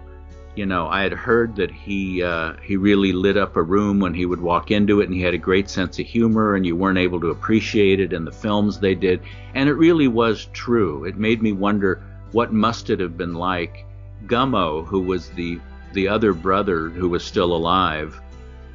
You 0.56 0.66
know, 0.66 0.86
I 0.86 1.02
had 1.02 1.12
heard 1.12 1.56
that 1.56 1.72
he 1.72 2.22
uh, 2.22 2.52
he 2.62 2.76
really 2.76 3.12
lit 3.12 3.36
up 3.36 3.56
a 3.56 3.62
room 3.62 3.98
when 3.98 4.14
he 4.14 4.24
would 4.24 4.40
walk 4.40 4.70
into 4.70 5.00
it, 5.00 5.06
and 5.06 5.14
he 5.14 5.20
had 5.20 5.34
a 5.34 5.38
great 5.38 5.68
sense 5.68 5.98
of 5.98 6.06
humor, 6.06 6.54
and 6.54 6.64
you 6.64 6.76
weren't 6.76 6.98
able 6.98 7.20
to 7.22 7.30
appreciate 7.30 7.98
it 7.98 8.12
in 8.12 8.24
the 8.24 8.30
films 8.30 8.78
they 8.78 8.94
did. 8.94 9.20
And 9.54 9.68
it 9.68 9.74
really 9.74 10.06
was 10.06 10.46
true. 10.52 11.04
It 11.04 11.16
made 11.16 11.42
me 11.42 11.50
wonder 11.50 12.04
what 12.30 12.52
must 12.52 12.88
it 12.88 13.00
have 13.00 13.16
been 13.16 13.34
like. 13.34 13.84
Gummo, 14.26 14.86
who 14.86 15.00
was 15.00 15.30
the 15.30 15.58
the 15.92 16.06
other 16.06 16.32
brother 16.32 16.88
who 16.88 17.08
was 17.08 17.24
still 17.24 17.52
alive, 17.52 18.20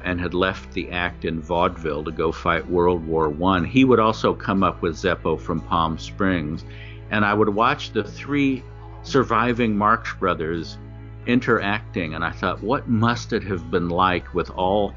and 0.04 0.20
had 0.20 0.34
left 0.34 0.72
the 0.72 0.90
act 0.90 1.24
in 1.24 1.40
vaudeville 1.40 2.04
to 2.04 2.10
go 2.10 2.30
fight 2.30 2.68
World 2.68 3.06
War 3.06 3.30
One, 3.30 3.64
he 3.64 3.86
would 3.86 4.00
also 4.00 4.34
come 4.34 4.62
up 4.62 4.82
with 4.82 4.96
Zeppo 4.96 5.40
from 5.40 5.60
Palm 5.60 5.96
Springs, 5.98 6.62
and 7.10 7.24
I 7.24 7.32
would 7.32 7.48
watch 7.48 7.92
the 7.92 8.04
three 8.04 8.62
surviving 9.02 9.78
Marx 9.78 10.12
brothers 10.12 10.76
interacting, 11.26 12.14
and 12.14 12.24
I 12.24 12.30
thought, 12.30 12.62
what 12.62 12.88
must 12.88 13.32
it 13.32 13.42
have 13.44 13.70
been 13.70 13.88
like 13.88 14.34
with 14.34 14.50
all 14.50 14.94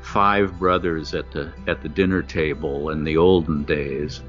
five 0.00 0.58
brothers 0.58 1.14
at 1.14 1.30
the 1.32 1.52
at 1.66 1.82
the 1.82 1.88
dinner 1.88 2.22
table 2.22 2.90
in 2.90 3.04
the 3.04 3.16
olden 3.16 3.64
days? 3.64 4.22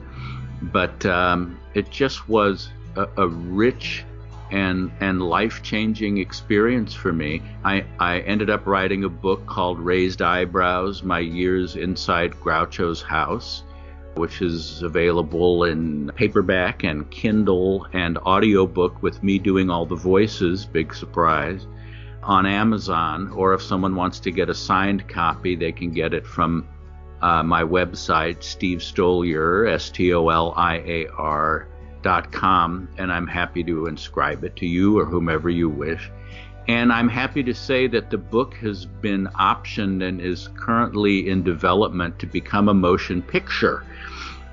But 0.61 1.05
um, 1.05 1.59
it 1.73 1.89
just 1.91 2.27
was 2.27 2.69
a, 2.95 3.07
a 3.17 3.27
rich 3.27 4.03
and 4.51 4.91
and 4.99 5.21
life 5.21 5.61
changing 5.61 6.17
experience 6.17 6.93
for 6.93 7.11
me. 7.11 7.41
I, 7.63 7.85
I 7.99 8.19
ended 8.21 8.49
up 8.49 8.65
writing 8.65 9.03
a 9.03 9.09
book 9.09 9.45
called 9.45 9.79
Raised 9.79 10.21
Eyebrows: 10.21 11.03
My 11.03 11.19
Years 11.19 11.75
Inside 11.75 12.33
Groucho's 12.39 13.01
House, 13.01 13.63
which 14.18 14.41
is 14.41 14.82
available 14.82 15.63
in 15.63 16.11
paperback 16.15 16.84
and 16.84 17.09
Kindle 17.09 17.88
and 17.93 18.18
audiobook 18.18 19.01
with 19.01 19.24
me 19.24 19.39
doing 19.39 19.70
all 19.70 19.86
the 19.86 19.95
voices. 19.95 20.65
Big 20.65 20.93
surprise. 20.93 21.68
On 22.24 22.45
Amazon, 22.45 23.32
or 23.32 23.53
if 23.53 23.61
someone 23.61 23.95
wants 23.95 24.20
to 24.22 24.32
get 24.32 24.49
a 24.49 24.53
signed 24.53 25.07
copy, 25.07 25.55
they 25.55 25.72
can 25.72 25.91
get 25.91 26.13
it 26.13 26.28
from 26.28 26.68
uh, 27.22 27.41
my 27.41 27.63
website, 27.63 28.43
Steve 28.43 28.80
Stoliar, 28.80 29.72
S 29.72 29.89
T 29.89 30.13
O 30.13 30.28
L 30.30 30.53
I 30.55 30.78
A 30.78 31.07
R 31.07 31.68
and 32.97 33.11
I'm 33.11 33.28
happy 33.28 33.63
to 33.65 33.88
inscribe 33.88 34.43
it 34.45 34.55
to 34.57 34.65
you 34.65 34.97
or 34.97 35.05
whomever 35.05 35.49
you 35.49 35.68
wish. 35.68 36.09
And 36.68 36.91
I'm 36.91 37.07
happy 37.07 37.43
to 37.43 37.53
say 37.53 37.88
that 37.88 38.09
the 38.09 38.18
book 38.18 38.55
has 38.55 38.86
been 38.86 39.28
optioned 39.39 40.03
and 40.05 40.20
is 40.20 40.49
currently 40.57 41.30
in 41.30 41.41
development 41.41 42.20
to 42.20 42.26
become 42.26 42.68
a 42.68 42.74
motion 42.74 43.22
picture, 43.22 43.86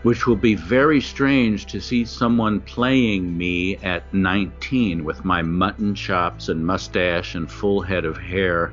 which 0.05 0.25
will 0.25 0.37
be 0.37 0.55
very 0.55 1.01
strange 1.01 1.67
to 1.67 1.81
see 1.81 2.05
someone 2.05 2.61
playing 2.61 3.37
me 3.37 3.77
at 3.79 4.15
19 4.15 5.03
with 5.03 5.25
my 5.25 5.43
mutton 5.43 5.93
chops 5.93 6.49
and 6.49 6.65
mustache 6.65 7.35
and 7.35 7.51
full 7.51 7.81
head 7.81 8.05
of 8.05 8.17
hair. 8.17 8.73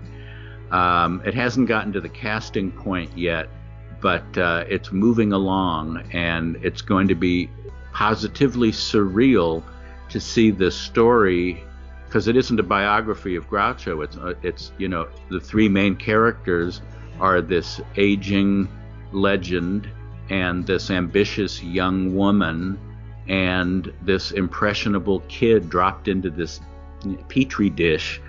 Um, 0.69 1.21
it 1.25 1.33
hasn't 1.33 1.67
gotten 1.67 1.91
to 1.93 2.01
the 2.01 2.09
casting 2.09 2.71
point 2.71 3.17
yet, 3.17 3.49
but 4.01 4.37
uh, 4.37 4.65
it's 4.69 4.91
moving 4.91 5.33
along 5.33 6.03
and 6.13 6.57
it's 6.61 6.83
going 6.83 7.07
to 7.07 7.15
be 7.15 7.49
positively 7.91 8.71
surreal 8.71 9.63
to 10.09 10.19
see 10.19 10.51
this 10.51 10.75
story 10.75 11.63
because 12.11 12.27
it 12.27 12.35
isn't 12.35 12.59
a 12.59 12.63
biography 12.63 13.37
of 13.37 13.49
Groucho. 13.49 14.03
It's 14.03 14.17
uh, 14.17 14.33
it's 14.43 14.73
you 14.77 14.89
know 14.89 15.07
the 15.29 15.39
three 15.39 15.69
main 15.69 15.95
characters 15.95 16.81
are 17.21 17.39
this 17.39 17.79
aging 17.95 18.67
legend 19.13 19.89
and 20.29 20.67
this 20.67 20.91
ambitious 20.91 21.63
young 21.63 22.13
woman 22.13 22.77
and 23.29 23.93
this 24.01 24.31
impressionable 24.31 25.21
kid 25.29 25.69
dropped 25.69 26.09
into 26.09 26.29
this 26.29 26.59
petri 27.29 27.69
dish 27.69 28.19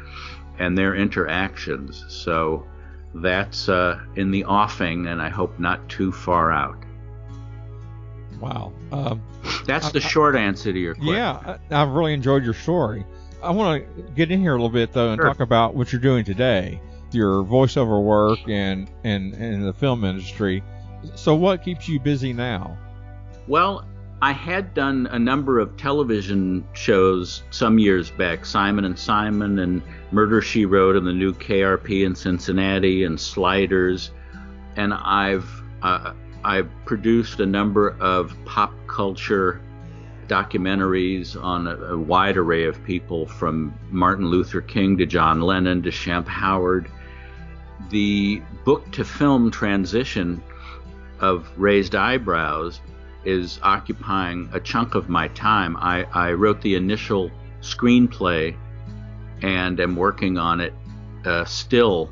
and 0.61 0.78
their 0.78 0.95
interactions. 0.95 2.05
So 2.09 2.64
that's 3.14 3.68
uh, 3.68 4.01
in 4.14 4.30
the 4.30 4.45
offing, 4.45 5.09
and 5.09 5.20
I 5.20 5.28
hope 5.28 5.59
not 5.59 5.89
too 5.89 6.12
far 6.12 6.53
out. 6.53 6.76
Wow. 8.41 8.72
Um, 8.93 9.22
That's 9.66 9.93
the 9.93 10.01
I, 10.01 10.09
short 10.09 10.35
answer 10.35 10.72
to 10.72 10.78
your 10.78 10.95
question. 10.95 11.14
Yeah, 11.14 11.59
I, 11.70 11.78
have 11.78 11.91
really 11.91 12.12
enjoyed 12.12 12.45
your 12.45 12.55
story. 12.55 13.05
I 13.43 13.51
want 13.51 13.84
to 13.97 14.03
get 14.14 14.30
in 14.30 14.40
here 14.40 14.53
a 14.53 14.55
little 14.55 14.68
bit 14.68 14.93
though 14.93 15.11
and 15.11 15.18
sure. 15.18 15.26
talk 15.26 15.40
about 15.40 15.74
what 15.74 15.93
you're 15.93 16.01
doing 16.01 16.24
today, 16.24 16.80
your 17.11 17.43
voiceover 17.45 18.03
work 18.03 18.38
and 18.49 18.90
and 19.05 19.34
and 19.34 19.64
the 19.64 19.72
film 19.72 20.05
industry. 20.05 20.62
So, 21.14 21.34
what 21.34 21.62
keeps 21.62 21.88
you 21.88 21.99
busy 21.99 22.32
now? 22.32 22.78
Well, 23.49 23.84
I 24.22 24.32
had 24.32 24.72
done 24.72 25.09
a 25.11 25.18
number 25.18 25.59
of 25.59 25.76
television 25.76 26.64
shows 26.74 27.43
some 27.51 27.80
years 27.80 28.11
back, 28.12 28.45
Simon 28.45 28.84
and 28.84 28.97
Simon 28.97 29.59
and 29.59 29.82
Murder 30.12 30.40
She 30.40 30.64
Wrote 30.64 30.95
and 30.95 31.05
the 31.05 31.12
new 31.12 31.32
KRP 31.32 32.07
in 32.07 32.14
Cincinnati 32.14 33.03
and 33.03 33.18
Sliders, 33.18 34.12
and 34.76 34.95
I've 34.95 35.51
uh, 35.82 36.12
I've 36.45 36.70
produced 36.84 37.40
a 37.40 37.47
number 37.47 37.97
of 37.99 38.36
pop 38.45 38.72
culture 38.86 39.61
documentaries 40.33 41.37
on 41.37 41.66
a, 41.66 41.76
a, 41.76 41.99
wide 41.99 42.39
array 42.39 42.64
of 42.64 42.83
people 42.85 43.26
from 43.26 43.78
Martin 43.91 44.26
Luther 44.26 44.62
King 44.62 44.97
to 44.97 45.05
John 45.05 45.43
Lennon 45.43 45.83
to 45.83 45.91
Shemp 45.91 46.26
Howard. 46.26 46.91
The 47.91 48.41
book 48.64 48.91
to 48.93 49.05
film 49.05 49.51
transition 49.51 50.43
of 51.20 51.47
Raised 51.59 51.95
Eyebrows 51.95 52.80
is 53.24 53.61
occupying 53.62 54.49
a 54.55 54.61
chunk 54.61 54.95
of 54.95 55.11
my 55.11 55.28
time. 55.28 55.76
I, 55.76 56.05
I 56.14 56.33
wrote 56.33 56.62
the 56.62 56.76
initial 56.76 57.30
screenplay 57.61 58.57
and 59.43 59.78
am 59.80 59.97
working 59.97 60.39
on 60.39 60.61
it 60.61 60.72
uh, 61.26 61.45
still 61.45 62.11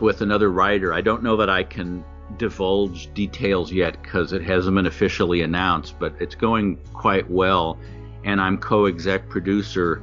with 0.00 0.22
another 0.22 0.50
writer. 0.50 0.94
I 0.94 1.02
don't 1.02 1.22
know 1.22 1.36
that 1.36 1.50
I 1.50 1.62
can 1.62 2.04
divulge 2.36 3.12
details 3.14 3.72
yet 3.72 4.00
because 4.02 4.32
it 4.32 4.42
hasn't 4.42 4.74
been 4.76 4.86
officially 4.86 5.42
announced, 5.42 5.98
but 5.98 6.14
it's 6.20 6.34
going 6.34 6.76
quite 6.92 7.28
well. 7.30 7.78
And 8.24 8.40
I'm 8.40 8.58
co 8.58 8.86
exec 8.86 9.28
producer 9.28 10.02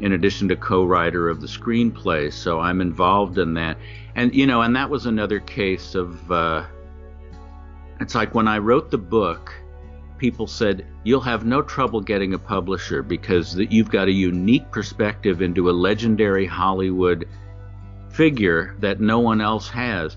in 0.00 0.12
addition 0.12 0.48
to 0.48 0.56
co 0.56 0.84
writer 0.84 1.28
of 1.28 1.40
the 1.40 1.46
screenplay, 1.46 2.32
so 2.32 2.60
I'm 2.60 2.80
involved 2.80 3.38
in 3.38 3.54
that. 3.54 3.76
And, 4.14 4.34
you 4.34 4.46
know, 4.46 4.62
and 4.62 4.74
that 4.76 4.88
was 4.88 5.06
another 5.06 5.40
case 5.40 5.94
of 5.94 6.30
uh, 6.32 6.64
it's 8.00 8.14
like 8.14 8.34
when 8.34 8.48
I 8.48 8.58
wrote 8.58 8.90
the 8.90 8.98
book, 8.98 9.52
people 10.18 10.46
said, 10.46 10.86
You'll 11.04 11.20
have 11.20 11.44
no 11.44 11.62
trouble 11.62 12.00
getting 12.00 12.34
a 12.34 12.38
publisher 12.38 13.02
because 13.02 13.54
the, 13.54 13.66
you've 13.66 13.90
got 13.90 14.08
a 14.08 14.12
unique 14.12 14.70
perspective 14.70 15.42
into 15.42 15.70
a 15.70 15.72
legendary 15.72 16.46
Hollywood 16.46 17.28
figure 18.10 18.76
that 18.80 19.00
no 19.00 19.18
one 19.18 19.40
else 19.40 19.68
has 19.68 20.16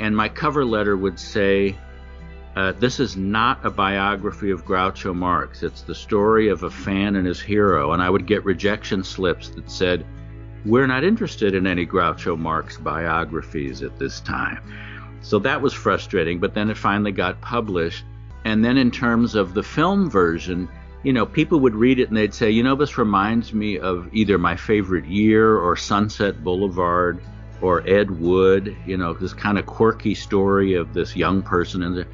and 0.00 0.16
my 0.16 0.28
cover 0.28 0.64
letter 0.64 0.96
would 0.96 1.20
say, 1.20 1.76
uh, 2.56 2.72
This 2.72 2.98
is 2.98 3.16
not 3.16 3.64
a 3.64 3.70
biography 3.70 4.50
of 4.50 4.64
Groucho 4.64 5.14
Marx. 5.14 5.62
It's 5.62 5.82
the 5.82 5.94
story 5.94 6.48
of 6.48 6.62
a 6.62 6.70
fan 6.70 7.16
and 7.16 7.26
his 7.26 7.40
hero. 7.40 7.92
And 7.92 8.02
I 8.02 8.08
would 8.08 8.26
get 8.26 8.44
rejection 8.44 9.04
slips 9.04 9.50
that 9.50 9.70
said, 9.70 10.04
We're 10.64 10.86
not 10.86 11.04
interested 11.04 11.54
in 11.54 11.66
any 11.66 11.86
Groucho 11.86 12.38
Marx 12.38 12.78
biographies 12.78 13.82
at 13.82 13.98
this 13.98 14.20
time. 14.20 14.62
So 15.20 15.38
that 15.40 15.60
was 15.60 15.74
frustrating, 15.74 16.40
but 16.40 16.54
then 16.54 16.70
it 16.70 16.78
finally 16.78 17.12
got 17.12 17.40
published. 17.42 18.04
And 18.46 18.64
then, 18.64 18.78
in 18.78 18.90
terms 18.90 19.34
of 19.34 19.52
the 19.52 19.62
film 19.62 20.08
version, 20.08 20.66
you 21.02 21.12
know, 21.12 21.26
people 21.26 21.60
would 21.60 21.74
read 21.74 21.98
it 21.98 22.08
and 22.08 22.16
they'd 22.16 22.32
say, 22.32 22.50
you 22.50 22.62
know, 22.62 22.74
this 22.74 22.96
reminds 22.96 23.52
me 23.52 23.78
of 23.78 24.08
either 24.12 24.38
my 24.38 24.56
favorite 24.56 25.04
year 25.04 25.58
or 25.58 25.76
Sunset 25.76 26.42
Boulevard 26.42 27.22
or 27.62 27.86
Ed 27.88 28.10
Wood, 28.10 28.76
you 28.86 28.96
know, 28.96 29.12
this 29.12 29.32
kind 29.32 29.58
of 29.58 29.66
quirky 29.66 30.14
story 30.14 30.74
of 30.74 30.94
this 30.94 31.16
young 31.16 31.42
person 31.42 31.94
there. 31.94 32.06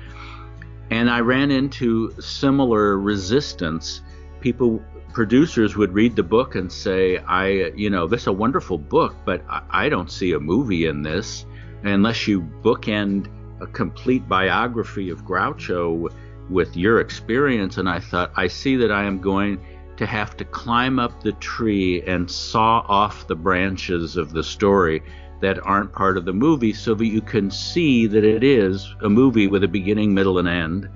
And 0.90 1.11
I 1.11 1.20
ran 1.20 1.51
into 1.51 2.12
similar 2.20 2.99
resistance. 2.99 4.03
People, 4.40 4.82
producers 5.12 5.76
would 5.76 5.92
read 5.92 6.14
the 6.14 6.22
book 6.22 6.55
and 6.55 6.70
say, 6.70 7.18
I, 7.18 7.72
you 7.74 7.90
know, 7.90 8.07
this 8.07 8.22
is 8.22 8.26
a 8.28 8.32
wonderful 8.32 8.78
book, 8.78 9.14
but 9.24 9.42
I, 9.49 9.62
I 9.70 9.88
don't 9.88 10.11
see 10.11 10.32
a 10.32 10.40
movie 10.40 10.86
in 10.86 11.03
this 11.03 11.44
unless 11.82 12.26
you 12.28 12.40
bookend 12.40 13.28
a 13.61 13.66
complete 13.66 14.28
biography 14.28 15.11
of 15.11 15.24
Groucho 15.24 16.12
with 16.51 16.76
your 16.76 17.01
experience. 17.01 17.78
And 17.78 17.88
I 17.88 18.01
thought, 18.01 18.32
I 18.36 18.47
see 18.47 18.76
that 18.76 18.92
I 18.92 19.05
am 19.05 19.20
going 19.20 19.64
to 19.97 20.07
have 20.07 20.36
to 20.36 20.44
climb 20.44 20.99
up 20.99 21.22
the 21.22 21.32
tree 21.32 22.03
and 22.03 22.30
saw 22.30 22.84
off 22.86 23.26
the 23.26 23.34
branches 23.34 24.16
of 24.16 24.32
the 24.32 24.44
story 24.44 25.03
that 25.41 25.64
aren't 25.64 25.93
part 25.93 26.16
of 26.16 26.24
the 26.24 26.32
movie 26.32 26.72
so 26.72 26.95
that 26.95 27.07
you 27.07 27.20
can 27.20 27.51
see 27.51 28.07
that 28.07 28.24
it 28.24 28.43
is 28.43 28.95
a 29.03 29.09
movie 29.09 29.47
with 29.47 29.64
a 29.64 29.68
beginning, 29.68 30.14
middle, 30.14 30.39
and 30.39 30.49
end. 30.49 30.89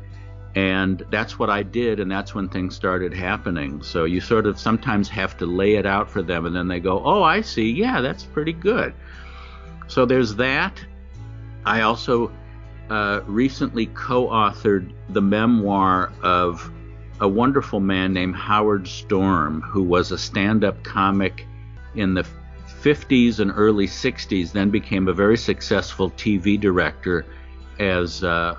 And 0.55 1.05
that's 1.11 1.39
what 1.39 1.49
I 1.49 1.63
did, 1.63 2.01
and 2.01 2.11
that's 2.11 2.35
when 2.35 2.49
things 2.49 2.75
started 2.75 3.15
happening. 3.15 3.83
So 3.83 4.05
you 4.05 4.21
sort 4.21 4.47
of 4.47 4.59
sometimes 4.59 5.09
have 5.11 5.37
to 5.39 5.47
lay 5.47 5.75
it 5.75 5.87
out 5.87 6.11
for 6.11 6.23
them, 6.23 6.47
and 6.47 6.57
then 6.57 6.67
they 6.67 6.81
go, 6.81 7.03
Oh, 7.05 7.23
I 7.23 7.41
see. 7.41 7.71
Yeah, 7.71 8.01
that's 8.01 8.25
pretty 8.25 8.53
good. 8.53 8.93
So 9.87 10.07
there's 10.07 10.35
that. 10.37 10.85
I 11.65 11.83
also 11.83 12.33
uh, 12.89 13.21
recently 13.27 13.87
co 13.87 14.27
authored 14.27 14.93
the 15.11 15.23
memoir 15.23 16.13
of 16.23 16.69
a 17.21 17.29
wonderful 17.29 17.81
man 17.81 18.13
named 18.13 18.35
Howard 18.35 18.89
Storm, 18.89 19.61
who 19.61 19.83
was 19.83 20.11
a 20.11 20.19
stand 20.19 20.65
up 20.65 20.83
comic 20.83 21.47
in 21.95 22.15
the 22.15 22.25
50s 22.83 23.41
and 23.41 23.53
early 23.55 23.87
60s, 23.87 24.53
then 24.53 24.71
became 24.71 25.09
a 25.09 25.13
very 25.13 25.37
successful 25.37 26.11
TV 26.11 26.61
director 26.61 27.27
as. 27.79 28.25
Uh, 28.25 28.57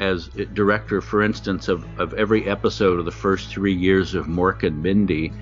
as 0.00 0.28
director, 0.52 1.00
for 1.00 1.22
instance, 1.22 1.68
of, 1.68 1.86
of 2.00 2.12
every 2.14 2.48
episode 2.48 2.98
of 2.98 3.04
the 3.04 3.10
first 3.12 3.48
three 3.48 3.74
years 3.74 4.14
of 4.14 4.26
Mork 4.26 4.64
and 4.64 4.82
Mindy. 4.82 5.32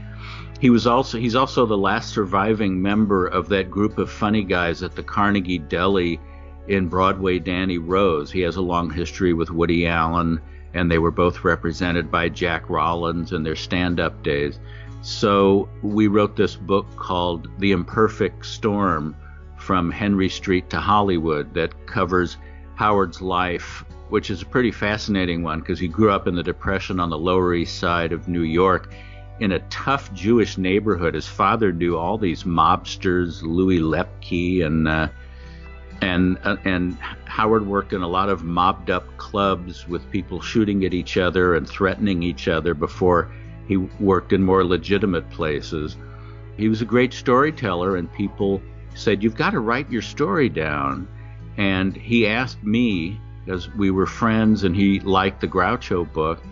He 0.60 0.68
was 0.68 0.86
also 0.86 1.18
he's 1.18 1.34
also 1.34 1.64
the 1.64 1.78
last 1.78 2.10
surviving 2.10 2.82
member 2.82 3.26
of 3.26 3.48
that 3.48 3.70
group 3.70 3.96
of 3.96 4.10
funny 4.10 4.44
guys 4.44 4.82
at 4.82 4.94
the 4.94 5.02
Carnegie 5.02 5.58
Deli 5.58 6.20
in 6.68 6.88
Broadway 6.88 7.38
Danny 7.38 7.78
Rose. 7.78 8.30
He 8.30 8.40
has 8.40 8.56
a 8.56 8.62
long 8.62 8.90
history 8.90 9.32
with 9.32 9.50
Woody 9.50 9.86
Allen, 9.86 10.38
and 10.74 10.90
they 10.90 10.98
were 10.98 11.10
both 11.10 11.44
represented 11.44 12.10
by 12.10 12.28
Jack 12.28 12.68
Rollins 12.68 13.32
in 13.32 13.42
their 13.42 13.56
stand 13.56 13.98
up 13.98 14.22
days. 14.22 14.60
So 15.02 15.68
we 15.82 16.08
wrote 16.08 16.36
this 16.36 16.56
book 16.56 16.86
called 16.96 17.48
The 17.58 17.72
Imperfect 17.72 18.44
Storm 18.44 19.16
From 19.56 19.90
Henry 19.90 20.28
Street 20.28 20.68
to 20.70 20.78
Hollywood 20.78 21.54
that 21.54 21.86
covers 21.86 22.36
Howard's 22.74 23.22
life, 23.22 23.84
which 24.10 24.30
is 24.30 24.42
a 24.42 24.46
pretty 24.46 24.70
fascinating 24.70 25.42
one 25.42 25.60
because 25.60 25.78
he 25.78 25.88
grew 25.88 26.10
up 26.10 26.26
in 26.26 26.34
the 26.34 26.42
Depression 26.42 27.00
on 27.00 27.08
the 27.08 27.18
Lower 27.18 27.54
East 27.54 27.78
Side 27.78 28.12
of 28.12 28.28
New 28.28 28.42
York 28.42 28.92
in 29.40 29.52
a 29.52 29.58
tough 29.70 30.12
Jewish 30.12 30.58
neighborhood. 30.58 31.14
His 31.14 31.26
father 31.26 31.72
knew 31.72 31.96
all 31.96 32.18
these 32.18 32.44
mobsters, 32.44 33.42
Louis 33.42 33.78
Lepke 33.78 34.64
and 34.64 34.86
uh, 34.86 35.08
and 36.02 36.38
uh, 36.44 36.56
and 36.64 36.98
Howard 37.24 37.66
worked 37.66 37.94
in 37.94 38.02
a 38.02 38.08
lot 38.08 38.28
of 38.28 38.44
mobbed 38.44 38.90
up 38.90 39.16
clubs 39.16 39.88
with 39.88 40.10
people 40.10 40.40
shooting 40.42 40.84
at 40.84 40.92
each 40.92 41.16
other 41.16 41.54
and 41.54 41.66
threatening 41.68 42.22
each 42.22 42.48
other 42.48 42.74
before 42.74 43.30
he 43.70 43.76
worked 43.76 44.32
in 44.32 44.42
more 44.42 44.64
legitimate 44.64 45.30
places. 45.30 45.96
He 46.56 46.68
was 46.68 46.82
a 46.82 46.84
great 46.84 47.12
storyteller, 47.12 47.94
and 47.94 48.12
people 48.12 48.60
said, 48.96 49.22
You've 49.22 49.36
got 49.36 49.50
to 49.50 49.60
write 49.60 49.88
your 49.92 50.02
story 50.02 50.48
down. 50.48 51.06
And 51.56 51.96
he 51.96 52.26
asked 52.26 52.64
me, 52.64 53.20
because 53.44 53.72
we 53.74 53.92
were 53.92 54.06
friends 54.06 54.64
and 54.64 54.74
he 54.74 54.98
liked 54.98 55.40
the 55.40 55.46
Groucho 55.46 56.12
book, 56.12 56.42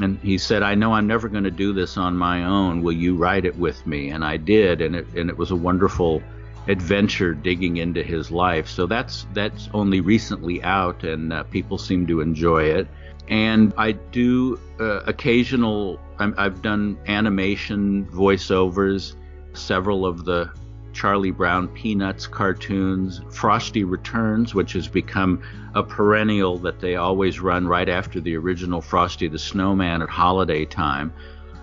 and 0.00 0.20
he 0.20 0.38
said, 0.38 0.62
I 0.62 0.76
know 0.76 0.92
I'm 0.92 1.08
never 1.08 1.28
going 1.28 1.42
to 1.42 1.50
do 1.50 1.72
this 1.72 1.96
on 1.96 2.16
my 2.16 2.44
own. 2.44 2.80
Will 2.82 2.92
you 2.92 3.16
write 3.16 3.44
it 3.44 3.58
with 3.58 3.84
me? 3.84 4.10
And 4.10 4.24
I 4.24 4.36
did, 4.36 4.80
and 4.80 4.94
it, 4.94 5.08
and 5.16 5.28
it 5.28 5.36
was 5.36 5.50
a 5.50 5.56
wonderful 5.56 6.22
adventure 6.68 7.34
digging 7.34 7.78
into 7.78 8.04
his 8.04 8.30
life. 8.30 8.68
So 8.68 8.86
that's 8.86 9.26
that's 9.32 9.68
only 9.74 10.00
recently 10.00 10.62
out, 10.62 11.02
and 11.02 11.32
uh, 11.32 11.42
people 11.42 11.76
seem 11.76 12.06
to 12.06 12.20
enjoy 12.20 12.66
it. 12.78 12.86
And 13.28 13.74
I 13.76 13.92
do 13.92 14.58
uh, 14.80 15.00
occasional. 15.06 16.00
i 16.18 16.32
I've 16.36 16.62
done 16.62 16.98
animation 17.06 18.06
voiceovers, 18.06 19.14
several 19.52 20.06
of 20.06 20.24
the 20.24 20.50
Charlie 20.92 21.30
Brown 21.30 21.68
Peanuts 21.68 22.26
cartoons, 22.26 23.20
Frosty 23.30 23.84
Returns, 23.84 24.54
which 24.54 24.72
has 24.72 24.88
become 24.88 25.42
a 25.74 25.82
perennial 25.82 26.58
that 26.58 26.80
they 26.80 26.96
always 26.96 27.38
run 27.38 27.68
right 27.68 27.88
after 27.88 28.20
the 28.20 28.36
original 28.36 28.80
Frosty 28.80 29.28
the 29.28 29.38
Snowman 29.38 30.02
at 30.02 30.08
holiday 30.08 30.64
time. 30.64 31.12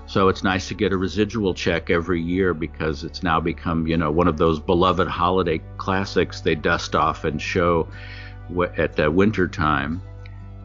So 0.08 0.30
it's 0.30 0.44
nice 0.44 0.68
to 0.68 0.76
get 0.76 0.94
a 0.94 0.98
residual 0.98 1.54
check 1.54 1.90
every 1.90 2.22
year 2.22 2.54
because 2.54 3.04
it's 3.04 3.24
now 3.24 3.40
become, 3.40 3.88
you 3.88 3.98
know, 3.98 4.12
one 4.12 4.28
of 4.28 4.38
those 4.38 4.60
beloved 4.60 5.08
holiday 5.08 5.60
classics 5.78 6.42
they 6.42 6.56
dust 6.56 6.96
off 6.96 7.26
and 7.26 7.42
show 7.42 7.88
at 8.78 8.96
the 8.96 9.10
winter 9.10 9.48
time. 9.48 10.02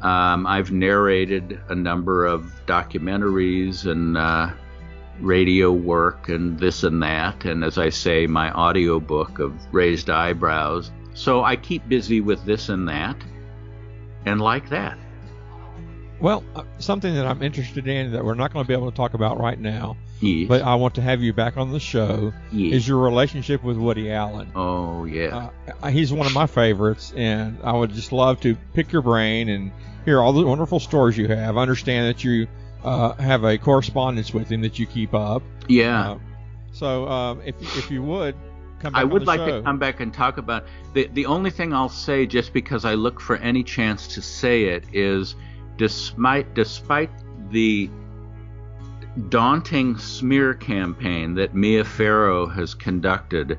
Um, 0.03 0.47
I've 0.47 0.73
narrated 0.73 1.61
a 1.69 1.75
number 1.75 2.25
of 2.25 2.53
documentaries 2.67 3.91
and 3.91 4.17
uh, 4.17 4.51
radio 5.21 5.73
work 5.73 6.29
and 6.29 6.59
this 6.59 6.83
and 6.85 7.03
that, 7.03 7.45
and 7.45 7.63
as 7.63 7.77
I 7.77 7.91
say, 7.91 8.27
my 8.27 8.51
audio 8.51 8.99
book 8.99 9.39
of 9.39 9.53
Raised 9.73 10.09
Eyebrows. 10.09 10.91
So 11.13 11.45
I 11.45 11.57
keep 11.57 11.87
busy 11.89 12.21
with 12.21 12.45
this 12.47 12.71
and 12.71 12.89
that, 12.89 13.17
and 14.25 14.41
like 14.41 14.71
that. 14.71 14.99
Well, 16.21 16.45
uh, 16.55 16.65
something 16.79 17.15
that 17.15 17.27
I'm 17.27 17.43
interested 17.43 17.89
in 17.89 18.13
that 18.13 18.25
we're 18.25 18.35
not 18.35 18.53
going 18.53 18.65
to 18.65 18.69
be 18.69 18.75
able 18.75 18.91
to 18.91 18.97
talk 18.97 19.15
about 19.15 19.41
right 19.41 19.59
now, 19.59 19.97
yes. 20.21 20.49
but 20.49 20.63
I 20.63 20.75
want 20.75 20.95
to 20.97 21.03
have 21.03 21.23
you 21.23 21.33
back 21.33 21.57
on 21.57 21.73
the 21.73 21.81
show, 21.81 22.33
yes. 22.53 22.75
is 22.75 22.89
your 22.89 22.99
relationship 22.99 23.65
with 23.65 23.79
Woody 23.79 24.13
Allen. 24.13 24.51
Oh, 24.55 25.07
yeah. 25.07 25.49
Uh, 25.83 25.89
he's 25.89 26.13
one 26.13 26.27
of 26.27 26.35
my 26.35 26.47
favorites, 26.47 27.15
and 27.17 27.59
I 27.65 27.73
would 27.73 27.93
just 27.93 28.13
love 28.13 28.41
to 28.43 28.55
pick 28.75 28.93
your 28.93 29.01
brain 29.01 29.49
and 29.49 29.73
hear 30.05 30.21
all 30.21 30.33
the 30.33 30.45
wonderful 30.45 30.81
stories 30.81 31.17
you 31.17 31.29
have. 31.29 31.57
I 31.57 31.63
understand 31.63 32.09
that 32.09 32.25
you 32.25 32.47
uh, 32.85 33.15
have 33.15 33.45
a 33.45 33.59
correspondence 33.59 34.33
with 34.33 34.51
him 34.51 34.61
that 34.63 34.79
you 34.79 34.87
keep 34.87 35.15
up. 35.15 35.43
Yeah. 35.69 36.13
Uh, 36.13 36.19
so 36.73 37.09
um, 37.09 37.43
if, 37.45 37.61
if 37.77 37.91
you 37.91 38.03
would, 38.03 38.35
I 38.95 39.05
would 39.05 39.27
like 39.27 39.41
show. 39.41 39.59
to 39.59 39.63
come 39.63 39.79
back 39.79 40.01
and 40.01 40.13
talk 40.13 40.39
about 40.39 40.65
the 40.95 41.09
the 41.13 41.27
only 41.27 41.51
thing 41.51 41.73
I'll 41.75 41.89
say, 41.89 42.27
just 42.27 42.53
because 42.53 42.85
I 42.85 42.95
look 42.95 43.21
for 43.21 43.37
any 43.37 43.63
chance 43.63 44.09
to 44.09 44.23
say 44.23 44.65
it, 44.65 44.85
is 44.93 45.35
despite 45.77 46.55
despite 46.55 47.11
the 47.51 47.91
daunting 49.29 49.99
smear 49.99 50.55
campaign 50.55 51.35
that 51.35 51.55
Mia 51.55 51.85
Farrow 51.85 52.47
has 52.47 52.75
conducted, 52.75 53.59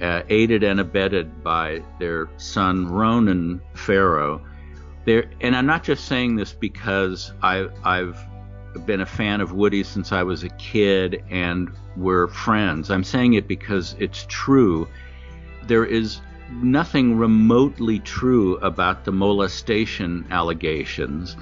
uh, 0.00 0.22
aided 0.28 0.62
and 0.62 0.80
abetted 0.80 1.42
by 1.42 1.82
their 1.98 2.28
son 2.38 2.86
Ronan 2.86 3.60
Farrow. 3.74 4.40
There, 5.04 5.24
and 5.40 5.56
I'm 5.56 5.66
not 5.66 5.82
just 5.82 6.04
saying 6.06 6.36
this 6.36 6.52
because 6.52 7.32
I, 7.42 7.68
I've 7.84 8.18
been 8.86 9.00
a 9.00 9.06
fan 9.06 9.40
of 9.40 9.52
Woody 9.52 9.82
since 9.82 10.12
I 10.12 10.22
was 10.22 10.44
a 10.44 10.48
kid 10.50 11.24
and 11.30 11.70
we're 11.96 12.28
friends. 12.28 12.90
I'm 12.90 13.04
saying 13.04 13.34
it 13.34 13.48
because 13.48 13.96
it's 13.98 14.26
true. 14.28 14.88
There 15.66 15.84
is 15.84 16.20
nothing 16.50 17.18
remotely 17.18 17.98
true 17.98 18.56
about 18.58 19.04
the 19.04 19.12
molestation 19.12 20.26
allegations 20.30 21.36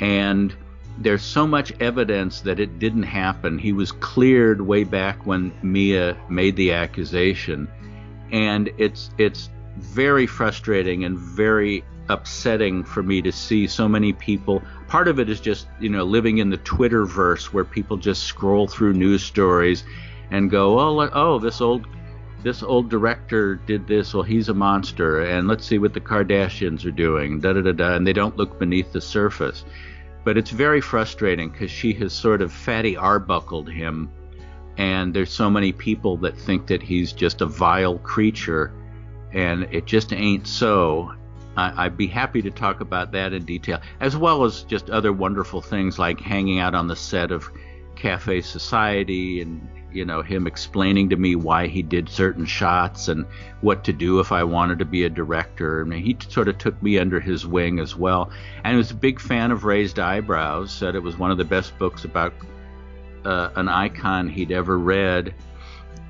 and 0.00 0.54
there's 0.98 1.22
so 1.22 1.46
much 1.46 1.72
evidence 1.80 2.40
that 2.40 2.60
it 2.60 2.78
didn't 2.78 3.04
happen. 3.04 3.58
He 3.58 3.72
was 3.72 3.92
cleared 3.92 4.60
way 4.60 4.84
back 4.84 5.24
when 5.26 5.52
Mia 5.62 6.16
made 6.28 6.56
the 6.56 6.72
accusation, 6.72 7.68
and 8.30 8.70
it's 8.76 9.10
it's 9.16 9.48
very 9.78 10.26
frustrating 10.26 11.04
and 11.04 11.18
very 11.18 11.84
upsetting 12.10 12.84
for 12.84 13.02
me 13.02 13.22
to 13.22 13.32
see 13.32 13.66
so 13.66 13.88
many 13.88 14.12
people. 14.12 14.62
Part 14.88 15.08
of 15.08 15.18
it 15.18 15.30
is 15.30 15.40
just 15.40 15.66
you 15.78 15.88
know 15.88 16.04
living 16.04 16.38
in 16.38 16.50
the 16.50 16.58
Twitterverse 16.58 17.46
where 17.46 17.64
people 17.64 17.96
just 17.96 18.24
scroll 18.24 18.66
through 18.66 18.92
news 18.92 19.22
stories 19.22 19.84
and 20.30 20.50
go, 20.50 20.78
oh, 20.78 21.10
oh, 21.12 21.38
this 21.38 21.60
old 21.60 21.86
this 22.42 22.62
old 22.62 22.88
director 22.88 23.56
did 23.56 23.86
this. 23.86 24.14
Well, 24.14 24.22
he's 24.22 24.48
a 24.48 24.54
monster, 24.54 25.20
and 25.20 25.46
let's 25.46 25.66
see 25.66 25.78
what 25.78 25.92
the 25.92 26.00
Kardashians 26.00 26.84
are 26.86 26.90
doing. 26.90 27.40
Da 27.40 27.52
da 27.52 27.60
da 27.60 27.72
da, 27.72 27.94
and 27.94 28.06
they 28.06 28.12
don't 28.12 28.36
look 28.36 28.58
beneath 28.58 28.92
the 28.92 29.00
surface. 29.00 29.64
But 30.24 30.36
it's 30.36 30.50
very 30.50 30.80
frustrating 30.80 31.50
because 31.50 31.70
she 31.70 31.92
has 31.94 32.12
sort 32.12 32.42
of 32.42 32.52
fatty 32.52 32.96
arbuckled 32.96 33.70
him, 33.70 34.10
and 34.76 35.12
there's 35.12 35.32
so 35.32 35.50
many 35.50 35.72
people 35.72 36.16
that 36.18 36.36
think 36.36 36.66
that 36.68 36.82
he's 36.82 37.12
just 37.12 37.40
a 37.40 37.46
vile 37.46 37.98
creature, 37.98 38.72
and 39.32 39.64
it 39.70 39.86
just 39.86 40.12
ain't 40.12 40.46
so. 40.46 41.12
I'd 41.56 41.96
be 41.96 42.06
happy 42.06 42.42
to 42.42 42.50
talk 42.50 42.80
about 42.80 43.12
that 43.12 43.32
in 43.32 43.44
detail, 43.44 43.80
as 44.00 44.16
well 44.16 44.44
as 44.44 44.62
just 44.62 44.88
other 44.88 45.12
wonderful 45.12 45.60
things 45.60 45.98
like 45.98 46.20
hanging 46.20 46.58
out 46.58 46.74
on 46.74 46.86
the 46.86 46.96
set 46.96 47.32
of 47.32 47.50
Cafe 47.96 48.40
Society 48.40 49.40
and 49.40 49.68
you 49.92 50.04
know 50.04 50.22
him 50.22 50.46
explaining 50.46 51.10
to 51.10 51.16
me 51.16 51.34
why 51.34 51.66
he 51.66 51.82
did 51.82 52.08
certain 52.08 52.46
shots 52.46 53.08
and 53.08 53.26
what 53.60 53.84
to 53.84 53.92
do 53.92 54.20
if 54.20 54.32
I 54.32 54.44
wanted 54.44 54.78
to 54.78 54.84
be 54.84 55.04
a 55.04 55.10
director. 55.10 55.82
I 55.82 55.84
mean, 55.84 56.02
he 56.02 56.16
sort 56.28 56.48
of 56.48 56.58
took 56.58 56.80
me 56.82 56.98
under 56.98 57.20
his 57.20 57.46
wing 57.46 57.78
as 57.78 57.96
well, 57.96 58.30
and 58.64 58.72
he 58.72 58.76
was 58.76 58.90
a 58.90 58.94
big 58.94 59.20
fan 59.20 59.50
of 59.50 59.64
Raised 59.64 59.98
Eyebrows. 59.98 60.70
Said 60.72 60.94
it 60.94 61.02
was 61.02 61.18
one 61.18 61.30
of 61.30 61.38
the 61.38 61.44
best 61.44 61.76
books 61.78 62.04
about 62.04 62.32
uh, 63.24 63.50
an 63.56 63.68
icon 63.68 64.28
he'd 64.28 64.52
ever 64.52 64.78
read, 64.78 65.34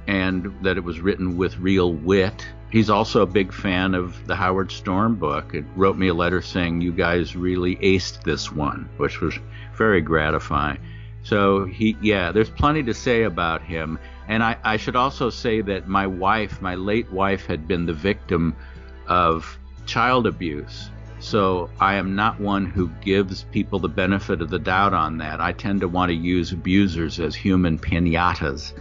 and 0.07 0.55
that 0.63 0.77
it 0.77 0.85
was 0.85 1.01
written 1.01 1.37
with 1.37 1.59
real 1.59 1.93
wit. 1.93 2.47
He's 2.71 2.89
also 2.89 3.23
a 3.23 3.27
big 3.27 3.53
fan 3.53 3.95
of 3.95 4.27
the 4.27 4.37
Howard 4.37 4.71
Storm 4.71 5.17
book. 5.17 5.55
It 5.55 5.65
wrote 5.75 5.97
me 5.97 6.09
a 6.09 6.15
letter 6.15 6.41
saying 6.41 6.81
you 6.81 6.93
guys 6.93 7.35
really 7.35 7.77
aced 7.77 8.23
this 8.23 8.53
one, 8.53 8.89
which 8.97 9.21
was 9.21 9.39
very 9.75 10.01
gratifying. 10.01 10.79
So 11.23 11.65
he, 11.65 11.97
yeah, 12.01 12.33
there's 12.33 12.51
plenty 12.51 12.83
to 12.85 12.95
say 12.95 13.25
about 13.25 13.63
him. 13.63 13.99
And 14.29 14.43
I, 14.43 14.57
I 14.63 14.77
should 14.77 14.97
also 14.97 15.31
say 15.31 15.61
that 15.63 15.89
my 15.89 16.07
wife, 16.07 16.63
my 16.63 16.77
late 16.77 17.11
wife, 17.13 17.47
had 17.47 17.67
been 17.67 17.87
the 17.87 17.93
victim 17.93 18.55
of 19.09 19.59
child 19.87 20.27
abuse. 20.27 20.91
So 21.19 21.69
I 21.81 21.95
am 21.95 22.15
not 22.15 22.41
one 22.41 22.65
who 22.65 22.89
gives 23.03 23.43
people 23.45 23.79
the 23.81 23.89
benefit 23.89 24.41
of 24.41 24.49
the 24.49 24.59
doubt 24.59 24.95
on 24.95 25.19
that. 25.19 25.41
I 25.41 25.53
tend 25.53 25.81
to 25.81 25.89
want 25.89 26.11
to 26.11 26.15
use 26.15 26.53
abusers 26.53 27.21
as 27.21 27.35
human 27.35 27.79
pinatas. 27.79 28.73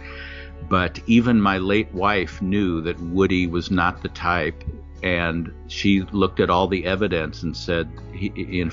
But 0.68 1.00
even 1.06 1.40
my 1.40 1.58
late 1.58 1.92
wife 1.92 2.40
knew 2.40 2.80
that 2.82 3.00
Woody 3.00 3.46
was 3.46 3.70
not 3.70 4.02
the 4.02 4.08
type 4.08 4.62
and 5.02 5.52
she 5.68 6.02
looked 6.12 6.40
at 6.40 6.50
all 6.50 6.68
the 6.68 6.84
evidence 6.84 7.42
and 7.42 7.56
said 7.56 7.90
he, 8.12 8.68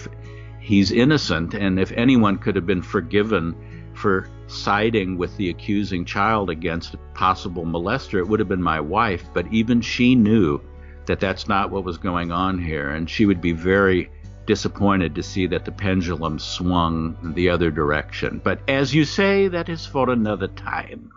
he's 0.59 0.91
innocent. 0.91 1.53
And 1.53 1.79
if 1.79 1.91
anyone 1.93 2.37
could 2.37 2.55
have 2.55 2.65
been 2.65 2.81
forgiven 2.81 3.55
for 3.93 4.29
siding 4.47 5.17
with 5.17 5.35
the 5.37 5.49
accusing 5.49 6.05
child 6.05 6.49
against 6.49 6.93
a 6.93 6.99
possible 7.13 7.65
molester, 7.65 8.19
it 8.19 8.27
would 8.27 8.39
have 8.39 8.49
been 8.49 8.61
my 8.61 8.79
wife. 8.79 9.23
But 9.33 9.51
even 9.51 9.81
she 9.81 10.15
knew 10.15 10.61
that 11.05 11.19
that's 11.19 11.47
not 11.47 11.71
what 11.71 11.85
was 11.85 11.97
going 11.97 12.31
on 12.31 12.59
here, 12.59 12.89
and 12.89 13.09
she 13.09 13.25
would 13.25 13.41
be 13.41 13.53
very 13.53 14.11
disappointed 14.45 15.15
to 15.15 15.23
see 15.23 15.47
that 15.47 15.65
the 15.65 15.71
pendulum 15.71 16.39
swung 16.39 17.33
the 17.35 17.49
other 17.49 17.71
direction. 17.71 18.41
But 18.43 18.59
as 18.67 18.93
you 18.93 19.05
say, 19.05 19.47
that 19.47 19.69
is 19.69 19.85
for 19.85 20.09
another 20.09 20.47
time. 20.47 21.11